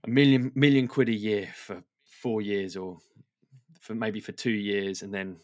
[0.04, 2.98] a million million quid a year for four years or
[3.80, 5.38] for maybe for two years and then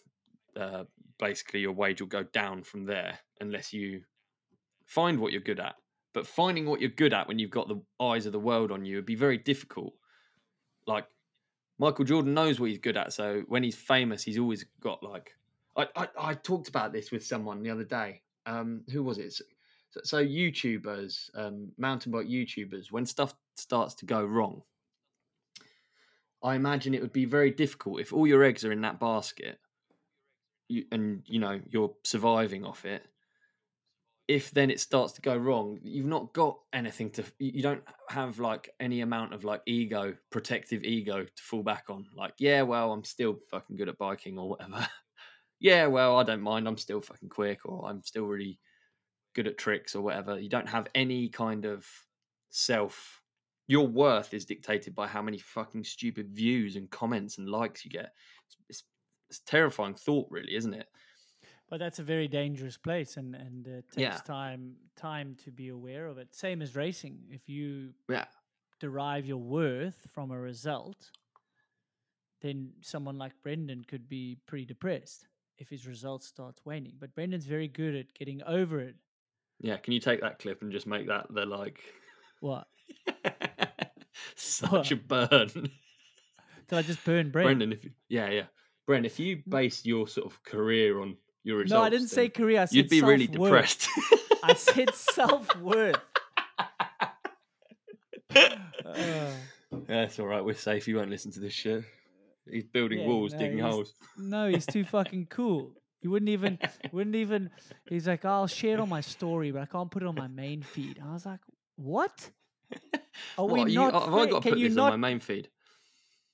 [0.55, 0.83] uh,
[1.19, 4.01] basically your wage will go down from there unless you
[4.85, 5.75] find what you're good at
[6.13, 8.85] but finding what you're good at when you've got the eyes of the world on
[8.85, 9.93] you would be very difficult
[10.87, 11.05] like
[11.79, 15.33] michael jordan knows what he's good at so when he's famous he's always got like
[15.75, 19.33] i i, I talked about this with someone the other day um who was it
[19.89, 24.61] so, so youtubers um mountain bike youtubers when stuff starts to go wrong
[26.43, 29.59] I imagine it would be very difficult if all your eggs are in that basket,
[30.67, 33.03] you, and you know you're surviving off it.
[34.27, 37.23] If then it starts to go wrong, you've not got anything to.
[37.39, 42.05] You don't have like any amount of like ego, protective ego to fall back on.
[42.13, 44.85] Like, yeah, well, I'm still fucking good at biking or whatever.
[45.59, 46.67] yeah, well, I don't mind.
[46.67, 48.59] I'm still fucking quick, or I'm still really
[49.33, 50.37] good at tricks or whatever.
[50.39, 51.85] You don't have any kind of
[52.49, 53.21] self
[53.67, 57.91] your worth is dictated by how many fucking stupid views and comments and likes you
[57.91, 58.13] get.
[58.45, 58.83] It's, it's,
[59.29, 60.87] it's terrifying thought, really, isn't it?
[61.69, 64.17] But that's a very dangerous place, and and it takes Yeah.
[64.25, 66.33] time time to be aware of it.
[66.33, 67.27] Same as racing.
[67.29, 68.25] If you Yeah.
[68.79, 71.11] derive your worth from a result,
[72.41, 76.95] then someone like Brendan could be pretty depressed if his results starts waning.
[76.99, 78.95] But Brendan's very good at getting over it.
[79.59, 79.77] Yeah.
[79.77, 81.81] Can you take that clip and just make that the like
[82.39, 82.67] What?
[84.35, 85.49] such a burn?
[86.67, 87.57] Did I just burn Brendan?
[87.57, 88.45] Brendan, if you, yeah, yeah.
[88.85, 89.49] Brendan, if you hmm.
[89.49, 92.61] base your sort of career on your results, no, I didn't say career.
[92.61, 93.51] I said you'd be really self-worth.
[93.51, 93.87] depressed.
[94.43, 95.95] I said self worth.
[98.35, 98.43] Uh,
[99.89, 100.43] Yeah, it's all right.
[100.43, 100.85] We're safe.
[100.85, 101.83] He won't listen to this shit.
[102.49, 103.93] He's building Yeah, walls, no, digging holes.
[104.17, 105.73] No, he's too fucking cool.
[105.99, 106.57] He wouldn't even
[106.93, 107.49] wouldn't even
[107.89, 110.27] he's like, I'll share it on my story, but I can't put it on my
[110.27, 111.01] main feed.
[111.05, 111.41] I was like,
[111.75, 112.29] What?
[113.37, 115.19] Are we What, you, not have I got to put this not on my main
[115.19, 115.49] feed?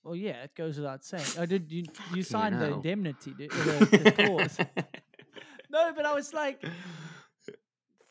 [0.03, 1.25] Well yeah, it goes without saying.
[1.37, 4.57] Oh, did you you signed the indemnity the, the, the clause.
[5.69, 6.63] No, but I was like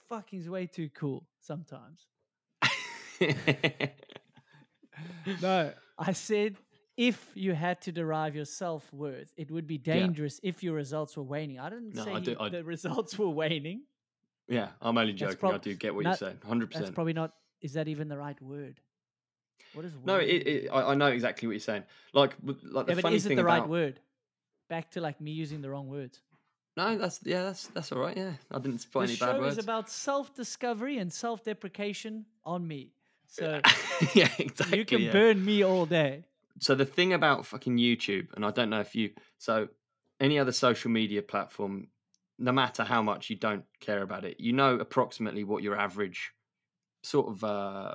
[0.09, 2.07] fuck he's way too cool sometimes.
[5.41, 6.57] No, I said
[6.97, 11.17] if you had to derive your self worth, it would be dangerous if your results
[11.17, 11.59] were waning.
[11.59, 13.83] I didn't No, say I do- I- the results were waning.
[14.49, 15.37] yeah, I'm only joking.
[15.37, 16.39] I prob- do get what not- you're saying.
[16.47, 16.73] 100%.
[16.73, 17.33] That's probably not.
[17.61, 18.81] Is that even the right word?
[19.75, 21.85] What is No, it, it, I, I know exactly what you're saying.
[22.13, 24.01] Like, like the yeah, but funny is it thing the right about word?
[24.69, 26.21] Back to like me using the wrong words.
[26.77, 28.17] no, that's yeah, that's that's all right.
[28.17, 29.59] Yeah, I didn't find the any show bad words.
[29.59, 32.93] is about self-discovery and self-deprecation on me.
[33.27, 33.61] So
[34.15, 34.79] yeah, exactly.
[34.79, 35.13] you can yeah.
[35.13, 36.25] burn me all day.
[36.61, 39.69] So the thing about fucking YouTube, and I don't know if you, so
[40.21, 41.89] any other social media platform,
[42.39, 46.33] no matter how much you don't care about it, you know approximately what your average
[47.03, 47.95] sort of uh,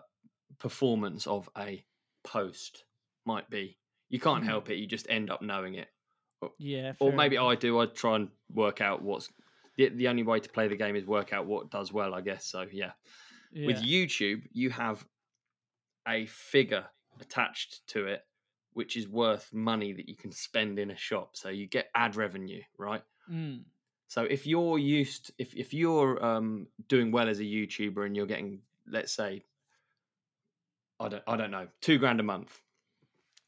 [0.59, 1.83] performance of a
[2.23, 2.83] post
[3.25, 3.77] might be.
[4.09, 4.47] You can't Mhm.
[4.47, 4.75] help it.
[4.77, 5.89] You just end up knowing it.
[6.59, 6.93] Yeah.
[6.99, 7.47] or maybe enough.
[7.47, 7.79] I do.
[7.79, 9.27] I try and work out what's
[9.75, 12.13] the, the only way to play the game is work out what does well.
[12.13, 12.61] I guess so.
[12.71, 12.91] Yeah.
[13.51, 15.03] With YouTube, you have
[16.07, 16.85] a figure
[17.19, 18.23] attached to it,
[18.73, 21.35] which is worth money that you can spend in a shop.
[21.35, 23.01] So you get ad revenue, right?
[23.29, 23.63] Mm.
[24.07, 28.27] So if you're used, if if you're um, doing well as a YouTuber and you're
[28.27, 29.43] getting, let's say,
[30.99, 32.59] I don't I don't know, two grand a month,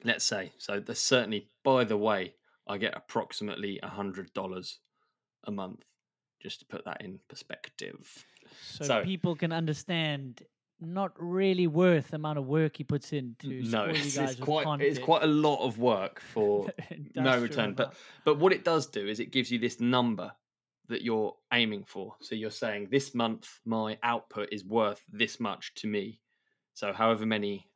[0.03, 0.51] let's say.
[0.57, 2.33] So there's certainly, by the way,
[2.67, 4.79] I get approximately a hundred dollars
[5.45, 5.83] a month,
[6.41, 8.25] just to put that in perspective.
[8.61, 10.43] So, So- people can understand
[10.81, 14.31] not really worth the amount of work he puts in to no, you it's, guys
[14.31, 14.89] it's quite content.
[14.89, 16.69] it's quite a lot of work for
[17.15, 17.73] no return.
[17.73, 20.31] But but what it does do is it gives you this number
[20.87, 22.15] that you're aiming for.
[22.21, 26.19] So you're saying this month my output is worth this much to me.
[26.79, 27.67] So however many,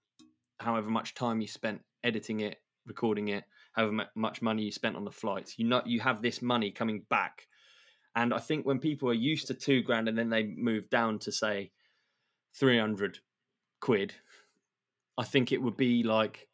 [0.62, 3.44] however much time you spent editing it, recording it,
[3.74, 7.04] however much money you spent on the flights, you know you have this money coming
[7.10, 7.46] back.
[8.16, 11.20] And I think when people are used to two grand and then they move down
[11.20, 11.72] to say
[12.56, 13.20] three hundred
[13.82, 14.14] quid,
[15.18, 16.48] I think it would be like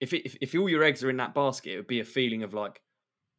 [0.00, 2.04] if, it, if if all your eggs are in that basket, it would be a
[2.04, 2.82] feeling of like,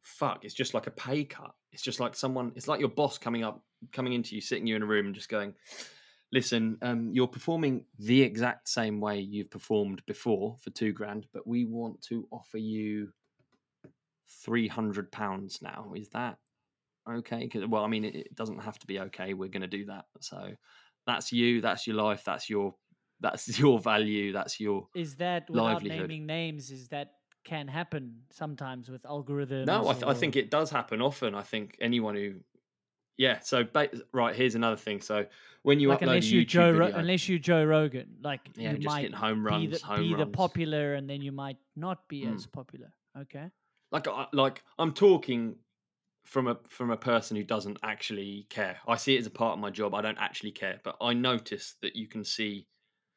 [0.02, 0.44] fuck.
[0.44, 1.52] It's just like a pay cut.
[1.70, 2.50] It's just like someone.
[2.56, 3.62] It's like your boss coming up,
[3.92, 5.54] coming into you, sitting you in a room, and just going,
[6.32, 11.46] "Listen, um, you're performing the exact same way you've performed before for two grand, but
[11.46, 13.12] we want to offer you
[14.28, 15.92] three hundred pounds now.
[15.96, 16.38] Is that
[17.08, 17.48] okay?
[17.48, 19.34] 'Cause- well, I mean, it, it doesn't have to be okay.
[19.34, 20.06] We're going to do that.
[20.20, 20.54] So
[21.06, 21.60] that's you.
[21.60, 22.24] That's your life.
[22.24, 22.74] That's your
[23.20, 24.32] that's your value.
[24.32, 26.00] That's your Is that without livelihood.
[26.02, 26.70] naming names?
[26.70, 29.66] Is that can happen sometimes with algorithms?
[29.66, 31.34] No, I, th- I think it does happen often.
[31.34, 32.34] I think anyone who,
[33.20, 33.38] yeah.
[33.40, 35.02] So ba- right, here's another thing.
[35.02, 35.26] So
[35.62, 38.76] when you like upload unless you Joe Ro- unless you Joe Rogan, like yeah, you
[38.78, 41.58] just might hitting home be runs, the, home be the popular, and then you might
[41.76, 42.34] not be Mm.
[42.34, 42.90] as popular.
[43.18, 43.50] Okay.
[43.92, 45.56] like I, like I'm talking
[46.24, 48.78] from a from a person who doesn't actually care.
[48.88, 49.94] I see it as a part of my job.
[49.94, 52.66] I don't actually care, but I notice that you can see.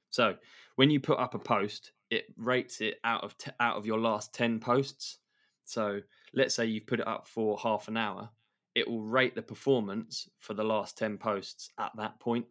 [0.10, 0.36] So
[0.76, 4.00] when you put up a post, it rates it out of t- out of your
[4.00, 5.20] last ten posts.
[5.64, 6.02] So
[6.34, 8.30] let's say you've put it up for half an hour,
[8.76, 12.46] it will rate the performance for the last ten posts at that point.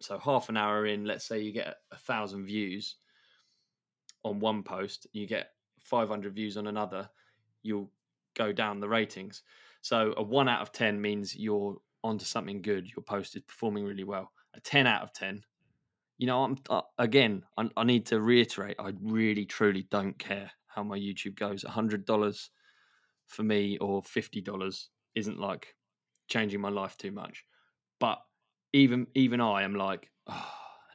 [0.00, 2.96] So half an hour in, let's say you get a thousand views
[4.24, 5.50] on one post, you get
[5.80, 7.08] 500 views on another,
[7.62, 7.90] you'll
[8.34, 9.42] go down the ratings.
[9.82, 12.86] So a one out of 10 means you're onto something good.
[12.86, 14.30] Your post is performing really well.
[14.54, 15.42] A 10 out of 10,
[16.18, 20.50] you know, I'm uh, again, I, I need to reiterate, I really truly don't care
[20.66, 21.64] how my YouTube goes.
[21.64, 22.48] $100
[23.26, 25.74] for me or $50 isn't like
[26.28, 27.44] changing my life too much.
[27.98, 28.20] But
[28.72, 30.52] even even I am like, oh,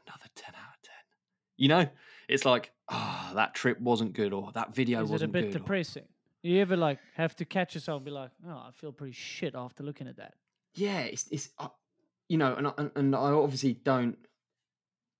[0.07, 0.93] another 10 out of 10.
[1.57, 1.87] You know,
[2.27, 5.15] it's like, ah, that trip wasn't good or that video Is wasn't.
[5.15, 5.55] Is it a bit good.
[5.55, 6.03] or- depressing?
[6.41, 9.55] You ever like have to catch yourself and be like, oh, I feel pretty shit
[9.55, 10.35] after looking at that.
[10.75, 11.69] yeah, it's it's uh,
[12.29, 14.17] you know, and I- and, and I obviously don't.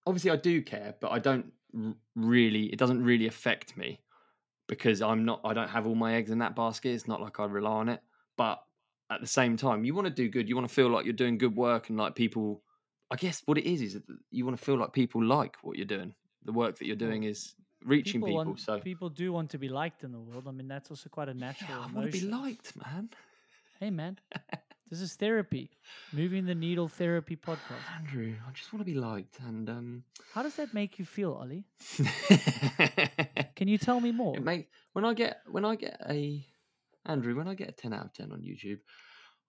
[0.07, 1.51] Obviously, I do care, but I don't
[2.15, 2.65] really.
[2.67, 3.99] It doesn't really affect me
[4.67, 5.41] because I'm not.
[5.43, 6.89] I don't have all my eggs in that basket.
[6.93, 8.01] It's not like I rely on it.
[8.37, 8.61] But
[9.11, 10.49] at the same time, you want to do good.
[10.49, 12.61] You want to feel like you're doing good work and like people.
[13.11, 15.77] I guess what it is is that you want to feel like people like what
[15.77, 16.13] you're doing.
[16.43, 17.53] The work that you're doing is
[17.83, 18.35] reaching people.
[18.35, 20.45] want, so people do want to be liked in the world.
[20.47, 23.09] I mean, that's also quite a natural yeah, I want to be liked, man.
[23.79, 24.17] Hey, man,
[24.89, 25.69] this is therapy,
[26.11, 27.83] moving the needle therapy podcast.
[27.97, 30.03] Andrew, I just want to be liked, and um.
[30.33, 31.65] How does that make you feel, Ollie?
[33.55, 34.35] Can you tell me more?
[34.35, 36.45] It make when I get when I get a
[37.05, 38.79] Andrew when I get a ten out of ten on YouTube,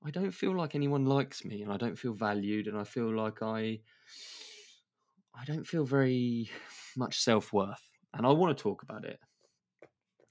[0.05, 3.15] I don't feel like anyone likes me, and I don't feel valued, and I feel
[3.15, 3.81] like I
[5.35, 6.51] I don't feel very
[6.97, 7.83] much self worth,
[8.15, 9.19] and I want to talk about it.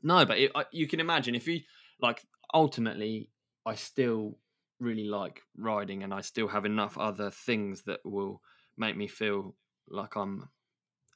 [0.04, 1.62] No, but it, I, you can imagine if you
[2.00, 2.22] like
[2.54, 3.30] ultimately,
[3.66, 4.38] I still
[4.80, 8.42] really like riding, and I still have enough other things that will
[8.78, 9.56] make me feel
[9.90, 10.50] like I'm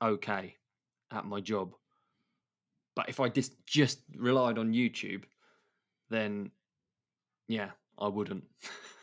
[0.01, 0.55] okay
[1.11, 1.73] at my job.
[2.95, 5.23] But if I just just relied on YouTube,
[6.09, 6.51] then
[7.47, 8.45] yeah, I wouldn't.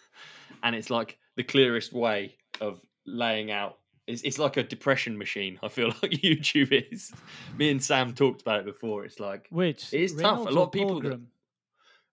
[0.62, 3.78] and it's like the clearest way of laying out.
[4.06, 5.58] It's, it's like a depression machine.
[5.62, 7.12] I feel like YouTube is.
[7.58, 9.04] Me and Sam talked about it before.
[9.04, 10.46] It's like Which It is tough.
[10.46, 11.20] A lot of people that-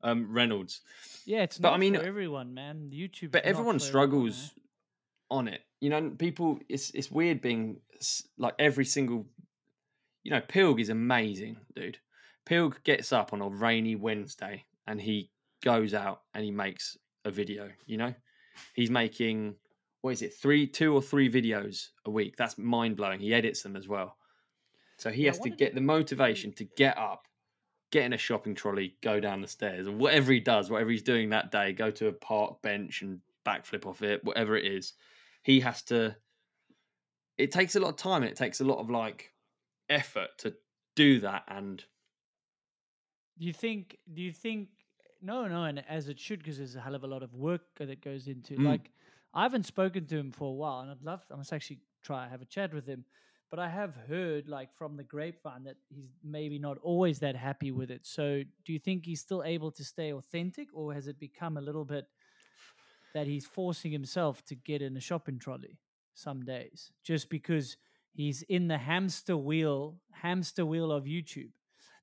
[0.06, 0.82] um, Reynolds,
[1.26, 2.92] Yeah, it's but I mean, for everyone, man.
[2.94, 4.52] YouTube, but everyone struggles
[5.32, 5.62] on it.
[5.80, 6.60] You know, people.
[6.68, 7.78] It's it's weird being
[8.38, 9.26] like every single.
[10.24, 12.00] You know, Pilg is amazing, dude.
[12.46, 15.30] Pilg gets up on a rainy Wednesday and he
[15.62, 17.70] goes out and he makes a video.
[17.86, 18.14] You know,
[18.74, 19.56] he's making
[20.02, 22.36] what is it, three, two or three videos a week.
[22.38, 23.20] That's mind blowing.
[23.22, 24.18] He edits them as well,
[24.98, 27.28] so he Yeah, has to get to- the motivation to get up,
[27.92, 31.04] get in a shopping trolley, go down the stairs, or whatever he does, whatever he's
[31.04, 34.94] doing that day, go to a park bench and backflip off it, whatever it is.
[35.44, 36.16] He has to.
[37.38, 38.24] It takes a lot of time.
[38.24, 39.34] and It takes a lot of like
[39.90, 40.54] effort to
[40.96, 41.84] do that and
[43.40, 43.98] Do you think?
[44.14, 44.70] Do you think?
[45.22, 47.62] No, no, and as it should, because there's a hell of a lot of work
[47.80, 48.56] that goes into.
[48.56, 48.66] Mm.
[48.66, 48.92] Like,
[49.34, 51.24] I haven't spoken to him for a while, and I'd love.
[51.32, 53.06] I must actually try have a chat with him.
[53.50, 57.72] But I have heard, like from the grapevine, that he's maybe not always that happy
[57.72, 58.06] with it.
[58.06, 61.62] So, do you think he's still able to stay authentic, or has it become a
[61.62, 62.08] little bit
[63.14, 65.78] that he's forcing himself to get in a shopping trolley
[66.16, 67.78] some days just because
[68.14, 71.52] he's in the hamster wheel, hamster wheel of YouTube?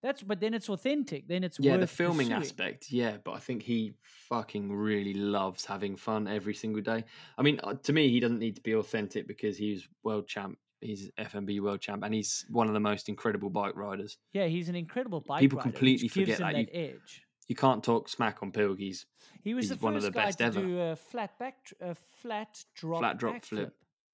[0.02, 1.28] That's but then it's authentic.
[1.28, 2.42] Then it's yeah the filming pursuing.
[2.42, 3.92] aspect yeah but i think he
[4.28, 7.04] fucking really loves having fun every single day
[7.38, 10.56] i mean uh, to me he doesn't need to be authentic because he's world champ
[10.80, 14.68] he's fmb world champ and he's one of the most incredible bike riders Yeah, he's
[14.70, 16.54] an incredible bike People rider, completely forget that.
[16.54, 17.22] that edge.
[17.48, 19.04] you can't talk smack on pilg he's
[19.44, 20.60] He was he's the one of the guy best to ever.
[20.62, 23.68] do a flat back, a flat drop, Flat drop flip.
[23.68, 23.72] backflip.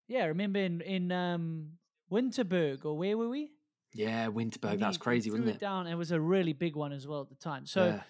[0.08, 1.72] Yeah, remember in in um,
[2.10, 3.50] Winterberg or where were we?
[3.96, 5.86] Yeah winterberg And that's crazy wasn't it it down.
[5.86, 7.66] It was a really big one as well at the time.
[7.66, 8.02] So Yeah.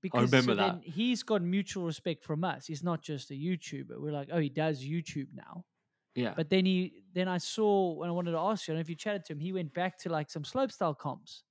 [0.00, 0.84] because so remember then that.
[0.84, 2.66] he's got mutual respect from us.
[2.66, 3.98] He's not just a YouTuber.
[3.98, 5.64] We're like, oh, he does YouTube now.
[6.14, 8.78] yeah But then he then I saw when I wanted to ask you, I don't
[8.78, 11.44] know if you chatted to him, he went back to like some slopestyle comps.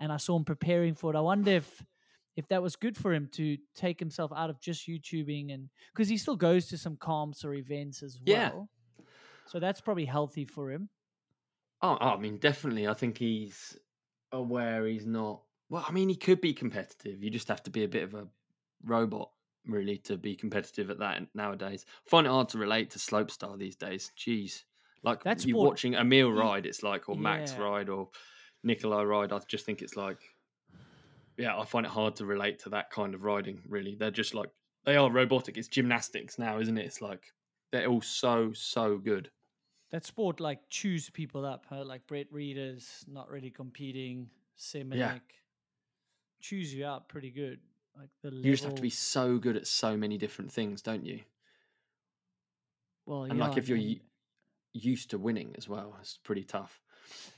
[0.00, 1.16] And I saw him preparing for it.
[1.16, 1.82] I wonder if
[2.36, 6.08] if that was good for him to take himself out of just YouTubing and because
[6.08, 8.36] he still goes to some comps or events as well.
[8.36, 8.50] Yeah.
[8.54, 8.68] well.
[9.46, 10.88] So that's probably healthy for him.
[11.80, 12.88] Oh, I mean, definitely.
[12.88, 13.76] I think he's
[14.32, 15.42] aware he's not.
[15.70, 17.22] Well, I mean, he could be competitive.
[17.22, 18.26] You just have to be a bit of a
[18.84, 19.30] robot,
[19.66, 21.84] really, to be competitive at that nowadays.
[22.06, 24.10] I find it hard to relate to slopestyle these days.
[24.18, 24.64] Jeez,
[25.02, 28.10] like That you sport- watching Emil ride, it's like, or Max ride, or
[28.66, 29.32] Nicholi ride.
[29.32, 30.20] I just think it's like,
[31.36, 33.60] yeah, I find it hard to relate to that kind of riding.
[33.68, 34.50] Really, they're just like
[34.84, 35.56] they are robotic.
[35.56, 36.86] It's gymnastics now, isn't it?
[36.86, 37.22] It's like
[37.70, 39.30] they're all so so good.
[39.90, 41.84] That sport like chews people up, huh?
[41.84, 44.28] Like Brett Rheeders, not really competing,
[44.58, 45.20] Semenuk.
[46.40, 47.60] Chews you up pretty good.
[47.96, 50.82] Like the level, You just have to be so good at so many different things,
[50.82, 51.20] don't you?
[53.06, 54.00] well, and yeah, like if you're and u-
[54.72, 56.80] used to winning as well, it's pretty tough.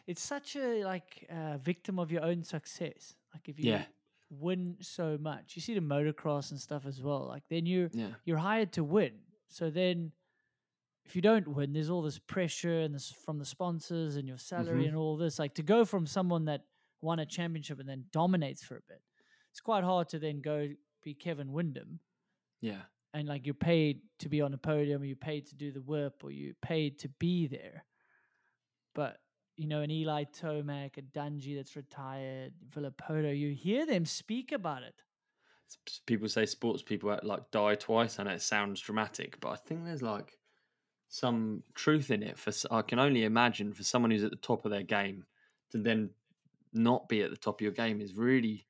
[0.06, 3.14] it's such a like uh, victim of your own success.
[3.32, 3.85] Like if you Yeah.
[4.28, 7.27] win so much, you see the motocross and stuff as well.
[7.27, 9.12] Like then you're Yeah, you're hired to win.
[9.48, 10.12] So then,
[11.05, 14.39] if you don't win, there's all this pressure and this from the sponsors and your
[14.39, 14.89] salary Mhm.
[14.89, 15.39] and all this.
[15.39, 16.66] Like to go from someone that
[17.01, 19.02] won a championship and then dominates for a bit,
[19.51, 20.68] it's quite hard to then go
[21.02, 21.98] be Kevin Windham
[22.60, 22.82] yeah,
[23.14, 25.81] and like you're paid to be on a podium, or you're paid to do the
[25.81, 27.85] whip, or you're paid to be there.
[28.94, 29.20] But
[29.56, 34.82] you know, an Eli Tomac, a Dungey that's retired, Villopoto, you hear them speak about
[34.82, 35.02] it.
[36.06, 40.02] People say sports people like die twice, and it sounds dramatic, but I think there's
[40.02, 40.39] like
[41.11, 42.39] some truth in it.
[42.39, 45.27] For I can only imagine for someone who's at the top of their game
[45.70, 46.15] to then
[46.73, 48.69] not be at the top of your game is really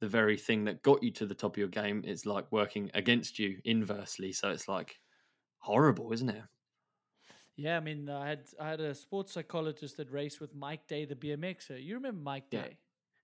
[0.00, 2.02] the very thing that got you to the top of your game.
[2.06, 5.00] It's like working against you inversely, so it's like
[5.58, 6.44] horrible, isn't it?
[7.56, 10.86] Yeah, I mean, uh, I had I had a sports psychologist that raced with Mike
[10.86, 11.72] Day, the BMXer.
[11.72, 12.66] Uh, you remember Mike Yeah.
[12.66, 12.78] Day?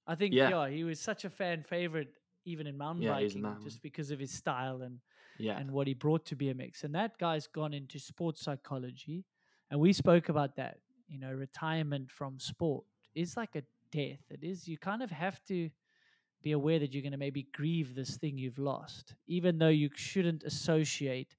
[0.06, 0.54] I think Yeah.
[0.64, 0.68] yeah.
[0.68, 4.32] he was such a fan favorite even in mountain Yeah, biking, just because of his
[4.32, 5.00] style and
[5.38, 6.84] Yeah, and what he brought to BMX.
[6.84, 9.24] And that guy's gone into sports psychology.
[9.70, 10.78] And we spoke about that.
[11.08, 12.84] You know, retirement from sport
[13.14, 14.20] is like a death.
[14.30, 15.70] It is, you kind of have to
[16.42, 19.90] be aware that you're going to maybe grieve this thing you've lost, even though you
[19.94, 21.36] shouldn't associate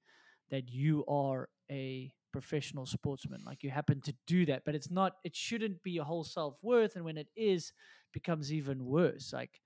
[0.50, 3.42] that you are a professional sportsman.
[3.46, 6.56] Like you happen to do that, but it's not, it shouldn't be your whole self
[6.62, 6.96] worth.
[6.96, 7.72] And when it is,
[8.12, 9.32] becomes even worse.
[9.32, 9.60] Like,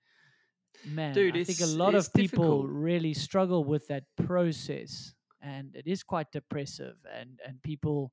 [0.83, 2.67] man, Dude, I think a lot of people difficult.
[2.67, 6.97] really struggle with that process, and it is quite depressive.
[7.11, 8.11] And and people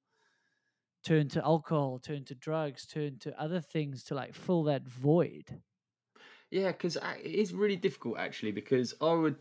[1.04, 5.60] turn to alcohol, turn to drugs, turn to other things to like fill that void.
[6.50, 8.52] Yeah, because it is really difficult actually.
[8.52, 9.36] Because I would,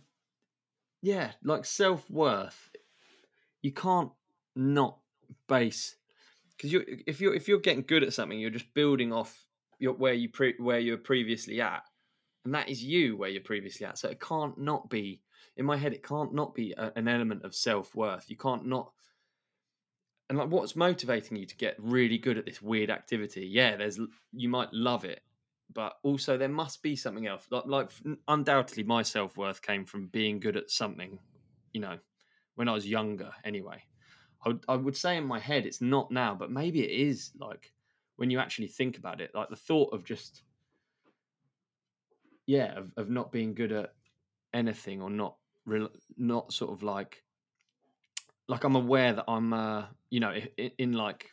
[1.02, 2.69] yeah, like self worth,
[3.61, 4.11] you can't
[4.56, 4.99] not
[5.48, 5.95] base
[6.57, 9.48] because you if you're if you're getting good at something, you're just building off
[9.80, 11.84] your where you pre, where you were previously at,
[12.46, 13.98] and that is you where you're previously at.
[13.98, 15.22] So it can't not be
[15.58, 15.94] in my head.
[15.94, 18.30] It can't not be a, an element of self worth.
[18.30, 18.92] You can't not.
[20.30, 23.46] And like, what's motivating you to get really good at this weird activity?
[23.46, 24.00] Yeah, there's
[24.32, 25.22] you might love it,
[25.74, 27.46] but also there must be something else.
[27.52, 27.90] Like, like
[28.28, 31.20] undoubtedly, my self worth came from being good at something.
[31.74, 31.98] You know,
[32.56, 33.32] when I was younger.
[33.44, 33.84] Anyway,
[34.46, 37.32] I would, I would say in my head it's not now, but maybe it is.
[37.40, 37.72] Like
[38.16, 40.44] when you actually think about it, like the thought of just
[42.52, 43.94] yeah, of, of not being good at
[44.53, 47.23] anything or not real, not sort of like
[48.48, 51.30] like I'm aware that I'm uh you know in, in like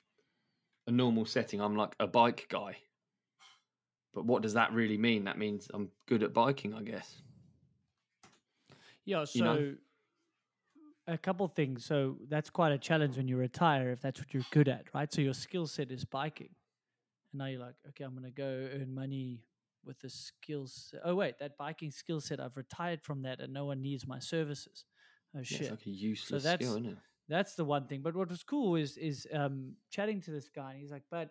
[0.86, 2.77] a normal setting I'm like a bike guy
[4.15, 5.24] but what does that really mean?
[5.24, 7.23] That means I'm good at biking, I guess.
[9.05, 9.74] Yeah, so you know?
[11.07, 11.85] a couple things.
[11.85, 15.12] So that's quite a challenge when you retire if that's what you're good at, right?
[15.12, 16.51] So your skill set is biking.
[17.32, 19.45] And now you're like, okay, I'm gonna go earn money
[19.89, 20.94] with the skills.
[21.05, 24.20] Oh wait, that biking skill set, I've retired from that and no one needs my
[24.20, 24.85] services.
[25.35, 25.60] Oh Yeah, shit.
[25.62, 26.98] it's like a useless that's- skill, isn't it?
[27.28, 28.01] That's the one thing.
[28.02, 30.70] But what was cool is is um, chatting to this guy.
[30.73, 31.28] And he's like, "But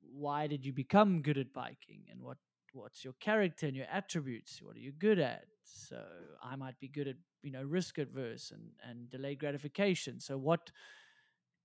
[0.00, 2.02] why did you become good at biking?
[2.10, 2.38] And what
[2.72, 4.60] what's your character and your attributes?
[4.62, 5.44] What are you good at?
[5.62, 6.02] So
[6.42, 10.20] I might be good at you know risk adverse and and delayed gratification.
[10.20, 10.70] So what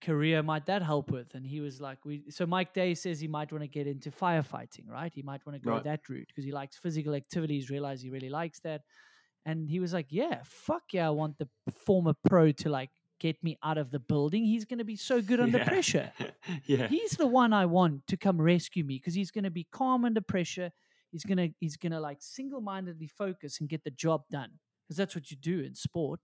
[0.02, 3.28] career might that help with?" And he was like, "We." So Mike Day says he
[3.28, 5.14] might want to get into firefighting, right?
[5.14, 5.82] He might want to go Right.
[5.82, 7.70] that route because he likes physical activities.
[7.70, 8.84] Realize he really likes that.
[9.46, 13.42] And he was like, "Yeah, fuck yeah, I want the former pro to like get
[13.44, 14.44] me out of the building.
[14.46, 15.66] He's going to be so good under Yeah.
[15.66, 16.14] pressure.
[16.66, 16.90] yeah.
[16.90, 20.06] He's the one I want to come rescue me because he's going to be calm
[20.06, 20.72] under pressure.
[21.12, 25.16] He's going to he's to like single-mindedly focus and get the job done because that's
[25.16, 26.20] what you do in sport.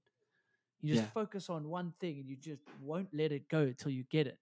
[0.86, 1.12] You just Yeah.
[1.12, 4.40] focus on one thing and you just won't let it go till you get it.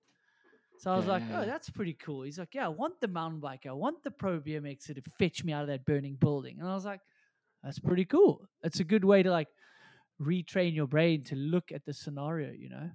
[0.80, 2.24] So I was Yeah, like, yeah, oh, that's pretty cool.
[2.24, 3.68] He's like, yeah, I want the mountain biker.
[3.68, 6.60] I want the pro BMXer to fetch me out of that burning building.
[6.60, 7.02] And I was like,
[7.64, 8.48] that's pretty cool.
[8.64, 9.48] It's a good way to like
[10.22, 12.90] retrain your brain to look at the scenario, you know?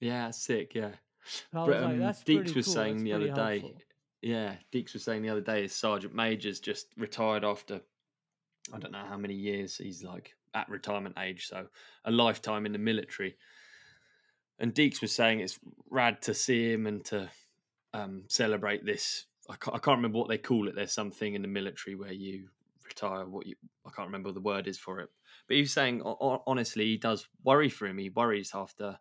[0.00, 0.74] Yeah, sick.
[0.74, 0.92] Yeah.
[0.92, 2.74] I But, was like, um, that's Deeks was cool.
[2.74, 3.60] saying That's the other day.
[3.60, 3.82] helpful.
[4.20, 7.80] Yeah, Deeks was saying the other day his Sergeant Major's just retired after
[8.72, 9.76] I don't know how many years.
[9.76, 11.66] He's like at retirement age, so
[12.04, 13.36] a lifetime in the military.
[14.58, 15.58] And Deeks was saying it's
[15.90, 17.28] rad to see him and to
[17.94, 19.26] um, celebrate this.
[19.48, 20.74] I can't, I can't remember what they call it.
[20.74, 22.48] There's something in the military where you
[22.86, 23.26] retire.
[23.26, 23.56] What you
[23.86, 25.08] I can't remember what the word is for it.
[25.48, 27.98] But he was saying ho- ho- honestly, he does worry for him.
[27.98, 28.98] He worries after,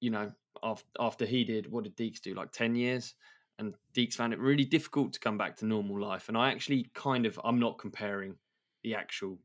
[0.00, 0.32] you know,
[0.62, 1.70] after after he did.
[1.70, 2.34] What did Deeks do?
[2.34, 3.14] Like ten years
[3.58, 6.28] and Deeks found it really difficult to come back to normal life.
[6.28, 8.36] And I actually kind of, I'm not comparing
[8.82, 9.38] the actual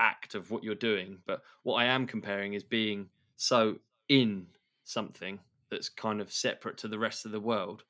[0.00, 3.76] act of what you're doing, but what I am comparing is being so
[4.08, 4.46] in
[4.84, 5.38] something
[5.70, 7.84] that's kind of separate to the rest of the world.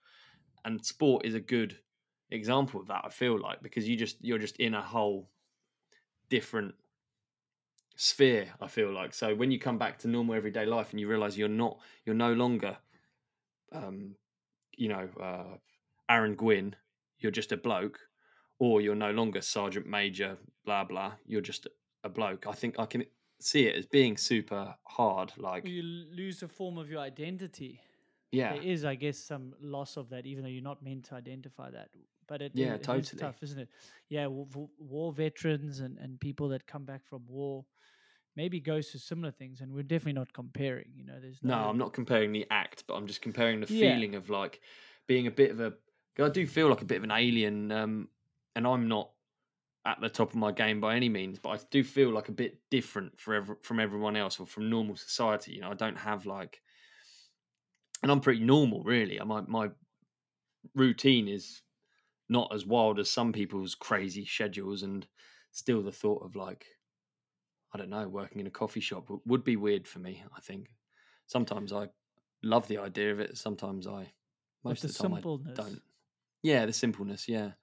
[0.64, 1.78] And sport is a good
[2.30, 5.30] example of that, I feel like, because you just, you're just in a whole
[6.28, 6.74] different
[7.96, 9.14] sphere, I feel like.
[9.14, 12.14] So when you come back to normal everyday life and you realize you're not, you're
[12.14, 12.76] no longer,
[13.72, 14.14] um,
[14.76, 15.56] you know, uh,
[16.08, 16.74] Aaron Gwin,
[17.18, 17.98] you're just a bloke,
[18.58, 21.12] or you're no longer Sergeant Major, blah blah.
[21.26, 21.66] You're just
[22.04, 22.46] a bloke.
[22.46, 23.04] I think I can
[23.40, 25.32] see it as being super hard.
[25.36, 27.80] Like, You lose a form of your identity.
[28.32, 31.14] yeah, There is, I guess, some loss of that, even though you're not meant to
[31.14, 31.90] identify that.
[32.26, 33.14] But it, Yeah, it is totally.
[33.14, 33.68] tough, isn't it?
[34.08, 37.66] Yeah, war, war veterans and, and people that come back from war
[38.36, 40.92] maybe goes to similar things, and we're definitely not comparing.
[40.94, 43.66] You know, there's no, no, I'm not comparing the act, but I'm just comparing the
[43.68, 44.02] Yeah.
[44.06, 44.60] feeling of like
[45.06, 45.74] being a bit of a.
[46.18, 48.10] I do feel like a bit of an alien, um,
[48.54, 49.12] and I'm not
[49.84, 52.32] at the top of my game by any means, but I do feel like a
[52.32, 55.54] bit different for from everyone else or from normal society.
[55.54, 56.62] You know, I don't have like,
[58.02, 59.18] and I'm pretty normal, really.
[59.20, 59.70] My my
[60.74, 61.62] routine is
[62.28, 65.08] not as wild as some people's crazy schedules, and
[65.52, 66.66] still the thought of like,
[67.72, 70.24] I don't know, working in a coffee shop w- would be weird for me.
[70.36, 70.74] I think
[71.26, 71.90] sometimes I
[72.42, 73.38] love the idea of it.
[73.38, 74.12] Sometimes I,
[74.64, 75.14] most the of the time.
[75.14, 75.24] I
[75.54, 75.82] don't.
[76.42, 77.28] Yeah, the simpleness.
[77.28, 77.54] Yeah.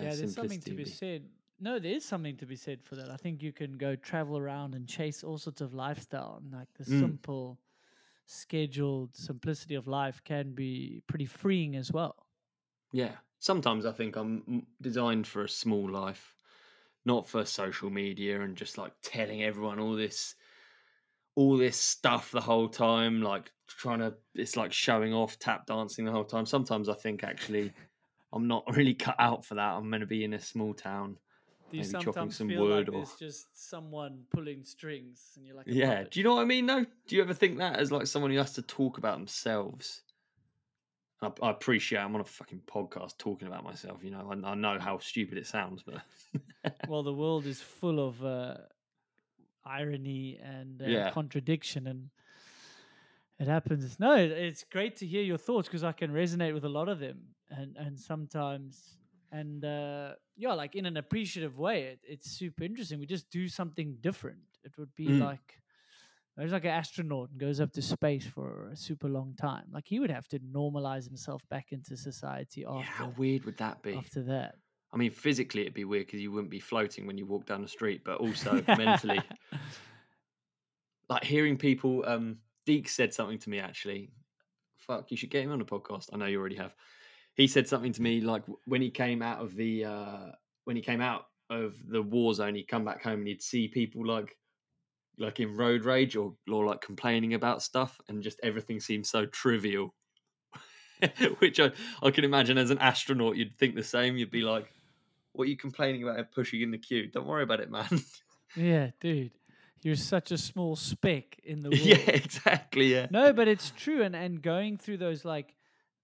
[0.00, 1.30] Yeah, yeah, there's something to be said.
[1.58, 3.10] No, there is something to be said for that.
[3.10, 6.72] I think you can go travel around and chase all sorts of lifestyle, and like
[6.74, 7.16] the Mm.
[7.24, 7.60] simple,
[8.26, 12.28] scheduled simplicity of life can be pretty freeing as well.
[12.92, 13.18] Yeah.
[13.38, 16.36] Sometimes I think I'm designed for a small life,
[17.04, 20.36] not for social media and just like telling everyone all this
[21.34, 26.04] all this stuff the whole time like trying to it's like showing off tap dancing
[26.04, 26.46] the whole time.
[26.46, 27.72] Sometimes I think actually
[28.32, 29.72] I'm not really cut out for that.
[29.74, 31.16] I'm going to be in a small town.
[31.70, 35.56] Do you Maybe chopping some feel like wood or- just someone pulling strings, and you're
[35.56, 35.94] like, Yeah.
[35.96, 36.10] puppet?
[36.10, 36.84] Do you know what I mean though?
[37.06, 40.02] Do you ever think that as like someone who has to talk about themselves?
[41.22, 44.02] I, I appreciate I'm on a fucking podcast talking about myself.
[44.04, 46.02] You know, I, I know how stupid it sounds, but
[46.88, 48.56] well, the world is full of uh,
[49.64, 51.10] irony and uh, Yeah.
[51.10, 52.10] contradiction, and
[53.42, 53.98] it happens.
[53.98, 56.98] No, it's great to hear your thoughts because I can resonate with a lot of
[57.00, 57.18] them,
[57.50, 58.96] and and sometimes,
[59.30, 62.98] and uh, yeah, like in an appreciative way, it, it's super interesting.
[63.00, 64.40] We just do something different.
[64.64, 65.20] It would be Mm.
[65.20, 65.58] like.
[66.34, 69.66] There's like an astronaut and goes up to space for a super long time.
[69.70, 73.58] Like he would have to normalize himself back into society yeah, after how weird would
[73.58, 73.92] that be?
[73.92, 74.56] after that.
[74.94, 77.60] I mean, physically it'd be weird because you wouldn't be floating when you walk down
[77.60, 79.20] the street, but also mentally,
[81.10, 82.02] like hearing people.
[82.06, 84.10] Um, Deke said something to me actually.
[84.78, 86.08] Fuck, you should get him on a podcast.
[86.12, 86.74] I know you already have.
[87.34, 90.26] he said something to me like when he came out of the uh,
[90.64, 93.68] when he came out of the war zone, he'd come back home and he'd see
[93.68, 94.36] people like
[95.18, 99.26] like in road rage or or like complaining about stuff, and just everything seemed so
[99.26, 99.94] trivial.
[101.38, 101.72] Which I
[102.02, 104.16] I can imagine as an astronaut, you'd think the same.
[104.16, 104.72] You'd be like,
[105.32, 106.32] "What are you complaining about?
[106.32, 107.08] Pushing in the queue?
[107.08, 107.88] Don't worry about it, man."
[108.54, 109.30] Yeah, dude.
[109.82, 111.80] You're such a small speck in the world.
[111.82, 112.86] yeah, exactly.
[112.92, 113.06] Yeah.
[113.10, 114.02] no, but it's true.
[114.02, 115.54] And and going through those like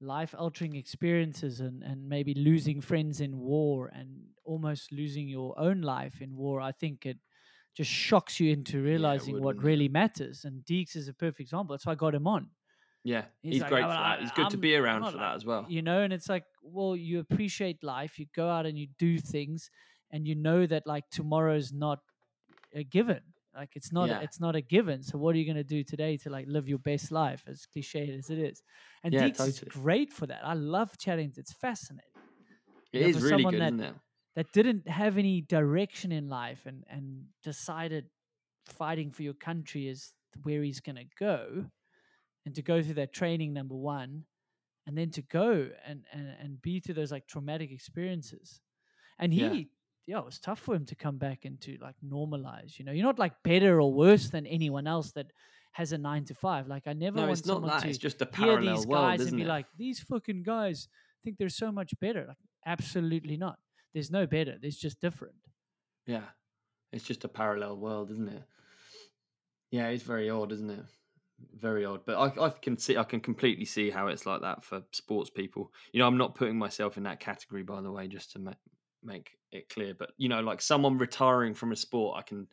[0.00, 4.08] life altering experiences and, and maybe losing friends in war and
[4.44, 7.18] almost losing your own life in war, I think it
[7.76, 10.44] just shocks you into realizing would, what really matters.
[10.44, 11.74] And Deeks is a perfect example.
[11.74, 12.50] That's why I got him on.
[13.04, 14.20] Yeah, He's he's, like, great "Oh, for that.
[14.20, 15.66] He's good to I'm- be around for like-" that as well.
[15.68, 18.18] You know, and it's like, well, you appreciate life.
[18.18, 19.70] You go out and you do things,
[20.10, 22.00] and you know that like tomorrow's not
[22.74, 23.20] a given.
[23.58, 24.20] Like it's not, Yeah.
[24.20, 25.02] it's not a given.
[25.02, 27.66] So what are you going to do today to like live your best life, as
[27.72, 28.62] cliched as it is?
[29.02, 30.42] And Yeah, Deeks is great for that.
[30.44, 31.32] I love chatting.
[31.36, 32.10] It's fascinating.
[32.92, 33.94] It you know, is really good, that- it?
[34.36, 38.04] That didn't have any direction in life and and decided
[38.66, 40.14] fighting for your country is
[40.44, 41.66] where he's going to go,
[42.46, 44.24] and to go through that training number one,
[44.86, 45.50] and then to go
[45.84, 48.60] and and and be through those like traumatic experiences,
[49.18, 49.40] and he.
[49.40, 49.64] Yeah.
[50.08, 50.18] Yeah.
[50.18, 52.78] it was tough for him to come back and to like normalize.
[52.78, 55.26] You know, you're not like better or worse than anyone else that
[55.72, 56.66] has a nine to five.
[56.66, 57.82] Like I never No, want it's not that.
[57.82, 59.46] to It's just a hear these world, guys and be it?
[59.48, 60.88] like, these fucking guys
[61.22, 62.24] think they're so much better.
[62.26, 62.36] Like,
[62.66, 63.58] absolutely not.
[63.94, 64.56] There's no better.
[64.60, 65.34] There's just different.
[66.06, 66.24] Yeah,
[66.92, 68.42] it's just a parallel world, isn't it?
[69.70, 70.84] Yeah, it's very odd, isn't it?
[71.54, 72.00] Very odd.
[72.06, 75.30] But I, I can see, I can completely see how it's like that for sports
[75.30, 75.70] people.
[75.92, 78.56] You know, I'm not putting myself in that category, by the way, just to make
[79.08, 79.94] make it clear.
[79.94, 82.46] But you know, like someone retiring from a sport, I can.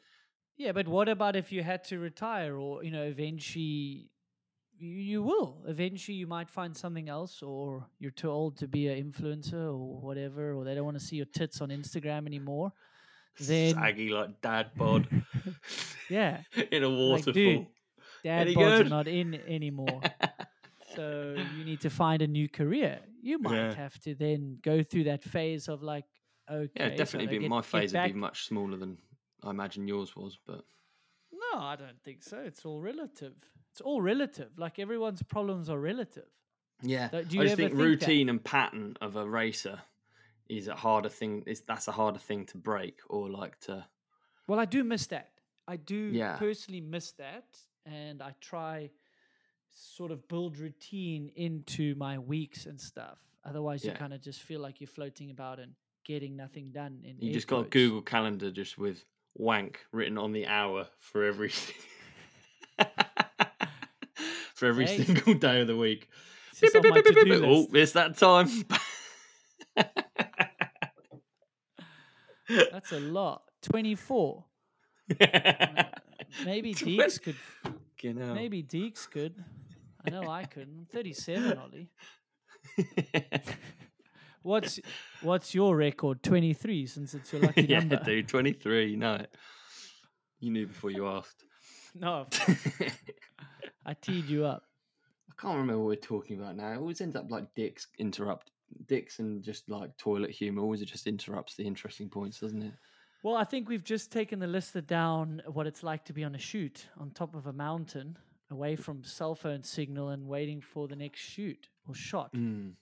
[0.57, 4.09] Yeah, but what about if you had to retire or, you know, eventually
[4.77, 5.63] you, you will.
[5.67, 9.99] Eventually you might find something else or you're too old to be an influencer or
[9.99, 12.71] whatever, or they don't want to see your tits on Instagram anymore.
[13.37, 15.09] Then, saggy like dad bod
[16.09, 17.33] yeah, in a waterfall.
[17.33, 17.67] dude,
[18.23, 20.01] dad Any bods are not in anymore.
[20.95, 22.99] so you need to find a new career.
[23.21, 23.73] You might Yeah.
[23.75, 26.05] have to then go through that phase of like,
[26.49, 27.27] okay, yeah, definitely.
[27.27, 28.97] they Be, get- my phase would be much smaller than
[29.43, 30.63] I imagine yours was, but
[31.31, 32.39] No, I don't think so.
[32.39, 33.33] It's all relative.
[33.71, 34.49] It's all relative.
[34.57, 36.25] Like everyone's problems are relative.
[36.81, 37.83] Yeah, do you I just think, think that?
[37.83, 39.79] routine and pattern of a racer
[40.49, 41.43] is a harder thing.
[41.47, 43.85] Is that's a harder thing to break or like to.
[44.47, 45.29] Well, I do miss that.
[45.67, 46.35] I do Yeah.
[46.37, 47.45] personally miss that,
[47.85, 48.91] and I try
[49.71, 53.19] sort of build routine into my weeks and stuff.
[53.43, 55.73] Otherwise, you kind of just feel like you're floating about and
[56.05, 57.01] getting nothing done.
[57.03, 57.69] In You just got a.
[57.69, 59.03] Google Calendar just with
[59.35, 61.49] wank written on the hour for every
[64.55, 65.03] for every Hey.
[65.03, 66.07] single day of the week.
[66.63, 68.47] On my to-do Oh, it's that time.
[72.71, 73.41] That's a lot.
[73.61, 74.45] Twenty-four.
[76.45, 77.35] Maybe Deeks could.
[78.01, 78.33] Hell.
[78.35, 79.33] Maybe Deeks could.
[80.05, 80.77] I know I couldn't.
[80.79, 81.89] I'm 37, Ollie.
[84.45, 84.79] What's
[85.23, 86.21] what's your record?
[86.21, 88.01] 23, since it's your lucky yeah, number.
[88.03, 88.91] dude, 23.
[88.91, 89.35] You know it.
[90.39, 91.43] You knew before you asked.
[91.97, 92.27] No,
[93.85, 94.63] I teed you up.
[95.29, 96.73] I can't remember what we're talking about now.
[96.73, 98.51] It always ends up like dicks interrupt
[98.87, 102.73] dicks and just like toilet humor always it just interrupts the interesting points, doesn't it?
[103.23, 106.35] Well, I think we've just taken the lister down what it's like to be on
[106.35, 108.17] a shoot on top of a mountain,
[108.51, 112.33] away from cell phone signal and waiting for the next shoot or shot.
[112.33, 112.73] Mm.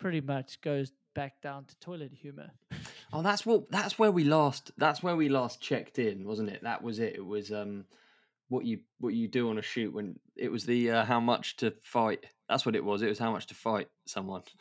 [0.00, 2.50] Pretty much goes back down to toilet humor.
[3.12, 3.68] Oh, that's what.
[3.72, 4.70] That's where we last.
[4.78, 6.62] That's where we last checked in, wasn't it?
[6.62, 7.16] That was it.
[7.16, 7.84] It was um,
[8.50, 11.56] what you what you do on a shoot when it was the uh, how much
[11.56, 12.24] to fight.
[12.48, 13.02] That's what it was.
[13.02, 14.42] It was how much to fight someone.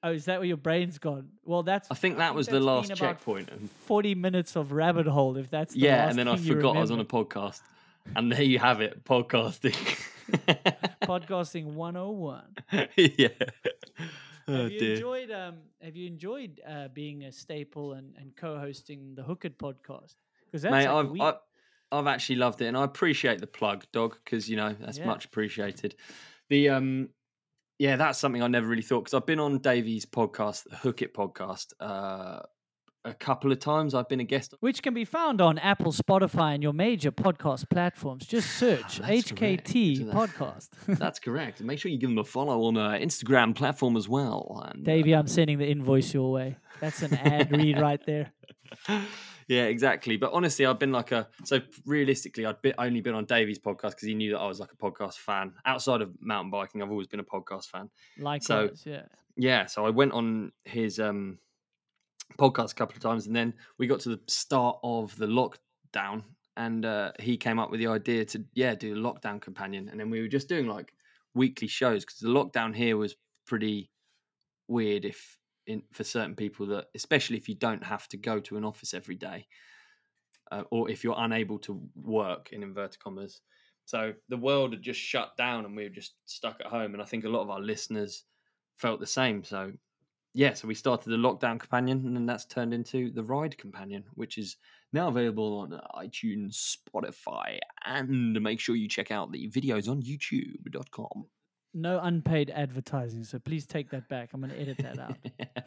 [0.00, 1.30] Oh, is that where your brain's gone?
[1.44, 1.90] Well, that's.
[1.90, 3.50] I think that was the last checkpoint.
[3.86, 6.92] Forty minutes of rabbit hole, if that's the yeah, and then I forgot I was
[6.92, 7.60] on a podcast,
[8.14, 9.74] and there you have it, podcasting.
[11.02, 12.44] podcasting 101.
[12.96, 13.28] yeah.
[14.48, 14.94] Oh have you dear.
[14.94, 20.16] enjoyed um have you enjoyed uh, being a staple and, and co-hosting the Hooked podcast?
[20.46, 21.34] Because that's Mate, like I've, I,
[21.92, 25.06] I've actually loved it, and I appreciate the plug, dog, because you know that's Yeah.
[25.06, 25.96] much appreciated.
[26.48, 27.08] The um,
[27.78, 31.02] yeah, that's something I never really thought because I've been on Davey's podcast, the Hook
[31.02, 32.40] It podcast, uh,
[33.08, 33.94] a couple of times.
[33.94, 34.54] I've been a guest.
[34.60, 38.26] which can be found on Apple, Spotify, and your major podcast platforms.
[38.26, 39.66] Just search That's correct.
[39.68, 40.68] HKT that- podcast.
[40.98, 41.60] That's correct.
[41.62, 44.62] Make sure you give them a follow on uh, Instagram platform as well.
[44.72, 46.56] And, uh, Davey, I'm sending the invoice your way.
[46.80, 48.32] That's an ad read right there.
[49.48, 50.16] yeah, exactly.
[50.16, 53.90] But honestly, I've been like a so realistically, I'd be, only been on Davey's podcast
[53.90, 55.54] because he knew that I was like a podcast fan.
[55.64, 57.90] Outside of mountain biking, I've always been a podcast fan.
[58.18, 59.02] Likewise, so, yeah.
[59.36, 61.38] Yeah, so I went on his um,
[62.38, 66.22] podcast a couple of times, and then we got to the start of the lockdown,
[66.56, 69.98] and uh, he came up with the idea to yeah do a lockdown companion, and
[69.98, 70.92] then we were just doing like
[71.34, 73.14] weekly shows because the lockdown here was
[73.46, 73.90] pretty
[74.66, 78.56] weird if in for certain people that especially if you don't have to go to
[78.56, 79.46] an office every day
[80.50, 83.40] uh, or if you're unable to work in inverted commas.
[83.84, 87.02] So the world had just shut down and we were just stuck at home and
[87.02, 88.24] i think a lot of our listeners
[88.76, 89.72] felt the same so
[90.42, 94.02] yeah so we started the lockdown companion and then that's turned into the ride companion
[94.20, 94.48] which is
[94.98, 95.68] now available on
[96.04, 97.48] itunes spotify
[97.84, 101.24] and make sure you check out the videos on youtube.com
[101.74, 104.26] No unpaid advertising, so please take that back.
[104.32, 105.16] I'm going to edit that out.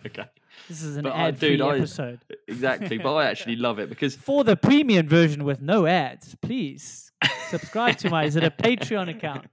[0.07, 0.25] okay
[0.67, 2.19] This is an But uh, ad-free dude, I- episode.
[2.47, 7.11] exactly but i actually love it because For the premium version with no ads, please
[7.49, 8.23] subscribe to my.
[8.25, 9.45] Is it a Patreon account?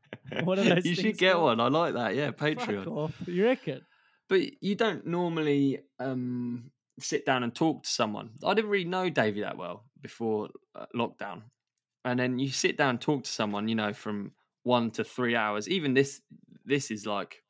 [0.44, 1.58] What are those you should get called?
[1.58, 1.60] one.
[1.60, 2.14] I like that.
[2.14, 2.86] Yeah, Fuck Patreon.
[2.86, 3.14] off.
[3.26, 3.80] You reckon?
[4.28, 8.30] But you don't normally um, sit down and talk to someone.
[8.44, 11.42] I didn't really know Davey that well before uh, lockdown,
[12.04, 13.68] and then you sit down and talk to someone.
[13.68, 14.32] You know, from
[14.64, 15.68] one to three hours.
[15.68, 16.20] Even this,
[16.66, 17.42] this is like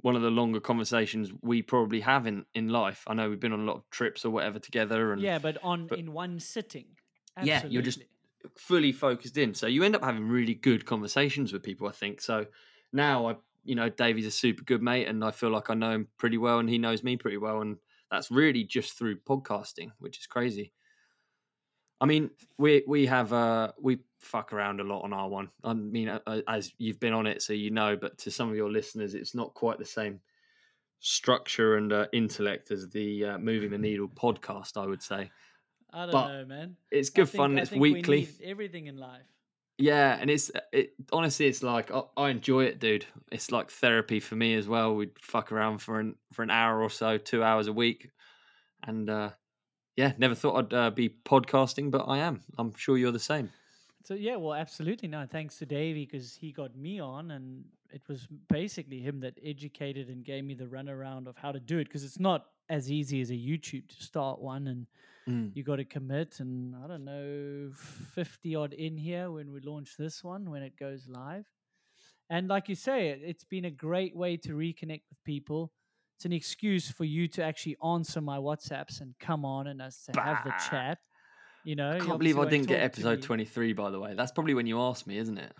[0.00, 3.04] one of the longer conversations we probably have in in life.
[3.06, 5.58] I know we've been on a lot of trips or whatever together, and Yeah, but
[5.62, 6.86] on but- in one sitting.
[7.42, 8.02] Yeah, you're just-
[8.56, 9.52] fully focused in.
[9.54, 12.20] So you end up having really good conversations with people, I think.
[12.20, 12.46] So
[12.92, 13.36] now I
[13.68, 16.38] you know, Davey's a super good mate and I feel like I know him pretty
[16.38, 17.76] well and he knows me pretty well and
[18.10, 20.72] that's really just through podcasting, which is crazy.
[22.00, 25.50] I mean, we we have uh we fuck around a lot on our one.
[25.64, 27.96] I mean, uh, as you've been on it, so you know.
[27.96, 30.20] But to some of your listeners, it's not quite the same
[31.00, 34.80] structure and uh, intellect as the uh, Moving the Needle podcast.
[34.80, 35.30] I would say
[35.92, 36.76] I don't but know, man.
[36.90, 37.58] it's good fun.
[37.58, 38.20] I It's think we weekly.
[38.20, 39.26] need everything in life.
[39.78, 43.06] Yeah, and it's it honestly, it's like I, I enjoy it, dude.
[43.30, 44.96] It's like therapy for me as well.
[44.96, 48.10] We'd fuck around for an for an hour or so, two hours a week,
[48.82, 49.30] and uh,
[49.96, 52.40] yeah, never thought I'd uh, be podcasting, but I am.
[52.58, 53.50] I'm sure you're the same.
[54.04, 55.26] So yeah, well, absolutely no.
[55.30, 60.08] Thanks to Davey because he got me on, and it was basically him that educated
[60.08, 61.84] and gave me the runaround of how to do it.
[61.84, 64.86] Because it's not as easy as a YouTube to start one, and
[65.28, 65.54] Mm.
[65.54, 66.40] you got to commit.
[66.40, 67.70] And I don't know,
[68.14, 71.44] fifty odd in here when we launch this one when it goes live.
[72.30, 75.70] And like you say, it, it's been a great way to reconnect with people.
[76.16, 80.08] It's an excuse for you to actually answer my WhatsApps and come on and us
[80.12, 80.98] to have the chat.
[81.64, 84.14] You know, I can't believe I didn't get episode 23, by the way.
[84.14, 85.52] That's probably when you asked me, isn't it?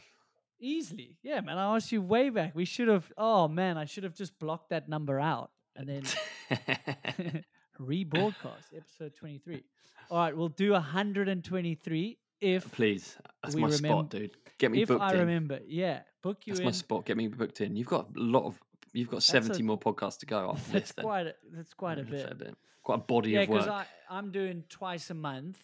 [0.61, 1.19] Easily.
[1.23, 1.59] Yeah, man.
[1.59, 2.55] I asked you way back.
[2.55, 6.03] We should have oh man, I should have just blocked that number out and then
[7.81, 9.63] rebroadcast episode 23.
[10.11, 14.31] All right, we'll do 123 if Please, that's We my spot, dude.
[14.59, 14.95] Get me booked in.
[14.97, 15.19] if booked I in.
[15.21, 15.59] remember.
[15.67, 16.67] Yeah, book you That's in.
[16.67, 17.05] my spot.
[17.05, 17.75] Get me booked in.
[17.77, 18.61] You've got a lot of.
[18.93, 20.93] You've got a- 70 more podcasts to go after That's this.
[20.97, 21.05] Then.
[21.05, 22.55] quite a, that's quite a fair bit.
[22.83, 23.61] Quite a body Yeah, of work.
[23.65, 25.59] because I I'm doing twice a month.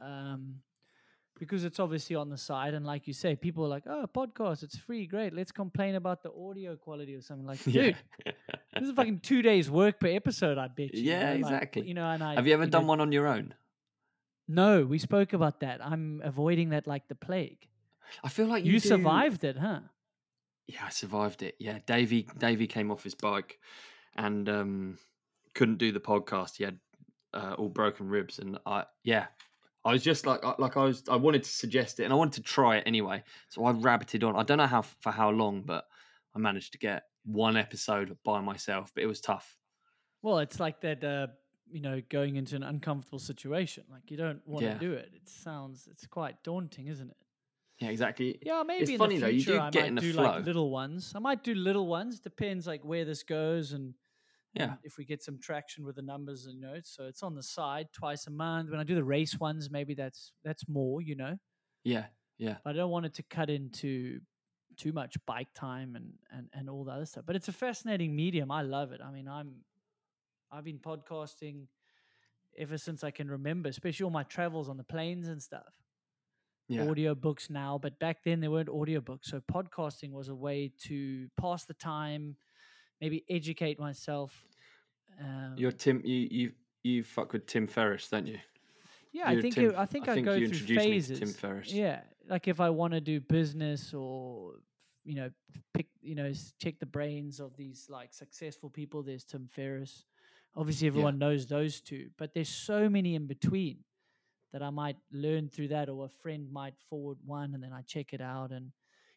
[0.00, 0.56] Um
[1.42, 4.62] because it's obviously on the side, and like you say, people are like, "Oh, podcast,
[4.62, 5.34] it's free, great.
[5.34, 8.32] Let's complain about the audio quality or something." Like, dude, yeah.
[8.78, 10.56] this is fucking two days work per episode.
[10.56, 11.02] I bet you.
[11.02, 11.82] Yeah, you know, like, exactly.
[11.88, 13.54] you know, and I Have you ever know, done one on your own?
[14.46, 15.84] No, we spoke about that.
[15.84, 17.66] I'm avoiding that like the plague.
[18.22, 19.80] I feel like You, you, do- survived it, huh?
[20.68, 21.56] Yeah, I survived it.
[21.58, 23.58] Yeah, Davey Davey came off his bike
[24.14, 24.98] and um,
[25.54, 26.58] couldn't do the podcast.
[26.58, 26.78] He had
[27.34, 29.26] uh, all broken ribs, and I yeah,
[29.84, 32.16] I was just like I- like I was I wanted to suggest it and I
[32.16, 33.22] wanted to try it anyway.
[33.48, 34.36] So I rabbited on.
[34.36, 35.86] I don't know how for how long, but
[36.34, 39.56] I managed to get one episode by myself, but it was tough.
[40.22, 41.02] Well, it's like that.
[41.04, 41.26] Uh,
[41.70, 43.84] you know, going into an uncomfortable situation.
[43.90, 44.74] Like you don't want Yeah.
[44.74, 45.10] to do it.
[45.14, 45.88] It sounds.
[45.90, 47.16] It's quite daunting, isn't it?
[47.78, 48.38] Yeah, exactly.
[48.42, 50.12] Yeah, maybe in funny the though, you future do I get might in the do
[50.12, 50.22] flow.
[50.24, 51.12] like little ones.
[51.16, 52.20] I might do little ones.
[52.20, 53.94] Depends like where this goes and
[54.54, 54.76] Yeah.
[54.82, 56.80] if we get some traction with the numbers and you know.
[56.84, 58.70] So it's on the side twice a month.
[58.70, 61.00] When I do the race ones, maybe that's that's more.
[61.02, 61.38] You know,
[61.84, 62.06] Yeah,
[62.38, 62.58] yeah.
[62.64, 64.20] But I don't want it to cut into
[64.76, 67.24] too much bike time and and and all the other stuff.
[67.26, 68.50] But it's a fascinating medium.
[68.50, 69.00] I love it.
[69.02, 69.64] I mean, I'm
[70.50, 71.66] I've been podcasting
[72.58, 75.74] ever since I can remember, especially all my travels on the planes and stuff
[76.68, 76.88] Yeah.
[76.88, 79.28] audio books now, but back then there weren't audio books.
[79.30, 82.36] So podcasting was a way to pass the time,
[83.02, 84.46] maybe educate myself.
[85.20, 86.00] Um, You're Tim.
[86.04, 86.52] You you
[86.84, 88.38] you fuck with Tim Ferriss, don't you?
[89.12, 90.70] yeah, I you're think Tim- it, I think I I, think go you through introduced
[90.70, 91.18] me to phases.
[91.18, 91.72] Tim Ferriss.
[91.72, 94.54] Yeah, like if I want to do business or
[95.04, 95.30] you know
[95.74, 99.02] pick you know check the brains of these like successful people.
[99.02, 100.04] There's Tim Ferriss.
[100.56, 103.78] Obviously, everyone knows those two, but there's so many in between.
[104.52, 107.82] that I might learn through that, or a friend might forward one, and then I
[107.82, 108.50] check it out.
[108.52, 108.70] And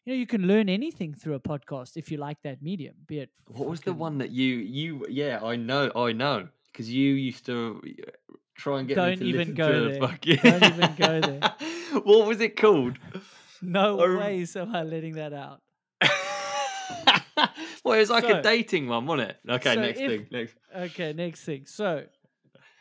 [0.06, 2.94] you know, you can learn anything through a podcast if you like that medium.
[3.06, 5.04] Be it What was the one that you you?
[5.10, 9.32] Yeah, I know, I know, because you used to uh, try and get Don't me
[9.32, 10.02] to even go to there.
[10.02, 10.36] a fucking.
[10.42, 11.54] Don't even go there.
[12.04, 12.98] what was it called?
[13.60, 15.60] No I rem- way am I letting that out.
[17.84, 19.36] well, it was like So- a dating one, wasn't it?
[19.48, 20.26] Okay, so next if- thing.
[20.30, 20.54] Next.
[20.76, 21.66] Okay, next thing.
[21.66, 22.04] So,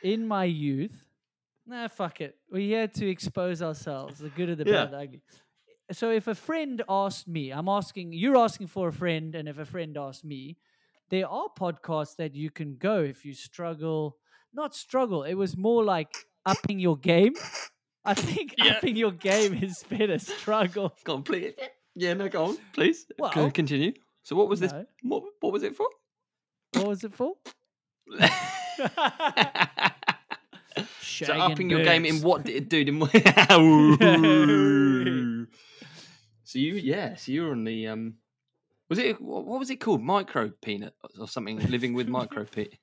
[0.03, 1.03] in my youth,
[1.65, 2.35] nah, fuck it.
[2.51, 4.85] We had to expose ourselves, the good, of the Yeah.
[4.85, 5.21] bad, the ugly.
[5.91, 9.59] So, if a friend asked me, I'm asking, you're asking for a friend, and if
[9.59, 10.57] a friend asked me,
[11.09, 14.17] there are podcasts that you can go if you struggle.
[14.53, 17.33] Not struggle, it was more like upping your game.
[18.03, 18.73] I think Yeah.
[18.77, 20.95] upping your game is better struggle.
[21.03, 21.53] Go on, please.
[21.95, 23.05] Yeah, no, go on, please.
[23.33, 23.93] Go- continue.
[24.23, 24.73] So, what was this?
[25.03, 25.87] What What was it for?
[26.73, 27.33] What was it for?
[31.01, 32.83] so, upping your game in what did it do?
[36.55, 38.13] So you, yeah, so you were on the um.
[38.87, 40.01] Was it what was it called?
[40.01, 41.59] Micro peanut or something?
[41.69, 42.75] Living with micro peanut.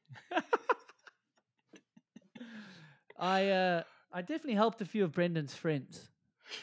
[3.18, 3.82] I uh,
[4.12, 6.10] I definitely helped a few of Brendan's friends.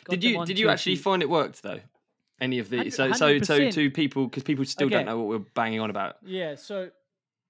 [0.03, 1.03] Got Did you did you actually feet.
[1.03, 1.79] find it worked though?
[2.39, 3.73] Any of the Hundred- so so so 100%.
[3.73, 4.97] to people because people still Okay.
[4.97, 6.17] don't know what we're banging on about.
[6.23, 6.55] Yeah.
[6.55, 6.91] So,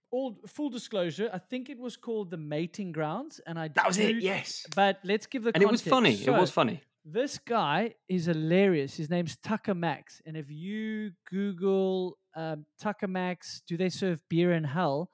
[0.10, 3.98] all full disclosure, I think it was called the Mating Grounds, and I That was
[3.98, 4.16] it.
[4.22, 6.12] Yes, But let's give the and it was funny.
[6.12, 6.28] context.
[6.30, 6.82] it was funny.
[7.06, 8.96] This guy is hilarious.
[8.98, 14.54] His name's Tucker Max, and if you Google um, Tucker Max, do they serve beer
[14.54, 15.10] in hell?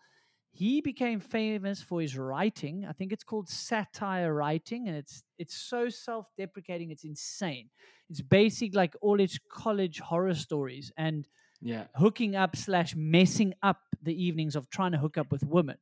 [0.52, 2.86] He became famous for his writing.
[2.88, 6.92] I think it's called satire writing, and it's it's so self-deprecating.
[6.92, 7.70] It's insane.
[8.10, 11.28] It's basic like all his college horror stories and
[11.62, 15.78] Yeah, hooking up slash messing up the evenings of trying to hook up with women.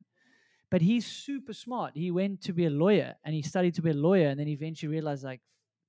[0.70, 1.92] But he's super smart.
[1.94, 4.48] He went to be a lawyer and he studied to be a lawyer, and then
[4.48, 5.40] eventually realized like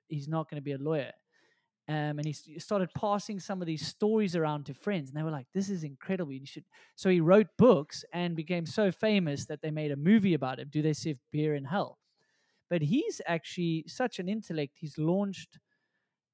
[0.08, 1.12] he's not going to be a lawyer.
[1.88, 5.30] Um, and he started passing some of these stories around to friends, and they were
[5.30, 6.34] like, "This is incredible!
[6.34, 6.66] You should."
[6.96, 10.70] So he wrote books and became so famous that they made a movie about him.
[10.72, 12.00] Do they serve beer in hell?
[12.72, 14.80] But he's actually such an intellect.
[14.80, 15.60] He's launched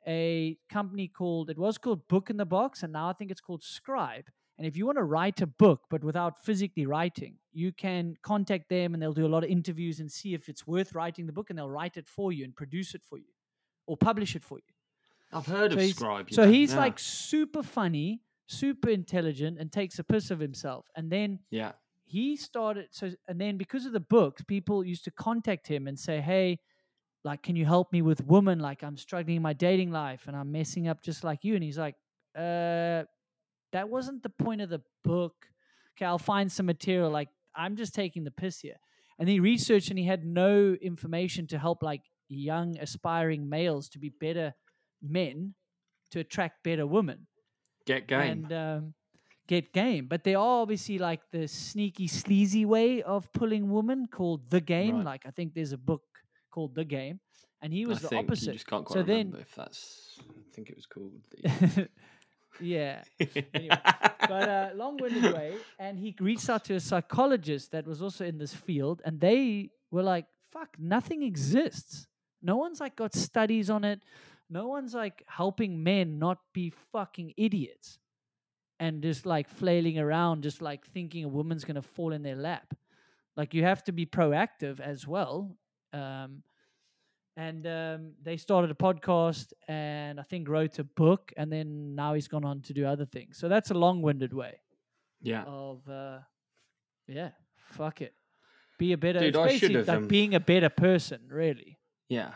[0.07, 3.41] a company called it was called Book in the Box, and now I think it's
[3.41, 4.30] called Scribe.
[4.57, 8.69] And if you want to write a book but without physically writing, you can contact
[8.69, 11.34] them and they'll do a lot of interviews and see if it's worth writing the
[11.34, 13.34] book and they'll write it for you and produce it for you
[13.87, 14.73] or publish it for you.
[15.33, 16.31] I've heard So of Scribe.
[16.31, 16.79] so know, he's yeah.
[16.79, 20.87] like super funny, super intelligent, and takes a piss of himself.
[20.95, 21.71] And then yeah,
[22.11, 25.97] he started so and then because of the books people used to contact him and
[25.97, 26.59] say hey
[27.23, 30.35] like can you help me with women like i'm struggling in my dating life and
[30.35, 31.95] i'm messing up just like you and he's like
[32.35, 33.03] uh
[33.71, 35.33] that wasn't the point of the book
[35.95, 38.79] okay i'll find some material like i'm just taking the piss here
[39.17, 42.01] and he researched and he had no information to help like
[42.35, 44.53] young aspiring males to be better
[45.01, 45.53] men
[46.11, 47.27] to attract better women
[47.85, 48.45] get game.
[48.45, 48.93] and um,
[49.47, 50.07] get game.
[50.07, 54.97] But there are obviously like the sneaky, sleazy way of pulling women called the game.
[54.97, 55.05] Right.
[55.05, 56.03] Like I think there's a book
[56.51, 57.19] called The Game,
[57.61, 58.47] and he was I the think opposite.
[58.47, 60.19] You just can't quite So then- remember if that's.
[60.19, 61.13] I think it was called.
[61.31, 61.89] The...
[62.59, 63.03] yeah,
[63.53, 63.77] Anyway,
[64.27, 65.55] but uh, long-winded way.
[65.79, 69.69] And he reached out to a psychologist that was also in this field, and they
[69.91, 72.07] were like, "Fuck, nothing exists.
[72.41, 74.01] No one's like got studies on it.
[74.49, 77.99] No one's like helping men not be fucking idiots."
[78.81, 82.73] and just like flailing around, just like thinking a woman's gonna fall in their lap.
[83.38, 85.55] Like you have to be proactive as well.
[85.93, 86.41] Um,
[87.38, 92.15] and um, they started a podcast, and I think wrote a book, and then now
[92.15, 93.38] he's gone on to do other things.
[93.38, 94.59] So that's a long-winded way
[95.22, 96.19] yeah, of, uh,
[97.07, 98.13] yeah, fuck it,
[98.77, 99.19] be a better.
[99.19, 101.77] Dude, it's basically like um, being a better person, really.
[102.11, 102.33] Yeah.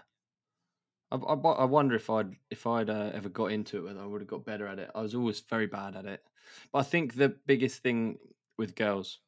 [1.11, 4.05] I, I, I wonder if I'd if I'd uh, ever got into it, whether I
[4.05, 4.89] would have got better at it.
[4.95, 6.23] I was always very bad at it.
[6.71, 8.17] But I think the biggest thing
[8.57, 9.19] with girls,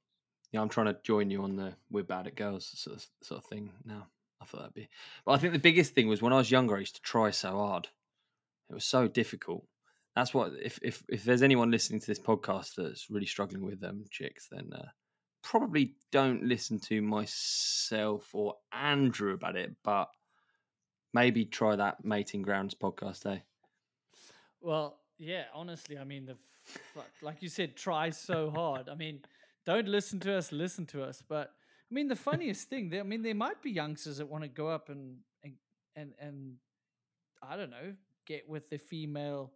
[0.54, 3.44] yeah, I'm trying to join you on the we're bad at girls sort of, sort
[3.44, 4.08] of thing now.
[4.42, 4.88] I thought that'd be,
[5.26, 7.32] but I think the biggest thing was when I was younger, I used to try
[7.32, 7.90] so hard.
[8.70, 9.66] It was so difficult.
[10.16, 13.82] That's what if if if there's anyone listening to this podcast that's really struggling with
[13.82, 14.88] them chicks, then uh,
[15.44, 20.08] probably don't listen to myself or Andrew about it, but
[21.18, 23.40] maybe try that mating grounds podcast, eh?
[24.62, 26.38] Well, yeah, honestly, I mean, the
[27.22, 28.90] like you said, try so hard.
[28.90, 29.22] I mean,
[29.66, 31.24] don't listen to us, listen to us.
[31.28, 31.48] But
[31.90, 34.68] I mean, the funniest thing, I mean, there might be youngsters that want to go
[34.68, 35.54] up and and
[35.96, 36.56] and, and
[37.42, 37.94] I don't know,
[38.26, 39.54] get with the female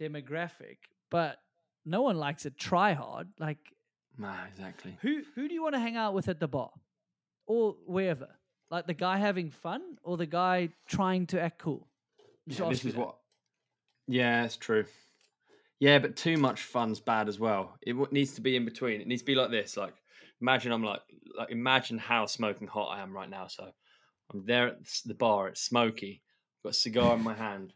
[0.00, 0.78] demographic,
[1.10, 1.38] but
[1.84, 3.28] no one likes a try hard.
[3.38, 3.58] Like,
[4.16, 4.96] Nah, exactly.
[5.02, 6.70] who who do you want to hang out with at the bar
[7.46, 8.28] or wherever?
[8.74, 11.86] Like the guy having fun or the guy trying to act cool?
[12.48, 13.00] Yeah, this is that.
[13.00, 13.18] what.
[14.08, 14.84] Yeah, it's true.
[15.78, 17.76] Yeah, but too much fun's bad as well.
[17.82, 19.00] It needs to be in between.
[19.00, 19.76] It needs to be like this.
[19.76, 19.94] Like,
[20.40, 21.02] imagine I'm like,
[21.38, 23.46] like imagine how smoking hot I am right now.
[23.46, 23.70] So,
[24.32, 25.46] I'm there at the the bar.
[25.46, 26.20] It's smoky.
[26.64, 27.74] Got a cigar in my hand.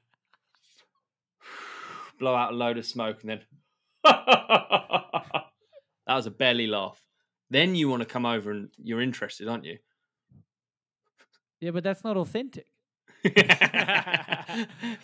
[2.18, 3.40] Blow out a load of smoke and then.
[4.02, 5.44] that
[6.08, 7.00] was a belly laugh.
[7.50, 9.78] Then you want to come over and you're interested, aren't you?
[11.60, 12.66] Yeah, but that's not authentic.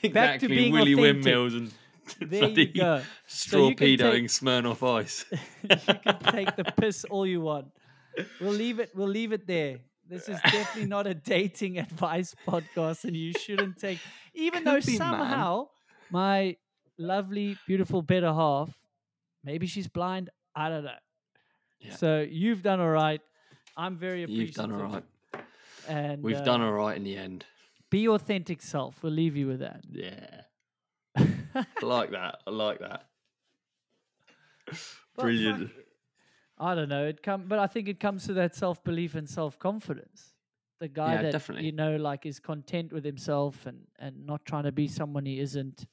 [0.03, 0.49] exactly.
[0.49, 1.25] being Willy authentic.
[1.25, 1.73] windmills and
[2.21, 3.03] There you go.
[3.27, 5.25] So you can torpedoing take- Smirnoff Ice.
[5.63, 7.67] you can take the piss all you want.
[8.41, 8.91] We'll leave it.
[8.95, 9.79] We'll leave it there.
[10.09, 13.99] This is definitely not a dating advice podcast, and you shouldn't take.
[14.35, 14.97] Even though Could man.
[14.99, 15.69] somehow
[16.11, 16.57] my
[16.99, 18.71] lovely, beautiful better half,
[19.43, 20.31] maybe she's blind.
[20.55, 20.93] I don't know.
[21.81, 21.95] Yeah.
[21.97, 23.21] So you've done all right.
[23.77, 24.47] I'm very appreciative.
[24.49, 25.05] You've done all right.
[25.89, 27.45] And We've uh, done all right in the end.
[27.91, 29.03] Be your authentic self.
[29.03, 29.83] We'll leave you with that.
[29.91, 30.43] Yeah.
[31.17, 32.39] I like that.
[32.47, 33.05] I like that.
[34.67, 35.71] But Brilliant.
[35.71, 35.85] fuck,
[36.59, 37.07] I don't know.
[37.07, 40.35] It come, but I think it comes to that self belief and self confidence.
[40.81, 41.67] The guy Yeah, that definitely.
[41.67, 45.39] you know, like, is content with himself and and not trying to be someone he
[45.41, 45.87] isn't.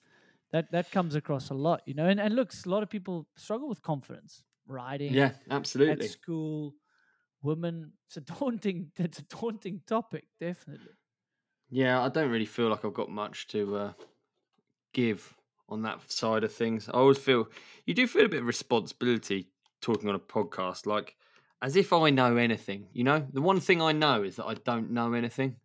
[0.51, 2.07] That that comes across a lot, you know.
[2.07, 4.43] And and looks, a lot of people struggle with confidence.
[4.67, 6.07] Riding, Yeah, at absolutely.
[6.07, 6.73] school,
[7.43, 7.93] women.
[8.07, 8.91] It's a daunting.
[8.97, 10.97] It's a daunting topic, definitely.
[11.69, 13.93] Yeah, I don't really feel like I've got much to uh,
[14.93, 15.37] give
[15.69, 16.89] on that side of things.
[16.89, 17.47] I always feel
[17.85, 19.51] you do feel a bit of responsibility
[19.81, 21.15] talking on a podcast, like
[21.61, 22.89] as if I know anything.
[22.93, 25.57] You know, the one thing I know is that I don't know anything.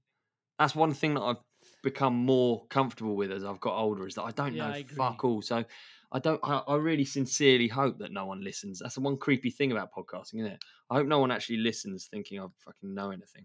[0.58, 1.42] That's one thing that I've
[1.82, 4.84] become more comfortable with as I've got older is that I don't Yeah, know I
[4.86, 5.42] fuck all.
[5.42, 5.64] So
[6.12, 6.40] I don't.
[6.44, 8.78] I, I really sincerely hope that no one listens.
[8.80, 10.58] That's the one creepy thing about podcasting, isn't it?
[10.90, 13.44] I hope no one actually listens thinking I fucking know anything.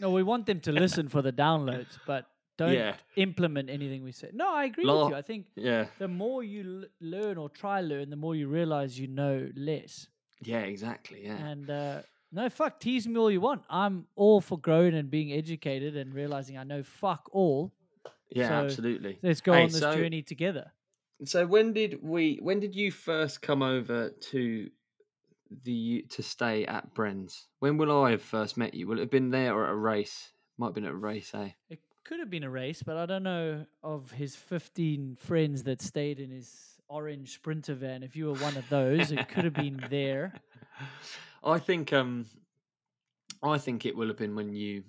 [0.00, 2.26] No, we want them to listen for the downloads, but
[2.56, 2.96] don't Yeah.
[3.16, 4.30] implement anything we say.
[4.32, 5.16] No, I agree La- with you.
[5.16, 8.98] I think Yeah, the more you l- learn or try learn, the more you realize
[8.98, 10.08] you know less.
[10.42, 11.24] yeah, exactly.
[11.24, 11.36] Yeah.
[11.36, 12.02] And uh,
[12.32, 13.62] no, fuck, tease me all you want.
[13.70, 17.72] I'm all for growing and being educated and realizing I know fuck all.
[18.30, 19.18] Yeah, So, absolutely.
[19.22, 20.72] Let's go Hey, on this so- journey together.
[21.24, 22.38] So when did we?
[22.42, 24.70] When did you first come over to
[25.64, 27.48] the to stay at Bren's?
[27.58, 28.86] When will I have first met you?
[28.86, 30.32] Will it have been there or at a race?
[30.58, 31.50] Might have been at a race, eh?
[31.68, 35.80] It could have been a race, but I don't know of his 15 friends that
[35.80, 38.02] stayed in his orange sprinter van.
[38.02, 40.34] If you were one of those, it could have been there.
[41.44, 42.26] I think um,
[43.42, 44.84] I think it will have been when you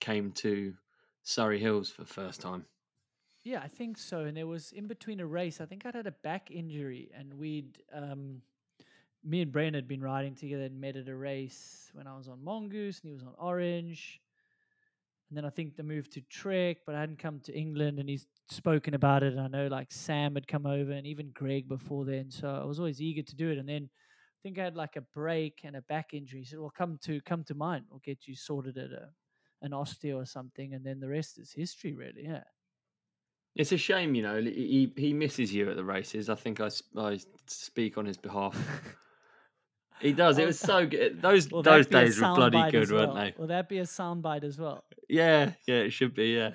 [0.00, 0.74] came to
[1.22, 2.64] Surrey Hills for the first time.
[3.44, 4.20] Yeah, I think so.
[4.20, 7.34] And there was in between a race, I think I'd had a back injury, and
[7.34, 8.42] we'd, um,
[9.24, 12.28] me and Brian had been riding together and met at a race when I was
[12.28, 14.20] on Mongoose and he was on Orange.
[15.30, 18.08] And then I think the move to Trek, but I hadn't come to England and
[18.08, 19.32] he's spoken about it.
[19.32, 22.30] And I know like Sam had come over and even Greg before then.
[22.30, 23.58] So I was always eager to do it.
[23.58, 26.40] And then I think I had like a break and a back injury.
[26.40, 27.84] He said, Well, come to come to mine.
[27.88, 29.08] We'll get you sorted at a
[29.62, 30.74] an osteo or something.
[30.74, 32.24] And then the rest is history, really.
[32.24, 32.42] Yeah.
[33.54, 34.40] It's a shame, you know.
[34.40, 36.28] He he misses you at the races.
[36.30, 38.56] I think I, I speak on his behalf.
[40.00, 40.38] He does.
[40.38, 41.20] It Oh, was so good.
[41.22, 43.24] Those Will those that be a days were bloody soundbite good, as weren't well?
[43.24, 43.34] they?
[43.36, 44.84] Will that be a soundbite as well?
[45.08, 46.28] Yeah, yeah, it should be.
[46.34, 46.54] Yeah.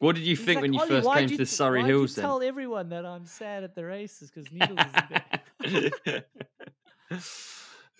[0.00, 1.48] What did you He's think like, when you "Ollie, first why'd came you to the
[1.48, 2.10] t- Surrey why'd Hills?
[2.10, 2.24] You Then.
[2.24, 4.78] tell everyone that I'm sad at the races because Needles
[5.70, 6.24] isn't there.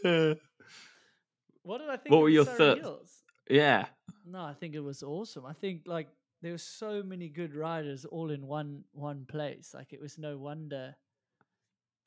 [0.05, 0.34] Uh,
[1.62, 2.10] What did I think?
[2.10, 2.80] What of were the your Surrey thoughts?
[2.80, 3.22] Hills?
[3.51, 3.86] yeah,
[4.26, 5.44] No, I think it was awesome.
[5.47, 6.09] I think like
[6.43, 9.73] there were so many good riders all in one one place.
[9.75, 10.95] Like it was no wonder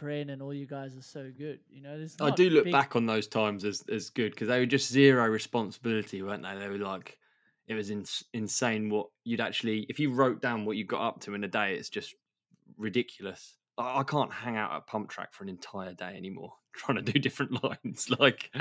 [0.02, 1.60] Bren and all you guys are so good.
[1.70, 4.48] You know, there's I do look big- back on those times as as good because
[4.48, 6.58] they were just zero responsibility, weren't they?
[6.58, 7.18] They were like,
[7.68, 11.20] it was ins insane what you'd actually, if you wrote down what you got up
[11.22, 12.16] to in a day, it's just
[12.78, 13.58] ridiculous.
[13.78, 17.12] I, I can't hang out at pump track for an entire day anymore trying to
[17.12, 18.10] do different lines.
[18.20, 18.52] Like,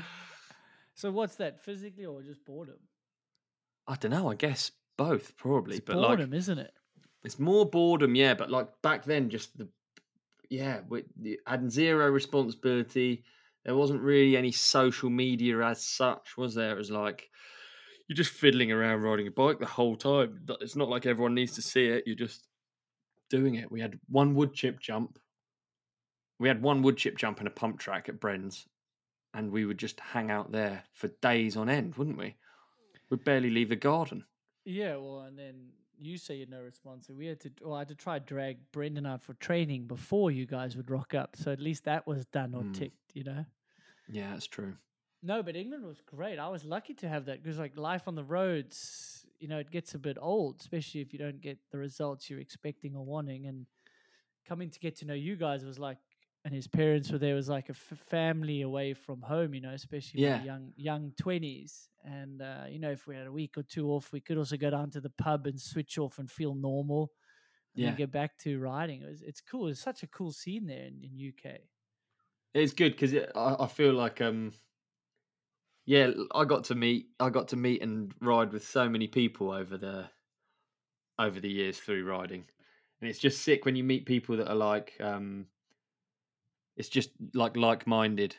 [0.94, 1.65] So what's that?
[1.65, 2.78] Physically or just boredom?
[3.89, 4.31] I don't know.
[4.31, 4.70] I guess
[5.08, 6.72] both probably, It's but like boredom, isn't it?
[7.24, 9.68] It's more boredom, yeah, but like back then, just the
[10.50, 13.24] yeah, we the- had zero responsibility.
[13.64, 16.72] There wasn't really any social media as such, was there?
[16.72, 17.28] It was like
[18.08, 20.44] you're just fiddling around riding a bike the whole time.
[20.60, 22.04] It's not like everyone needs to see it.
[22.06, 22.46] You're just
[23.30, 23.70] doing it.
[23.70, 25.18] We had one wood chip jump.
[26.38, 28.66] We had one wood chip jump and a pump track at Bren's,
[29.32, 32.34] and we would just hang out there for days on end, wouldn't we?
[33.10, 34.24] We'd barely leave the garden.
[34.64, 37.16] Yeah, well, and then you say you're no responsible.
[37.18, 40.47] We had to, well, I had to try drag Brendan out for training before you
[40.47, 41.36] guys would rock up.
[41.36, 42.72] So at least that was done or Mm.
[42.74, 43.44] ticked, you know.
[44.09, 44.76] Yeah, that's true.
[45.22, 46.39] No, but England was great.
[46.39, 49.70] I was lucky to have that because, like, life on the roads, you know, it
[49.70, 53.47] gets a bit old, especially if you don't get the results you're expecting or wanting.
[53.47, 53.66] And
[54.44, 55.98] coming to get to know you guys was like,
[56.44, 59.73] and his parents were there was like a f- family away from home, you know,
[59.74, 60.44] especially Yeah.
[60.44, 61.89] young young twenties.
[62.05, 64.56] And uh, you know, if we had a week or two off, we could also
[64.56, 67.12] go down to the pub and switch off and feel normal.
[67.81, 67.98] And Yeah.
[67.98, 69.02] get back to riding.
[69.02, 69.69] It was, it's cool.
[69.69, 71.69] It's such a cool scene there in, in UK.
[72.55, 74.52] It's good because I, I feel like um
[75.85, 79.51] yeah I got to meet I got to meet and ride with so many people
[79.51, 80.10] over the
[81.19, 82.48] over the years through riding,
[83.01, 85.48] and it's just sick when you meet people that are like um
[86.77, 88.36] it's just like like minded,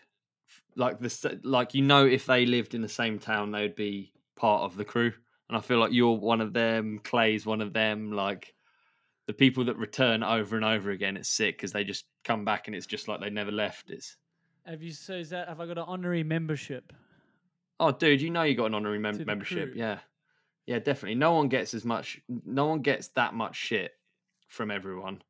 [0.76, 4.64] like the like you know if they lived in the same town they'd be part
[4.64, 5.12] of the crew,
[5.50, 8.54] and I feel like you're one of them, Clay's one of them, like.
[9.26, 12.68] The people that return over and over again, it's sick because they just come back
[12.68, 13.90] and it's just like they never left.
[13.90, 14.18] It's
[14.66, 16.92] Have you so is that have I got an honorary membership?
[17.80, 19.72] Oh, dude, you know you got an honorary mem- membership.
[19.72, 19.80] crew.
[19.80, 20.00] Yeah,
[20.66, 21.16] yeah, definitely.
[21.16, 22.20] No one gets as much.
[22.46, 23.92] No one gets that much shit
[24.50, 25.22] from everyone,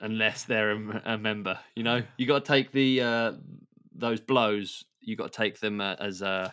[0.00, 0.70] unless they're
[1.04, 1.58] a member.
[1.74, 3.32] You know, you got to take the uh,
[3.94, 4.84] those blows.
[5.00, 6.52] You got to take them uh, as a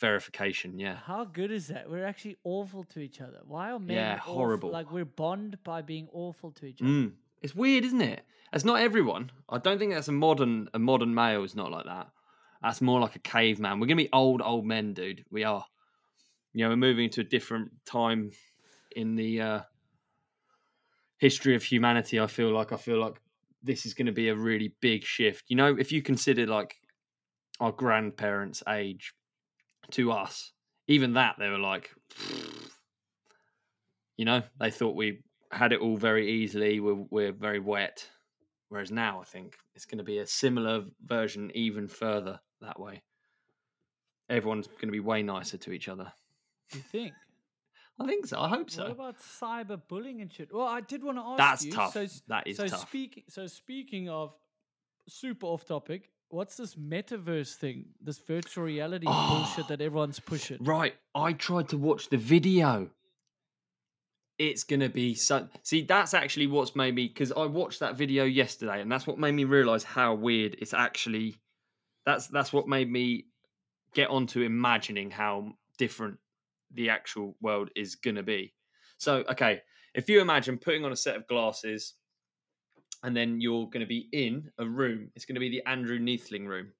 [0.00, 0.78] verification.
[0.78, 1.88] Yeah, How good is that?
[1.88, 3.40] We're actually awful to each other.
[3.46, 4.70] Why are men Yeah, awful- horrible.
[4.70, 6.90] Like we're bond by being awful to each other.
[6.90, 7.12] mm.
[7.42, 8.22] it's weird, isn't it?
[8.52, 9.30] It's not everyone.
[9.48, 12.08] I don't think that's a modern a modern male is not like that.
[12.62, 13.78] That's more like a caveman.
[13.80, 15.24] We're gonna be old old men, dude.
[15.30, 15.64] We are.
[16.52, 18.30] You know, we're moving to a different time
[18.94, 19.60] in the uh,
[21.24, 22.20] history of humanity.
[22.20, 23.18] I feel like I feel like
[23.62, 25.44] this is going to be a really big shift.
[25.48, 26.76] You know, if you consider like
[27.60, 29.14] our grandparents' age
[29.92, 30.52] to us,
[30.86, 31.88] even that they were like,
[34.18, 36.78] you know, they thought we had it all very easily.
[36.78, 38.06] We're we're very wet.
[38.68, 43.02] Whereas now, I think it's going to be a similar version, even further that way.
[44.28, 46.12] Everyone's going to be way nicer to each other.
[46.74, 47.14] You think?
[48.00, 48.40] I think so.
[48.40, 48.82] I hope so.
[48.82, 50.52] What about cyberbullying and shit?
[50.52, 51.72] Well, I did want to ask That's you.
[51.72, 51.92] tough.
[51.92, 52.80] So, That is so tough.
[52.88, 53.22] speaking.
[53.28, 54.34] So speaking of
[55.08, 57.84] super off topic, what's this metaverse thing?
[58.00, 60.58] This virtual reality bullshit Oh, that everyone's pushing.
[60.60, 60.94] Right.
[61.14, 62.90] I tried to watch the video.
[64.38, 65.48] It's gonna be so.
[65.62, 69.16] See, that's actually what's made me because I watched that video yesterday, and that's what
[69.16, 71.36] made me realize how weird it's actually.
[72.04, 73.26] That's that's what made me
[73.94, 76.18] get onto imagining how different
[76.74, 78.52] the actual world is gonna be.
[78.98, 79.60] So, okay,
[79.94, 81.94] if you imagine putting on a set of glasses,
[83.02, 85.10] and then you're going to be in a room.
[85.14, 86.72] It's going to be the Andrew Neethling room,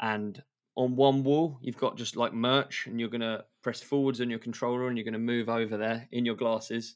[0.00, 0.42] and
[0.78, 4.30] on one wall you've got just like merch and you're going to press forwards on
[4.30, 6.94] your controller and you're going to move over there in your glasses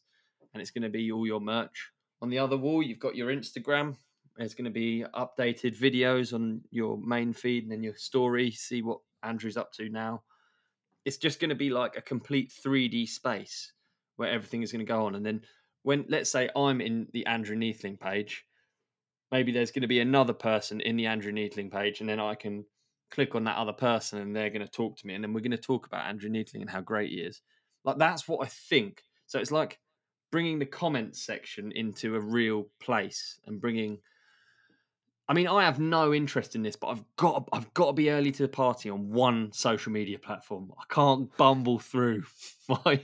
[0.55, 1.91] and it's going to be all your merch
[2.23, 3.97] on the other wall you've got your instagram
[4.37, 8.83] there's going to be updated videos on your main feed and then your story see
[8.83, 10.23] what andrew's up to now
[11.05, 13.73] it's just going to be like a complete 3d space
[14.17, 15.41] where everything is going to go on and then
[15.83, 18.45] when let's say i'm in the andrew neethling page
[19.31, 22.35] maybe there's going to be another person in the andrew neethling page and then i
[22.35, 22.65] can
[23.13, 25.41] click on that other person and they're going to talk to me and then we're
[25.41, 27.43] going to talk about Andrew Neethling and how great he is.
[27.85, 29.03] Like that's what I think.
[29.27, 29.79] So it's like
[30.33, 33.99] bringing the comments section into a real place and bringing
[35.29, 38.11] I mean I have no interest in this but I've got I've got to be
[38.11, 40.73] early to the party on one social media platform.
[40.79, 42.25] I can't bumble through
[42.69, 43.01] my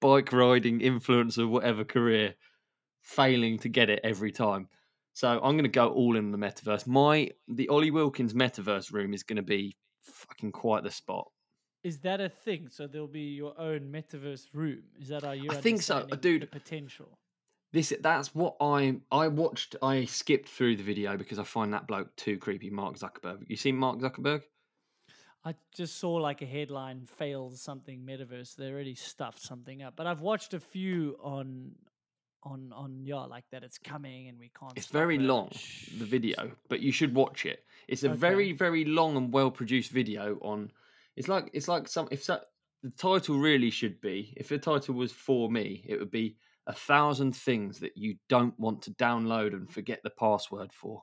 [0.00, 2.34] bike riding influencer whatever career
[3.02, 4.68] failing to get it every time.
[5.12, 6.86] So I'm going to go all in the metaverse.
[6.86, 11.28] My the Ollie Wilkins metaverse room is going to be fucking quite the spot.
[11.84, 12.68] Is that a thing?
[12.68, 14.82] So there'll be your own metaverse room.
[15.00, 15.50] Is that how you?
[15.50, 16.50] I think so, dude.
[16.50, 17.18] potential.
[17.74, 19.74] This that's what I I watched.
[19.82, 22.70] I skipped through the video because I find that bloke too creepy.
[22.70, 23.50] Mark Zuckerberg.
[23.50, 24.42] You seen Mark Zuckerberg?
[25.44, 28.54] I just saw like a headline fails something metaverse.
[28.54, 29.96] They already stuffed something up.
[29.96, 31.72] But I've watched a few on
[32.44, 35.22] on on yeah, like that it's coming and we can't It's very it.
[35.22, 35.50] long,
[35.98, 37.64] the video, but you should watch it.
[37.88, 38.18] It's a Okay.
[38.18, 40.70] very very long and well produced video on.
[41.16, 42.40] It's like it's like some if so,
[42.84, 46.72] the title really should be if the title was for me, it would be a
[46.72, 51.02] thousand things that you don't want to download and forget the password for.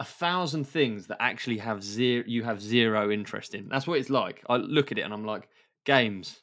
[0.00, 3.68] A thousand things that actually have zero you have zero interest in.
[3.68, 4.42] That's what it's like.
[4.48, 5.48] I look at it and I'm like,
[5.84, 6.40] games.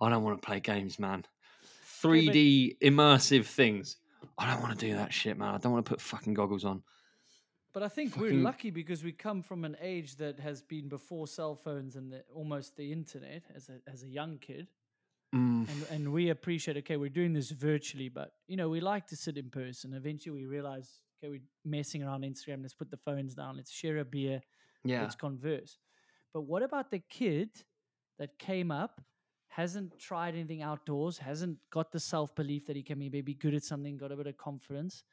[0.00, 1.24] I don't want to play games, man.
[2.02, 3.96] 3D immersive things.
[4.38, 5.54] I don't want to do that shit, man.
[5.54, 6.82] I don't want to put fucking goggles on.
[7.72, 11.26] But I think we're lucky because we come from an age that has been before
[11.26, 14.68] cell phones and the, almost the internet as a as a young kid.
[15.34, 15.66] Mm.
[15.66, 19.16] and and we appreciate okay we're doing this virtually but you know we like to
[19.16, 22.62] sit in person eventually we realize okay, we're messing around Instagram.
[22.62, 23.56] Let's put the phones down.
[23.56, 24.40] Let's share a beer.
[24.84, 25.02] Yeah.
[25.02, 25.78] Let's converse.
[26.32, 27.50] But what about the kid
[28.18, 29.00] that came up,
[29.48, 33.54] hasn't tried anything outdoors, hasn't got the self belief that he can maybe be good
[33.54, 35.04] at something, got a bit of confidence,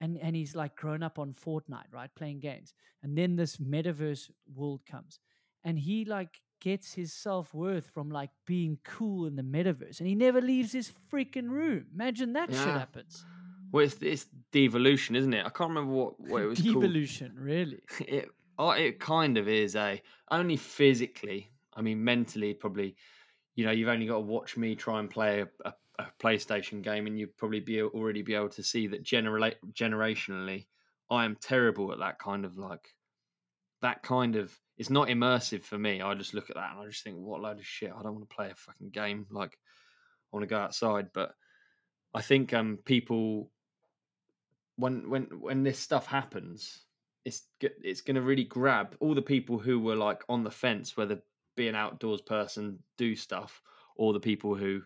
[0.00, 4.30] and and he's like grown up on Fortnite, right, playing games, and then this metaverse
[4.54, 5.18] world comes,
[5.64, 10.08] and he like gets his self worth from like being cool in the metaverse, and
[10.08, 11.86] he never leaves his freaking room.
[11.94, 13.24] Imagine that shit happens.
[13.72, 15.46] Well, it's, it's devolution, isn't it?
[15.46, 16.82] I can't remember what, what it was called.
[16.82, 17.80] Devolution, really.
[18.00, 18.28] It,
[18.58, 21.50] oh, it kind of is a only physically.
[21.74, 22.96] I mean, mentally, probably.
[23.56, 26.82] You know, you've only got to watch me try and play a, a, a PlayStation
[26.82, 30.66] game, and you'd probably be already be able to see that genera- generationally,
[31.10, 32.94] I am terrible at that kind of like
[33.82, 34.56] that kind of.
[34.76, 36.00] It's not immersive for me.
[36.00, 37.92] I just look at that and I just think, what load of shit.
[37.96, 39.26] I don't want to play a fucking game.
[39.30, 39.58] Like,
[40.32, 41.08] I want to go outside.
[41.12, 41.34] But
[42.14, 43.50] I think um people
[44.76, 46.80] when when when this stuff happens,
[47.24, 50.96] it's it's going to really grab all the people who were like on the fence,
[50.96, 51.22] whether
[51.56, 53.60] be an outdoors person, do stuff,
[53.96, 54.80] or the people who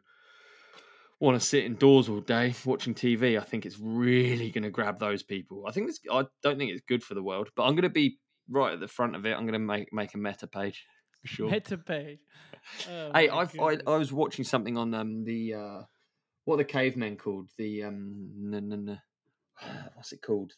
[1.21, 3.39] want to sit indoors all day watching TV.
[3.39, 5.65] I think it's really going to grab those people.
[5.67, 6.01] I think it's.
[6.11, 8.19] I don't think it's good for the world, but I'm going to be
[8.51, 9.33] right at the front of it.
[9.33, 10.85] I'm going to make make a meta page
[11.21, 11.51] for sure.
[11.51, 12.19] Meta page.
[12.89, 13.77] Oh Hey, I've, I.
[13.87, 15.83] I was watching something on um the uh
[16.45, 20.53] what are the cavemen called the um n- n- n- what's it called?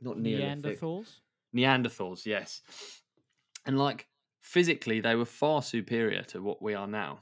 [0.00, 0.80] Not Neolithic.
[0.80, 1.20] Neanderthals.
[1.54, 2.62] Neanderthals, yes.
[3.66, 4.06] And like
[4.40, 7.20] physically, they were far superior to what we are now.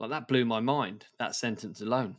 [0.00, 1.06] Like that blew my mind.
[1.18, 2.16] That sentence alone.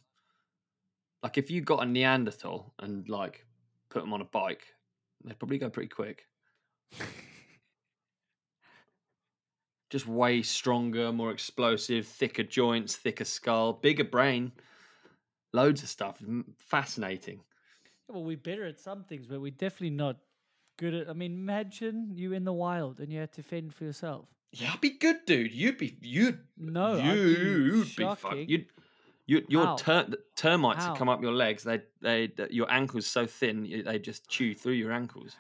[1.24, 3.46] Like if you got a Neanderthal and like
[3.90, 4.66] put them on a bike,
[5.24, 6.28] they'd probably go pretty quick.
[9.90, 14.52] Just way stronger, more explosive, thicker joints, thicker skull, bigger brain,
[15.52, 16.22] loads of stuff.
[16.60, 17.40] Fascinating.
[18.08, 20.18] Yeah, well, we're better at some things, but we're definitely not
[20.78, 21.10] good at.
[21.10, 24.28] I mean, imagine you in the wild and you had to fend for yourself.
[24.52, 25.52] Yeah, I'd be good, dude.
[25.52, 28.20] You'd be you'd No, be you'd be fuck.
[28.20, 28.50] shocking.
[28.50, 28.72] You'd
[29.28, 31.64] you your ter- termites would come up your legs.
[31.64, 35.38] They they your ankles so thin they just chew through your ankles.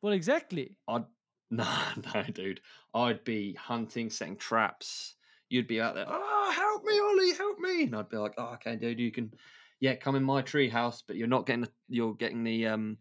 [0.00, 0.76] Well, exactly.
[0.88, 1.04] I'd
[1.50, 1.66] no
[2.14, 2.60] no dude.
[2.94, 5.16] I'd be hunting, setting traps.
[5.48, 6.06] You'd be out there.
[6.08, 7.82] Oh, help me, Ollie, help me!
[7.84, 9.34] And I'd be like, oh, okay, dude, you can,
[9.80, 12.96] yeah, come in my tree house, but you're not getting the, you're getting the um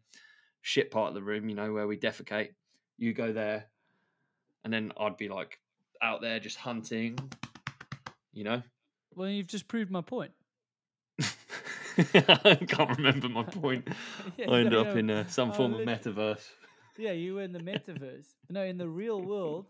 [0.62, 2.50] shit part of the room, you know, where we defecate.
[2.98, 3.71] You go there,
[4.64, 5.60] and then I'd be like
[6.02, 7.18] out there just hunting,
[8.34, 8.62] you know.
[9.16, 10.32] Well, you've just proved my point.
[12.14, 13.88] I can't remember my point.
[14.38, 16.48] Yeah, I ended no, up no, in uh, some form of metaverse.
[16.98, 18.26] Yeah, you were in the metaverse.
[18.50, 19.66] no, in the real world,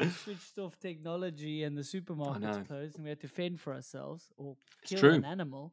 [0.00, 4.30] we switched off technology and the supermarkets closed, and we had to fend for ourselves
[4.36, 5.14] or It's kill true.
[5.14, 5.72] an animal.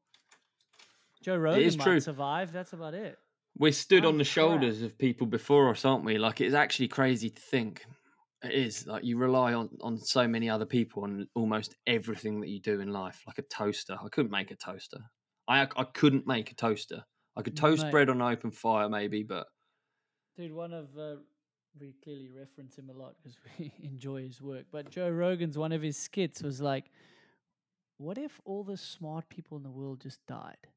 [1.24, 2.00] Joe Rogan is might true.
[2.00, 2.52] survive.
[2.52, 3.18] That's about it.
[3.58, 4.34] We're stood Oh, on the crap.
[4.34, 6.18] shoulders of people before us, aren't we?
[6.18, 7.86] Like it's actually crazy to think.
[8.44, 12.50] It is like you rely on on so many other people on almost everything that
[12.50, 13.22] you do in life.
[13.26, 15.00] Like a toaster, I couldn't make a toaster.
[15.48, 17.04] I I couldn't make a toaster.
[17.36, 17.92] I could toast Mate.
[17.92, 19.48] bread on an open fire, maybe, but
[20.36, 21.18] Dude, one of uh,
[21.80, 24.68] we clearly reference him a lot because we enjoy his work.
[24.72, 26.92] But Joe Rogan's one of his skits was like,
[27.98, 30.70] "What if all the smart people in the world just died?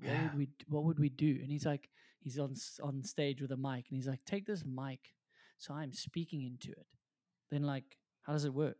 [0.00, 0.20] What Yeah.
[0.20, 0.50] would we?
[0.68, 1.90] What would we do?" And he's like,
[2.20, 5.15] he's on on stage with a mic, and he's like, "Take this mic,
[5.58, 6.86] so I'm speaking into it.
[7.50, 8.78] Then like, how does it work?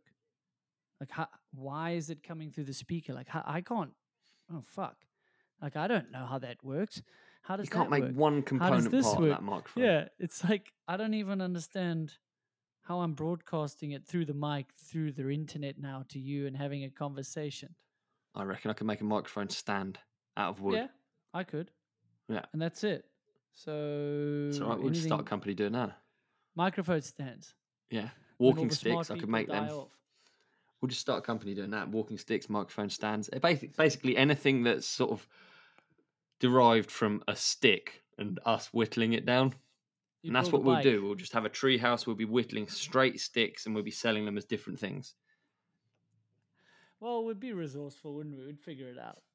[0.99, 3.13] Like, how, why is it coming through the speaker?
[3.13, 3.91] Like, how, I can't.
[4.51, 4.95] Oh fuck!
[5.61, 7.01] Like, I don't know how that works.
[7.41, 7.75] How does it work?
[7.75, 8.15] you can't make work?
[8.15, 9.23] one component part work?
[9.23, 9.83] of that microphone.
[9.83, 12.13] Yeah, it's like I don't even understand
[12.81, 16.85] how I'm broadcasting it through the mic, through the internet now to you and having
[16.85, 17.75] a conversation.
[18.33, 19.99] I reckon I could make a microphone stand
[20.37, 20.75] out of wood.
[20.75, 20.87] Yeah,
[21.33, 21.71] I could.
[22.29, 22.45] Yeah.
[22.53, 23.05] And that's it.
[23.53, 24.79] So all right.
[24.79, 25.97] We'll just start a company doing that.
[26.57, 27.53] Microphone stands.
[27.89, 28.09] Yeah.
[28.39, 29.69] Walking sticks, I could make them.
[29.69, 29.89] off.
[30.81, 31.87] We'll just start a company doing that.
[31.89, 33.29] Walking sticks, microphone stands.
[33.29, 35.27] Basically, basically anything that's sort of
[36.39, 39.53] derived from a stick and us whittling it down.
[40.21, 41.03] You and that's what we'll do.
[41.05, 42.05] We'll just have a tree house.
[42.05, 45.15] We'll be whittling straight sticks and we'll be selling them as different things.
[46.99, 48.45] Well, we'd be resourceful, wouldn't we?
[48.45, 49.21] We'd figure it out.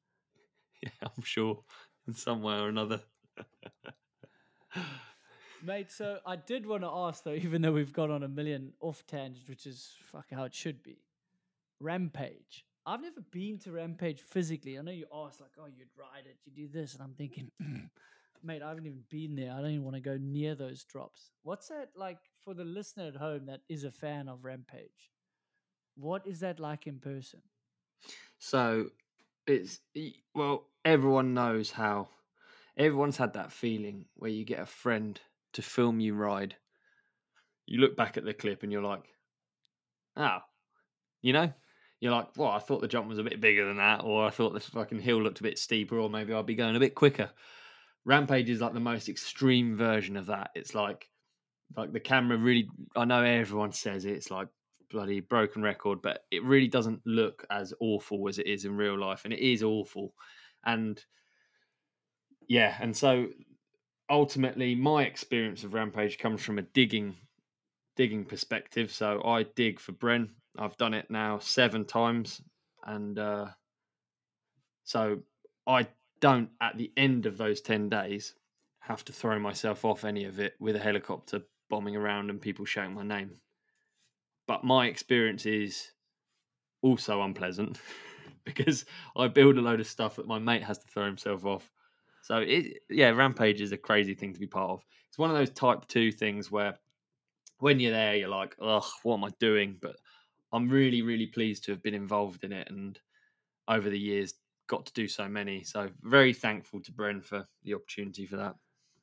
[0.83, 1.63] Yeah, I'm sure
[2.09, 2.99] in some way or another.
[5.65, 8.73] Mate, so I did want to ask though, even though we've gone on a million
[8.81, 10.97] off tangents, which is fuck how it should be.
[11.79, 12.65] Rampage.
[12.85, 14.77] I've never been to Rampage physically.
[14.77, 17.49] I know you asked like, oh, you'd ride it, you do this, and I'm thinking,
[18.43, 19.53] mate, I haven't even been there.
[19.53, 21.31] I don't even want to go near those drops.
[21.43, 25.11] What's that like for the listener at home that is a fan of Rampage?
[25.95, 27.39] What is that like in person?
[28.37, 28.87] So
[29.47, 29.79] it's
[30.35, 32.09] well, everyone knows how
[32.75, 35.21] everyone's had that feeling where you get a friend
[35.53, 36.55] to film you ride.
[37.65, 39.03] You look back at the clip and you're like,
[40.17, 40.39] oh,
[41.21, 41.51] you know,
[41.99, 44.29] you're like, well, I thought the jump was a bit bigger than that, or I
[44.29, 46.95] thought this fucking hill looked a bit steeper, or maybe I'd be going a bit
[46.95, 47.29] quicker.
[48.05, 50.49] Rampage is like the most extreme version of that.
[50.55, 51.09] It's like,
[51.77, 52.67] like the camera really.
[52.95, 54.49] I know everyone says it, it's like
[54.91, 58.99] bloody broken record, but it really doesn't look as awful as it is in real
[58.99, 60.13] life, and it is awful.
[60.65, 61.03] And
[62.49, 63.27] yeah, and so
[64.13, 67.15] ultimately, my experience of Rampage comes from a digging
[67.95, 68.91] digging perspective.
[68.91, 70.29] So I dig for Bren.
[70.57, 72.41] I've done it now seven times,
[72.85, 73.47] and uh,
[74.83, 75.19] so
[75.67, 75.87] I
[76.19, 78.35] don't at the end of those ten days
[78.79, 82.65] have to throw myself off any of it with a helicopter bombing around and people
[82.65, 83.31] shouting my name.
[84.47, 85.91] But my experience is
[86.83, 87.79] also unpleasant
[88.45, 88.85] because
[89.15, 91.71] I build a load of stuff that my mate has to throw himself off.
[92.23, 94.83] So it, yeah, Rampage is a crazy thing to be part of.
[95.09, 96.79] It's one of those type two things where
[97.59, 99.77] when you're there, you're like, ugh, what am I doing?
[99.81, 99.97] But
[100.53, 102.99] I'm really, really pleased to have been involved in it and
[103.67, 104.35] over the years
[104.67, 105.63] got to do so many.
[105.63, 108.55] So very thankful to Bren for the opportunity for that.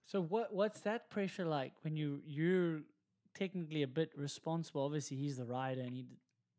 [0.07, 2.83] So what what's that pressure like when you you're
[3.35, 4.83] technically a bit responsible?
[4.85, 6.07] Obviously, he's the rider and he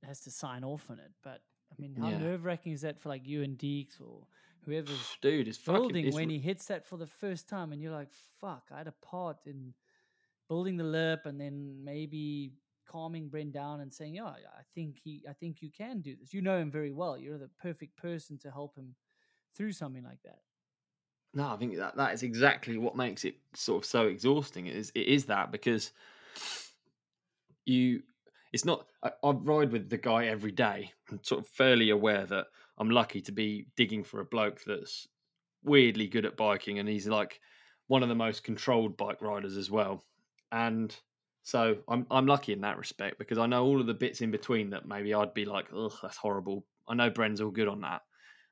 [0.04, 1.12] has to sign off on it.
[1.22, 2.18] But I mean, how Yeah.
[2.20, 4.28] nerve wracking is that for like you and Deeks or
[4.66, 7.94] whoever's Dude, is building it's when he hits that for the first time and you're
[7.94, 8.10] like,
[8.40, 9.74] fuck, I had a part in
[10.48, 12.54] building the lip and then maybe
[12.88, 16.34] calming Bren down and saying, yeah, I think he, I think you can do this.
[16.34, 17.18] You know him very well.
[17.18, 18.96] You're the perfect person to help him
[19.56, 20.40] through something like that.
[21.34, 24.68] No, I think that that is exactly what makes it sort of so exhausting.
[24.68, 25.94] It is it is that because
[27.66, 28.04] you
[28.52, 32.26] it's not I, I ride with the guy every day and sort of fairly aware
[32.26, 35.08] that I'm lucky to be digging for a bloke that's
[35.64, 37.40] weirdly good at biking and he's like
[37.88, 40.04] one of the most controlled bike riders as well.
[40.52, 40.96] And
[41.44, 44.32] so I'm I'm lucky in that respect because I know all of the bits in
[44.32, 46.66] between that maybe I'd be like, ugh, that's horrible.
[46.88, 48.02] I know Bren's all good on that.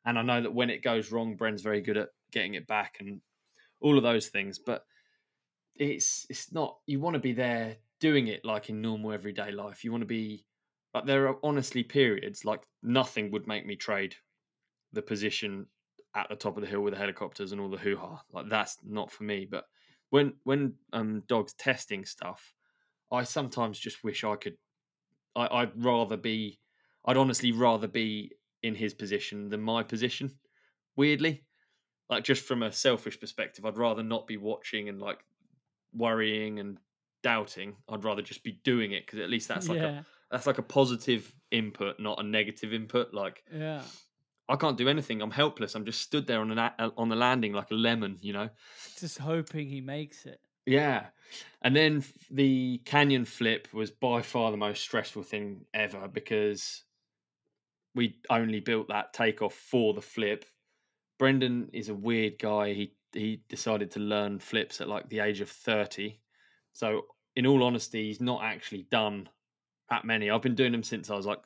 [0.05, 2.97] And I know that when it goes wrong, Bren's very good at getting it back
[2.99, 3.21] and
[3.81, 4.59] all of those things.
[4.59, 4.85] But
[5.75, 9.83] it's it's not you want to be there doing it like in normal everyday life.
[9.83, 10.45] You want to be
[10.93, 14.15] like there are honestly periods like nothing would make me trade
[14.93, 15.67] the position
[16.15, 18.23] at the top of the hill with the helicopters and all the hoo ha.
[18.31, 19.45] Like that's not for me.
[19.45, 19.65] But
[20.09, 22.53] when when um dogs testing stuff,
[23.11, 24.57] I sometimes just wish I could.
[25.35, 26.59] I, I'd rather be.
[27.05, 28.33] I'd honestly rather be
[28.63, 30.39] in his position than my position.
[30.95, 31.45] Weirdly,
[32.09, 35.23] like just from a selfish perspective, I'd rather not be watching and like
[35.93, 36.79] worrying and
[37.23, 37.77] doubting.
[37.87, 40.57] I'd rather just be doing it because at least that's like a yeah, that's like
[40.57, 43.14] a positive input, not a negative input.
[43.14, 43.81] Like yeah.
[44.47, 45.22] I can't do anything.
[45.22, 45.76] I'm helpless.
[45.76, 48.34] I'm just stood there on an a- uh, on the landing like a lemon, you
[48.34, 48.49] know.
[48.97, 50.39] Just hoping he makes it.
[50.65, 51.07] Yeah.
[51.61, 56.84] And then the canyon flip was by far the most stressful thing ever because
[57.95, 60.45] we only built that takeoff for the flip.
[61.18, 62.73] Brendan is a weird guy.
[62.73, 66.19] He he decided to learn flips at like the age of 30.
[66.73, 69.27] So in all honesty, he's not actually done
[69.89, 70.29] that many.
[70.29, 71.39] I've been doing them since I was like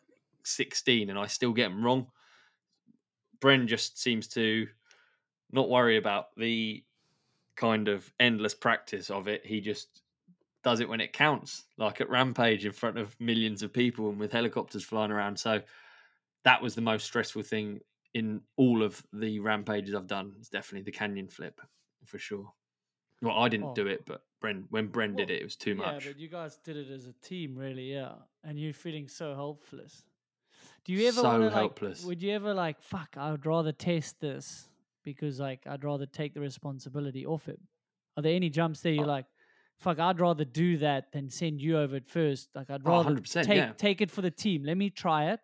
[0.44, 2.08] 16 and I still get them wrong.
[3.40, 4.68] Bren just seems to
[5.52, 6.84] not worry about the
[7.56, 9.46] kind of endless practice of it.
[9.46, 10.02] He just
[10.64, 14.18] does it when it counts, like at Rampage in front of millions of people and
[14.20, 15.38] with helicopters flying around.
[15.38, 15.62] So
[16.44, 17.80] that was the most stressful thing
[18.14, 20.34] in all of the rampages I've done.
[20.40, 21.60] It's definitely the canyon flip
[22.06, 22.52] for sure.
[23.22, 23.74] Well, I didn't Oh.
[23.76, 26.06] do it, but Bren, when Bren did it, it was too yeah, much.
[26.06, 28.16] but you guys did it as a team, really, yeah.
[28.44, 30.04] And you're feeling so helpless.
[30.86, 34.70] Do you ever So wanna, like, would you ever like, fuck, I'd rather test this
[35.04, 37.60] because like I'd rather take the responsibility off it.
[38.18, 39.28] Are there any jumps there you're Uh, like,
[39.80, 42.50] fuck, I'd rather do that than send you over it first.
[42.56, 43.74] Like I'd Oh, rather 100%, take yeah.
[43.78, 44.64] take it for the team.
[44.64, 45.40] Let me try it.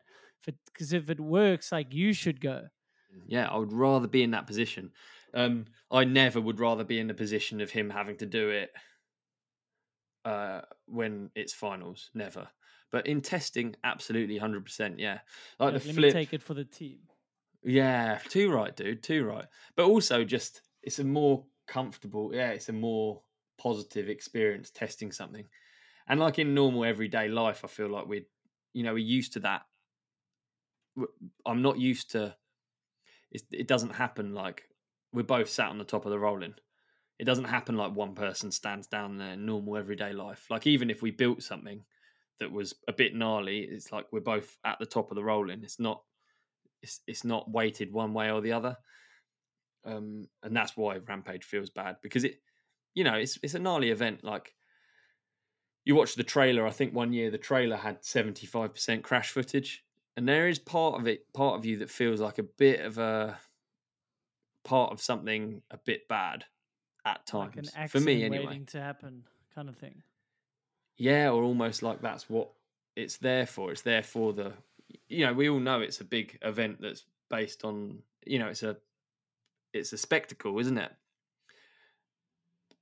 [0.45, 2.69] Because if it works, like you should go.
[3.25, 4.93] Yeah, I would rather be in that position.
[5.33, 8.71] Um, I never would rather be in the position of him having to do it
[10.25, 12.11] uh, when it's finals.
[12.13, 12.49] Never.
[12.91, 14.99] But in testing, absolutely, hundred percent.
[14.99, 15.19] Yeah,
[15.59, 16.05] like Like, the let flip.
[16.05, 16.99] me take it for the team.
[17.63, 19.03] Yeah, too right, dude.
[19.03, 19.45] Too right.
[19.75, 22.31] But also, just it's a more comfortable.
[22.33, 23.21] Yeah, it's a more
[23.57, 25.45] positive experience testing something.
[26.07, 28.25] And like in normal everyday life, I feel like we're,
[28.73, 29.61] you know, we're used to that.
[31.45, 32.35] I'm not used to.
[33.31, 34.63] It, it doesn't happen like
[35.13, 36.55] we're both sat on the top of the rolling.
[37.19, 40.47] It doesn't happen like one person stands down there in normal everyday life.
[40.49, 41.83] Like even if we built something
[42.39, 45.63] that was a bit gnarly, it's like we're both at the top of the rolling.
[45.63, 46.01] It's not
[46.81, 48.77] it's it's not weighted one way or the other.
[49.85, 52.41] um, and that's why Rampage feels bad because it,
[52.93, 54.23] you know, it's it's a gnarly event.
[54.23, 54.53] Like
[55.85, 56.67] you watch the trailer.
[56.67, 59.83] I think one year the trailer had seventy five percent crash footage,
[60.17, 62.97] and there is part of it, part of you that feels like a bit of
[62.97, 63.37] a
[64.63, 66.45] part of something a bit bad
[67.05, 67.71] at Like an times.
[67.71, 68.45] For accident me, anyway.
[68.45, 69.23] waiting to happen,
[69.55, 70.03] kind of thing.
[70.99, 72.51] Yeah, or almost like that's what
[72.97, 73.71] it's there for.
[73.71, 74.53] It's there for the,
[75.07, 78.63] you know, we all know it's a big event that's based on, you know, it's
[78.63, 78.75] a,
[79.73, 80.91] it's a spectacle, isn't it?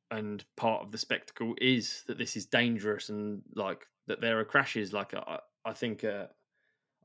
[0.09, 4.45] And part of the spectacle is that this is dangerous and like that there are
[4.45, 4.93] crashes.
[4.93, 6.25] Like I, I think, uh,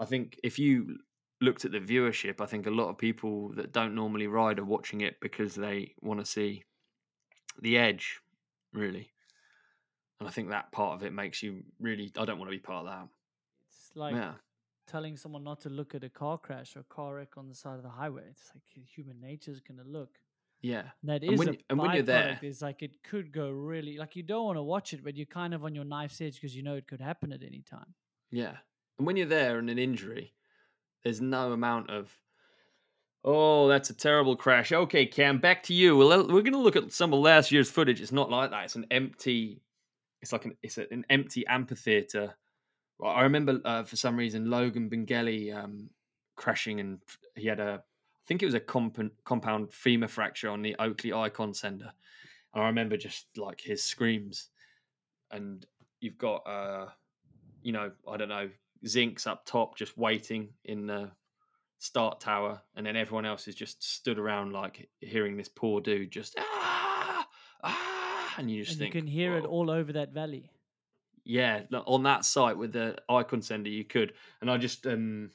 [0.00, 0.96] I think if you
[1.42, 4.64] looked at the viewership, I think a lot of people that don't normally ride are
[4.64, 6.64] watching it because they want to see
[7.60, 8.18] the edge,
[8.72, 9.10] really.
[10.22, 12.10] And I think that part of it makes you really.
[12.16, 13.08] I don't want to be part of that.
[13.68, 14.32] It's like yeah,
[14.86, 17.54] telling someone not to look at a car crash or a car wreck on the
[17.54, 18.22] side of the highway.
[18.30, 20.18] It's like human nature is going to look.
[20.60, 23.50] yeah, And That And when a and when you're there- It's like it could go
[23.50, 26.20] really like you don't want to watch it, but you're kind of on your knife's
[26.20, 27.94] edge because you know it could happen at any time.
[28.30, 28.58] yeah.
[28.98, 30.34] And when you're there and an injury,
[31.02, 32.18] there's no amount of.
[33.24, 34.72] Oh, that's a terrible crash.
[34.72, 35.96] Okay, Cam, back to you.
[35.96, 38.00] Well, we're going to look at some of last year's footage.
[38.00, 38.64] It's not like that.
[38.64, 39.62] It's an empty.
[40.22, 42.34] It's like an it's an empty amphitheater.
[43.04, 45.90] I remember uh, for some reason Logan Binggeli um,
[46.36, 46.98] crashing and
[47.36, 47.82] he had a.
[47.82, 51.92] I think it was a comp- compound femur fracture on the Oakley Icon Sender.
[52.54, 54.50] And I remember just like his screams.
[55.32, 55.66] And
[56.00, 56.86] you've got, uh,
[57.62, 58.48] you know, I don't know,
[58.86, 61.10] Zinks up top just waiting in the
[61.78, 62.62] start tower.
[62.76, 67.26] And then everyone else is just stood around like hearing this poor dude just, ah,
[67.64, 67.91] ah.
[68.38, 70.50] And you just and think, you can hear it all over that valley.
[71.24, 75.30] yeah on that site with the icon sender you could and i just um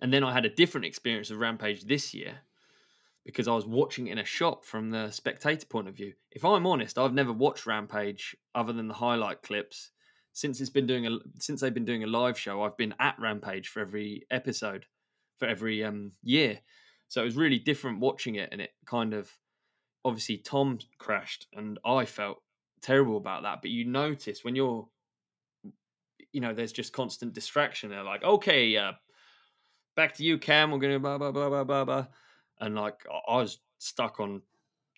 [0.00, 2.34] and then i had a different experience of rampage this year
[3.26, 6.12] because i was watching it in a shop from the spectator point of view.
[6.30, 9.90] If i'm honest i've never watched rampage other than the highlight clips.
[10.34, 13.16] Since it's been doing a since they've been doing a live show i've been at
[13.18, 14.86] rampage for every episode
[15.38, 16.60] for every um year.
[17.08, 19.30] So it was really different watching it and it kind of
[20.04, 22.42] obviously tom crashed and i felt
[22.80, 24.88] terrible about that but you notice when you're
[26.32, 28.92] you know there's just constant distraction they're like okay uh
[29.96, 32.06] back to you cam we're gonna blah blah blah blah blah blah
[32.60, 34.42] and like i I was stuck on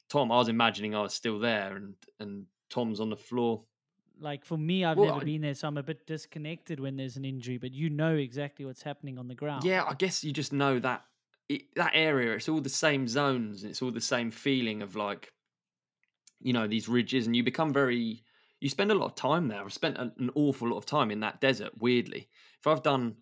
[0.09, 3.65] tom i was imagining i was still there and and tom's on the floor
[4.21, 6.97] Like for me, I've Well, never I- been there, so I'm a bit disconnected when
[6.97, 7.59] there's an injury.
[7.59, 9.65] But you know exactly what's happening on the ground.
[9.65, 11.05] yeah i guess you just know that
[11.49, 14.97] it, that area it's all the same zones and it's all the same feeling of
[14.97, 15.33] like
[16.41, 18.23] you know these ridges and you become very
[18.61, 19.61] you spend a lot of time there.
[19.61, 22.29] I've spent an, awful lot of time in that desert weirdly.
[22.61, 23.17] If i've done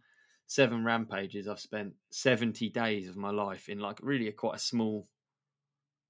[0.47, 4.59] seven rampages i've spent 70 days of my life in like really a quite a
[4.59, 5.09] small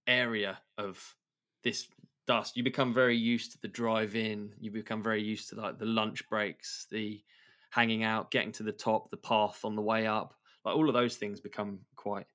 [0.06, 1.14] area of
[1.62, 1.86] this
[2.26, 2.56] dust.
[2.56, 5.86] You become very used to the drive in you become very used to like the
[5.86, 7.22] lunch breaks the
[7.70, 10.34] hanging out getting to the top the path on the way up.
[10.64, 12.26] Like all of those things become quite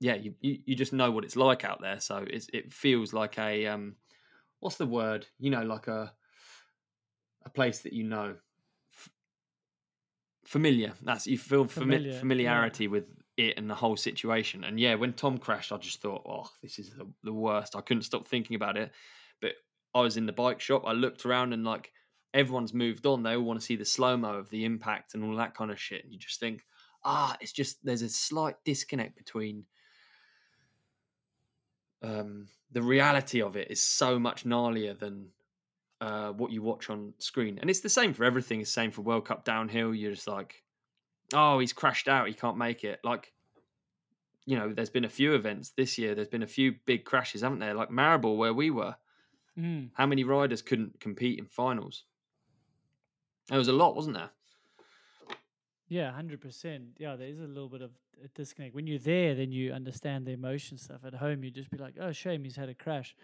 [0.00, 2.00] yeah you, you, you just know what it's like out there.
[2.00, 3.96] So it's, it feels like a um
[4.60, 5.26] what's the word?
[5.38, 6.12] You know like a
[7.44, 8.36] a place that you know.
[8.94, 9.10] F-
[10.44, 10.92] familiar.
[11.02, 12.18] That's you feel fami- Familiar, yeah.
[12.18, 13.04] familiarity with
[13.36, 14.64] it and the whole situation.
[14.64, 17.76] And yeah when tom crashed i just thought oh this is the, the worst.
[17.76, 18.92] I couldn't stop thinking about it.
[19.40, 19.52] But
[19.94, 20.84] i was in the bike shop.
[20.86, 21.92] I looked around and like
[22.34, 23.22] everyone's moved on.
[23.22, 25.70] They all want to see the slow mo of the impact and all that kind
[25.70, 26.04] of shit.
[26.04, 26.62] And you just think
[27.04, 29.64] ah it's just there's a slight disconnect between
[32.02, 35.28] um, the reality of it is so much gnarlier than
[36.00, 37.58] uh, what you watch on screen.
[37.60, 38.60] And it's the same for everything.
[38.60, 39.94] It's the same for World Cup downhill.
[39.94, 40.62] You're just like,
[41.32, 42.28] oh, he's crashed out.
[42.28, 43.00] He can't make it.
[43.02, 43.32] Like,
[44.46, 46.14] you know, there's been a few events this year.
[46.14, 47.74] There's been a few big crashes, haven't there?
[47.74, 48.94] Like Maribor, where we were.
[49.58, 49.90] Mm.
[49.94, 52.04] How many riders couldn't compete in finals?
[53.48, 54.30] There was a lot, wasn't there?
[55.88, 56.96] Yeah, hundred percent.
[56.98, 57.92] Yeah, there is a little bit of
[58.22, 58.74] a disconnect.
[58.74, 61.04] When you're there, then you understand the emotion stuff.
[61.04, 63.16] At home, you just be like, "Oh, shame he's had a crash."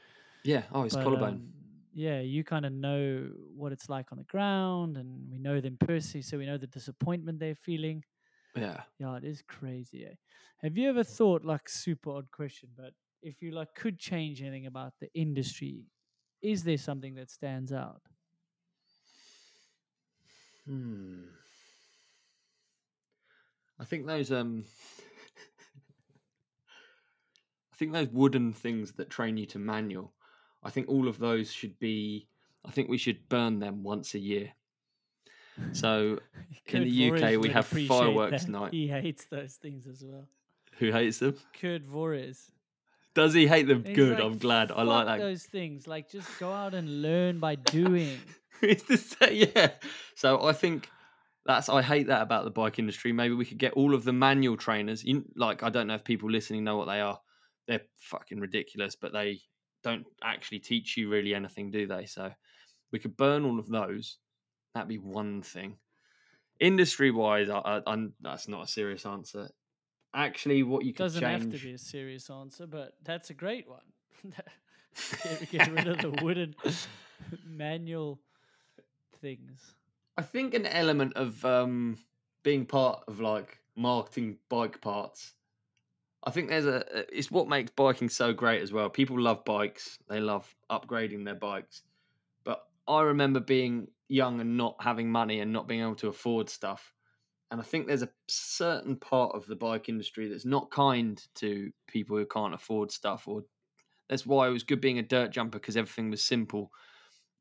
[0.45, 0.67] Yeah.
[0.71, 1.41] Oh, his But, collarbone.
[1.41, 1.53] um,
[1.93, 5.77] yeah, you kind of know what it's like on the ground, and we know them
[5.79, 8.05] personally, so we know the disappointment they're feeling.
[8.57, 8.85] yeah.
[8.99, 10.07] Yeah, it is crazy.
[10.07, 10.15] Eh?
[10.59, 14.67] Have you ever thought, like, super odd question, but if you like could change anything
[14.67, 15.87] about the industry,
[16.43, 18.03] is there something that stands out?
[20.67, 21.29] Hmm.
[23.79, 24.65] I think those um
[27.73, 30.13] I think those wooden things that train you to manual,
[30.63, 32.29] I think all of those should be
[32.65, 34.53] I think we should burn them once a year.
[35.73, 36.19] So
[36.67, 38.51] In the UK, we have fireworks that.
[38.51, 38.73] night.
[38.73, 40.27] He hates those things as well.
[40.79, 41.37] Who hates them?
[41.61, 42.51] Kurt Voris.
[43.15, 43.85] Does he hate them?
[43.85, 44.19] He's Good.
[44.19, 44.73] like, I'm glad.
[44.73, 45.19] I like that.
[45.19, 45.87] those things.
[45.87, 48.19] Like, just go out and learn by doing.
[48.63, 49.71] it's the same, yeah.
[50.17, 50.91] So I think
[51.47, 53.13] that's I hate that about the bike industry.
[53.13, 55.05] Maybe we could get all of the manual trainers.
[55.05, 57.19] You, like I don't know if people listening know what they are.
[57.67, 59.41] They're fucking ridiculous, but they
[59.83, 62.07] don't actually teach you really anything, do they?
[62.07, 62.31] So
[62.93, 64.19] we could burn all of those.
[64.75, 65.77] That'd be one thing.
[66.61, 69.49] Industry wise, I, I, I'm, that's not a serious answer.
[70.15, 71.43] Actually, what you could Doesn't change.
[71.43, 74.33] have to be a serious answer, but that's a great one.
[75.23, 76.55] get, get rid of the wooden
[77.47, 78.21] manual
[79.21, 79.75] things.
[80.17, 81.99] I think an element of um,
[82.43, 85.35] being part of like marketing bike parts.
[86.25, 86.85] I think there's a
[87.17, 88.89] it's what makes biking so great as well.
[88.89, 89.99] People love bikes.
[90.09, 91.83] They love upgrading their bikes.
[92.45, 96.49] But I remember being young and not having money and not being able to afford
[96.49, 96.95] stuff.
[97.51, 101.71] And I think there's a certain part of the bike industry that's not kind to
[101.87, 103.43] people who can't afford stuff or
[104.09, 106.71] that's why it was good being a dirt jumper because everything was simple.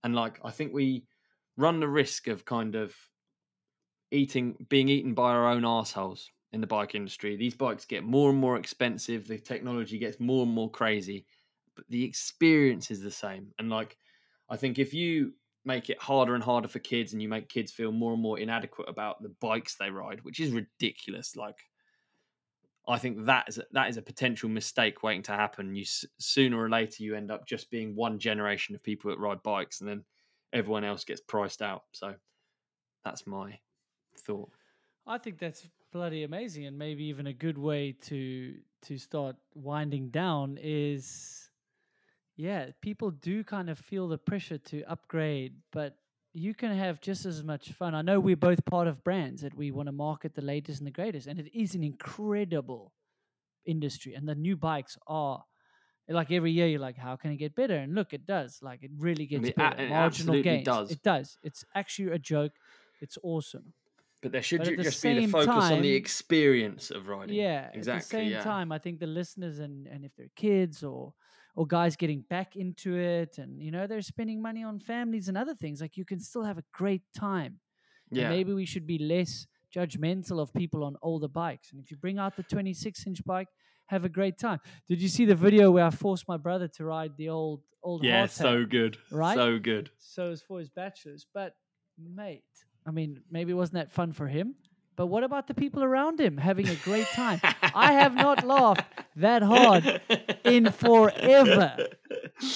[0.03, 1.05] And like I think we
[1.57, 2.95] run the risk of kind of
[4.11, 7.35] eating being eaten by our own assholes in the bike industry.
[7.35, 11.25] These bikes get more and more expensive, the technology gets more and more crazy,
[11.75, 13.53] but the experience is the same.
[13.57, 13.97] And like
[14.49, 15.33] I think if you
[15.65, 18.37] make it harder and harder for kids and you make kids feel more and more
[18.37, 21.57] inadequate about the bikes they ride, which is ridiculous, like
[22.87, 25.75] I think that is a, that is a potential mistake waiting to happen.
[25.75, 29.41] You sooner or later you end up just being one generation of people that ride
[29.41, 30.03] bikes, and then
[30.53, 31.83] everyone else gets priced out.
[31.91, 32.13] So
[33.03, 33.59] that's my
[34.17, 34.49] thought.
[35.05, 40.09] I think that's bloody amazing, and maybe even a good way to to start winding
[40.09, 41.49] down is,
[42.35, 45.97] yeah, people do kind of feel the pressure to upgrade, but
[46.33, 47.95] you can have just as much fun.
[47.95, 50.87] I know we're both part of brands that we want to market the latest and
[50.87, 52.93] the greatest, and it is an incredible
[53.65, 55.43] industry, and the new bikes are.
[56.09, 57.75] Like every year, you're like, how can it get better?
[57.75, 58.59] And look, it does.
[58.61, 59.81] Like it really gets it better.
[59.81, 60.65] it Marginal gains.
[60.65, 60.91] does.
[60.91, 61.37] It does.
[61.43, 62.51] It's actually a joke.
[63.01, 63.73] It's awesome.
[64.21, 67.35] But there should But just be the focus on the experience of riding.
[67.35, 67.91] Yeah, exactly.
[67.91, 68.43] At the same yeah.
[68.43, 71.13] time, I think the listeners and and if they're kids or
[71.55, 75.37] or guys getting back into it, and you know they're spending money on families and
[75.37, 77.59] other things, like you can still have a great time.
[78.09, 81.71] And yeah, maybe we should be less judgmental of people on older bikes.
[81.71, 83.47] And if you bring out the 26 inch bike,
[83.87, 84.59] have a great time.
[84.87, 88.03] Did you see the video where I forced my brother to ride the old old
[88.03, 89.35] yeah, so good, right?
[89.35, 89.91] So good.
[89.97, 91.25] so it's for his bachelor's.
[91.33, 91.55] But
[91.97, 92.43] mate,
[92.85, 94.55] I mean, maybe it wasn't that fun for him.
[94.95, 97.41] But what about the people around him having a great time?
[97.73, 98.85] I have not laughed
[99.15, 100.01] that hard
[100.43, 101.87] in forever.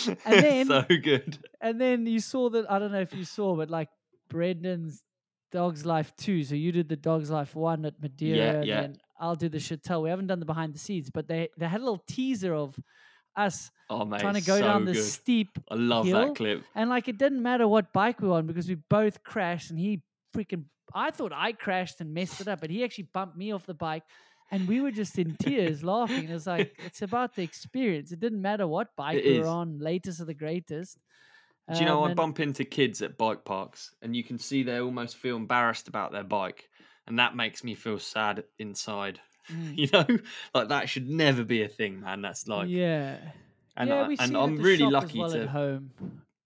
[0.06, 1.40] And then- so good.
[1.60, 3.90] And then you saw that I don't know if you saw, but like
[4.30, 5.04] Brendan's
[5.52, 6.44] Dog's Life 2.
[6.44, 8.82] So you did the Dog's Life 1 at Madeira, yeah.
[8.82, 10.04] and then I'll do the Chatel.
[10.04, 12.80] We haven't done the behind the scenes, but they, they had a little teaser of
[13.36, 14.96] us Oh mate, trying to go so down good.
[14.96, 16.64] this steep I love hill, that clip.
[16.76, 19.80] and like it didn't matter what bike we were on because we both crashed and
[19.80, 20.02] he
[20.36, 23.66] freaking I thought I crashed and messed it up, but he actually bumped me off
[23.66, 24.04] the bike
[24.50, 26.30] and we were just in tears laughing.
[26.30, 28.12] It was like it's about the experience.
[28.12, 29.40] It didn't matter what bike It we is.
[29.42, 30.98] were on, latest of the greatest.
[31.74, 34.64] Do you know Um, I bump into kids at bike parks and you can see
[34.64, 36.70] they almost feel embarrassed about their bike,
[37.08, 39.20] and that makes me feel sad inside.
[39.48, 39.78] Mm.
[39.78, 40.20] You know,
[40.54, 42.22] like that should never be a thing, man.
[42.22, 43.16] That's like, yeah.
[43.78, 45.92] and yeah, I, we see and I'm really lucky well to home.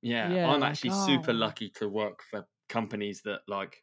[0.03, 1.33] Yeah, Yeah, I'm actually super oh.
[1.33, 3.81] lucky to work for companies that like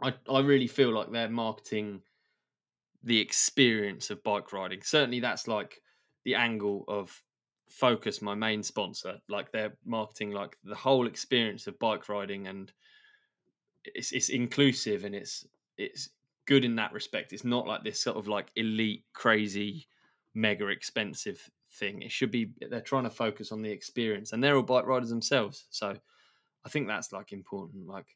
[0.00, 2.02] I I really feel like they're marketing
[3.02, 4.82] the experience of bike riding.
[4.82, 5.80] Certainly that's like
[6.24, 7.22] the angle of
[7.72, 9.18] Focus, my main sponsor.
[9.28, 12.70] Like they're marketing like the whole experience of bike riding and
[13.84, 15.46] it's it's inclusive and it's
[15.78, 16.10] it's
[16.46, 17.32] good in that respect.
[17.32, 19.86] It's not like this sort of like elite crazy
[20.34, 22.02] mega expensive thing.
[22.02, 25.10] It should be they're trying to focus on the experience, and they're all bike riders
[25.10, 25.66] themselves.
[25.70, 25.96] So
[26.64, 27.86] I think that's like important.
[27.88, 28.06] Like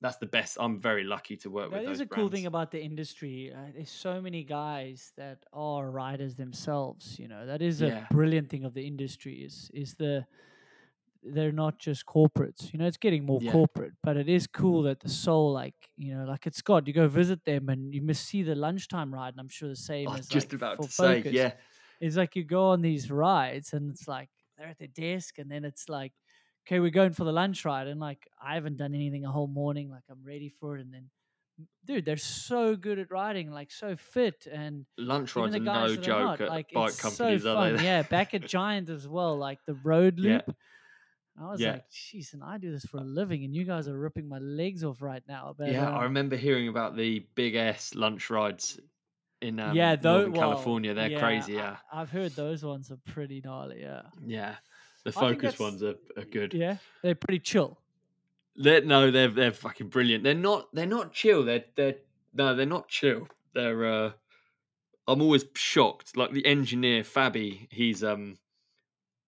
[0.00, 0.58] that's the best.
[0.60, 1.92] I'm very lucky to work That with.
[1.92, 3.52] is those a cool thing about the industry.
[3.54, 7.18] Uh, there's so many guys that are riders themselves.
[7.18, 8.06] You know, that is a Yeah.
[8.10, 9.42] brilliant thing of the industry.
[9.44, 10.26] Is is the
[11.24, 12.72] they're not just corporates.
[12.72, 13.52] You know, it's getting more Yeah.
[13.52, 14.88] corporate, but it is cool mm-hmm.
[14.88, 16.86] that the soul, like you know, like it's God.
[16.86, 19.34] you go visit them and you must see the lunchtime ride.
[19.34, 21.32] And I'm sure the same was as just like, about for to say, Focus.
[21.32, 21.52] yeah,
[22.00, 24.28] It's like you go on these rides and it's like
[24.58, 26.12] they're at their desk and then it's like,
[26.66, 27.86] okay, we're going for the lunch ride.
[27.86, 29.90] And like, I haven't done anything a whole morning.
[29.90, 30.80] Like, I'm ready for it.
[30.80, 31.10] And then,
[31.84, 34.46] dude, they're so good at riding, like, so fit.
[34.50, 37.76] And lunch rides are no joke not, at like, bike companies, so are fun.
[37.76, 37.84] they?
[37.84, 40.40] Yeah, back at Giant as well, like the road Yeah.
[41.40, 41.72] I was Yeah.
[41.72, 44.38] like, jeez, and I do this for a living, and you guys are ripping my
[44.38, 45.54] legs off right now.
[45.56, 45.90] But yeah.
[45.90, 48.78] I um, remember hearing about the big S lunch rides
[49.40, 50.94] in um, yeah, though, Northern California.
[50.94, 51.54] They're yeah, crazy.
[51.54, 53.80] Yeah, I, have heard those ones are pretty gnarly.
[53.80, 54.56] Yeah, yeah.
[55.04, 56.54] The focus ones are, are good.
[56.54, 57.78] yeah, they're pretty chill.
[58.56, 60.24] They're, no, they're they're fucking brilliant.
[60.24, 61.44] They're not they're not chill.
[61.44, 61.96] They're they're
[62.32, 63.28] no, they're not chill.
[63.54, 64.12] They're uh
[65.06, 66.16] I'm always shocked.
[66.16, 68.38] Like the engineer Fabi, he's um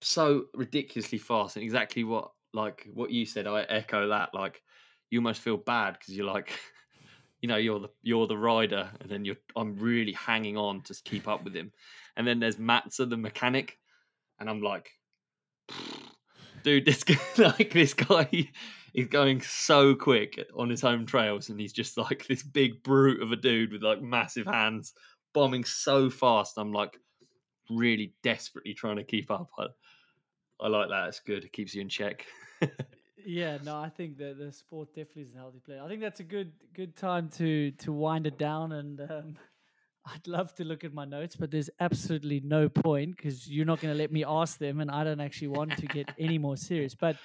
[0.07, 3.47] so ridiculously fast and exactly what like what you said.
[3.47, 4.31] I echo that.
[4.33, 4.63] Like
[5.11, 6.59] you almost feel bad because you're like,
[7.41, 10.95] you know, you're the you're the rider, and then you're I'm really hanging on to
[11.05, 11.73] keep up with him.
[12.17, 13.79] And then there's Matza, the mechanic,
[14.39, 14.91] and I'm like,
[16.63, 18.49] dude, this guy, like this guy
[18.95, 23.23] is going so quick on his home trails, and he's just like this big brute
[23.23, 24.95] of a dude with like massive hands,
[25.35, 26.59] bombing so fast.
[26.59, 26.97] I'm like
[27.71, 29.51] really desperately trying to keep up.
[29.59, 29.67] I,
[30.61, 31.09] I like that.
[31.09, 31.45] It's good.
[31.45, 32.25] It keeps you in check.
[33.27, 35.81] Yeah, no, I think that the sport definitely is a healthy play.
[35.81, 39.37] I think that's a good good time to to wind it down, and um,
[40.07, 43.81] I'd love to look at my notes, but there's absolutely no point because you're not
[43.81, 46.57] going to let me ask them, and I don't actually want to get any more
[46.57, 46.95] serious.
[46.95, 47.17] But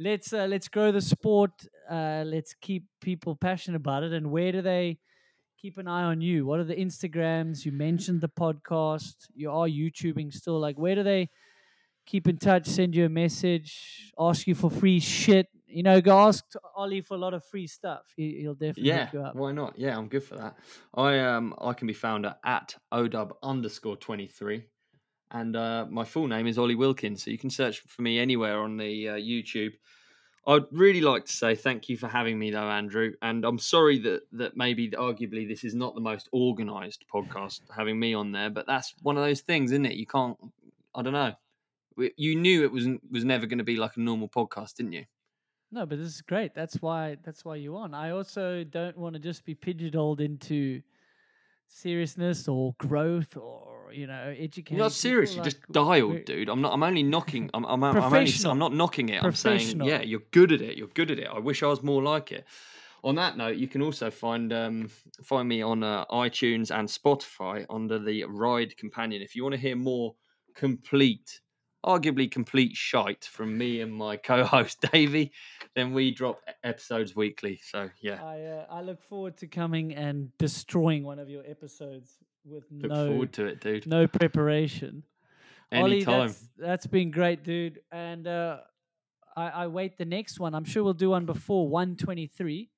[0.00, 1.52] let's uh, let's grow the sport.
[1.88, 4.12] Uh, let's keep people passionate about it.
[4.12, 4.98] And where do they
[5.56, 6.46] keep an eye on you?
[6.46, 7.64] What are the Instagrams?
[7.64, 9.14] You mentioned the podcast.
[9.36, 10.58] You are YouTubing still.
[10.58, 11.30] Like, where do they?
[12.08, 15.46] Keep in touch, send you a message, ask you for free shit.
[15.66, 16.44] You know, go ask
[16.74, 18.02] Ollie for a lot of free stuff.
[18.16, 19.34] He, he'll definitely Yeah, hook you up.
[19.36, 19.78] why not?
[19.78, 20.56] Yeah, I'm good for that.
[20.94, 24.64] I um I can be found at, at odub underscore twenty three,
[25.30, 27.22] and uh, my full name is Ollie Wilkins.
[27.22, 29.72] So you can search for me anywhere on the uh, YouTube.
[30.46, 33.12] I'd really like to say thank you for having me, though, Andrew.
[33.20, 38.00] And I'm sorry that that maybe arguably this is not the most organised podcast having
[38.00, 39.96] me on there, but that's one of those things, isn't it?
[39.96, 40.38] You can't.
[40.94, 41.34] I don't know.
[41.98, 44.92] We- You knew it was was never going to be like a normal podcast, didn't
[44.92, 45.04] you?
[45.70, 46.54] No, but this is great.
[46.54, 47.92] That's why that's why you're on.
[47.92, 50.80] I also don't want to just be pigeonholed into
[51.66, 54.76] seriousness or growth or you know education.
[54.76, 55.34] You're not serious.
[55.34, 56.48] You're just dialed, dude.
[56.48, 56.72] I'm not.
[56.72, 57.50] I'm only knocking.
[57.54, 57.64] I'm.
[57.66, 58.32] I'm, I'm only.
[58.50, 59.22] I'm not knocking it.
[59.22, 59.58] I'm saying,
[59.88, 60.76] yeah, you're good at it.
[60.78, 61.28] You're good at it.
[61.30, 62.46] I wish I was more like it.
[63.04, 64.88] On that note, you can also find um,
[65.22, 69.22] find me on uh, iTunes and Spotify under the Ride Companion.
[69.22, 70.14] If you want to hear more
[70.54, 71.40] complete,
[71.84, 75.32] arguably complete shite from me and my co-host Davey,
[75.74, 77.60] then we drop episodes weekly.
[77.64, 82.18] So yeah, I uh, I look forward to coming and destroying one of your episodes
[82.44, 83.86] with look no forward to it, dude.
[83.86, 85.04] no preparation.
[85.72, 86.28] Ollie, Anytime.
[86.28, 87.80] that's, that's been great, dude.
[87.92, 88.58] And uh,
[89.36, 90.54] I, I wait the next one.
[90.54, 92.70] I'm sure we'll do one before 123.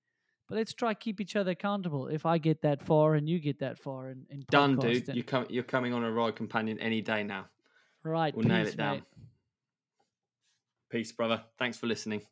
[0.49, 2.09] But let's try keep each other accountable.
[2.09, 5.09] If I get that far and you get that far and, in Done, dude.
[5.15, 5.47] You come.
[5.49, 7.47] You're coming on a Ride Companion any day now.
[8.05, 8.97] Right, We'll nail it down.
[8.97, 9.05] mate.
[10.91, 11.43] Peace, brother.
[11.59, 12.23] Thanks for listening.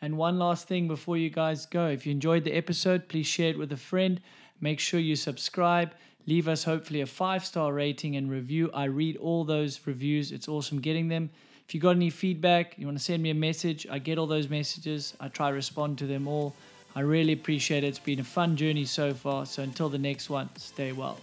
[0.00, 1.88] And one last thing before you guys go.
[1.88, 4.20] If you enjoyed the episode, please share it with a friend.
[4.60, 5.92] Make sure you subscribe.
[6.26, 8.70] Leave us hopefully a five star rating and review.
[8.72, 10.30] I read all those reviews.
[10.30, 11.30] It's awesome getting them.
[11.66, 14.26] If you got any feedback, you want to send me a message, I get all
[14.26, 15.14] those messages.
[15.20, 16.54] I try to respond to them all.
[16.96, 17.88] I really appreciate it.
[17.88, 19.44] It's been a fun journey so far.
[19.44, 21.18] So until the next one, stay well.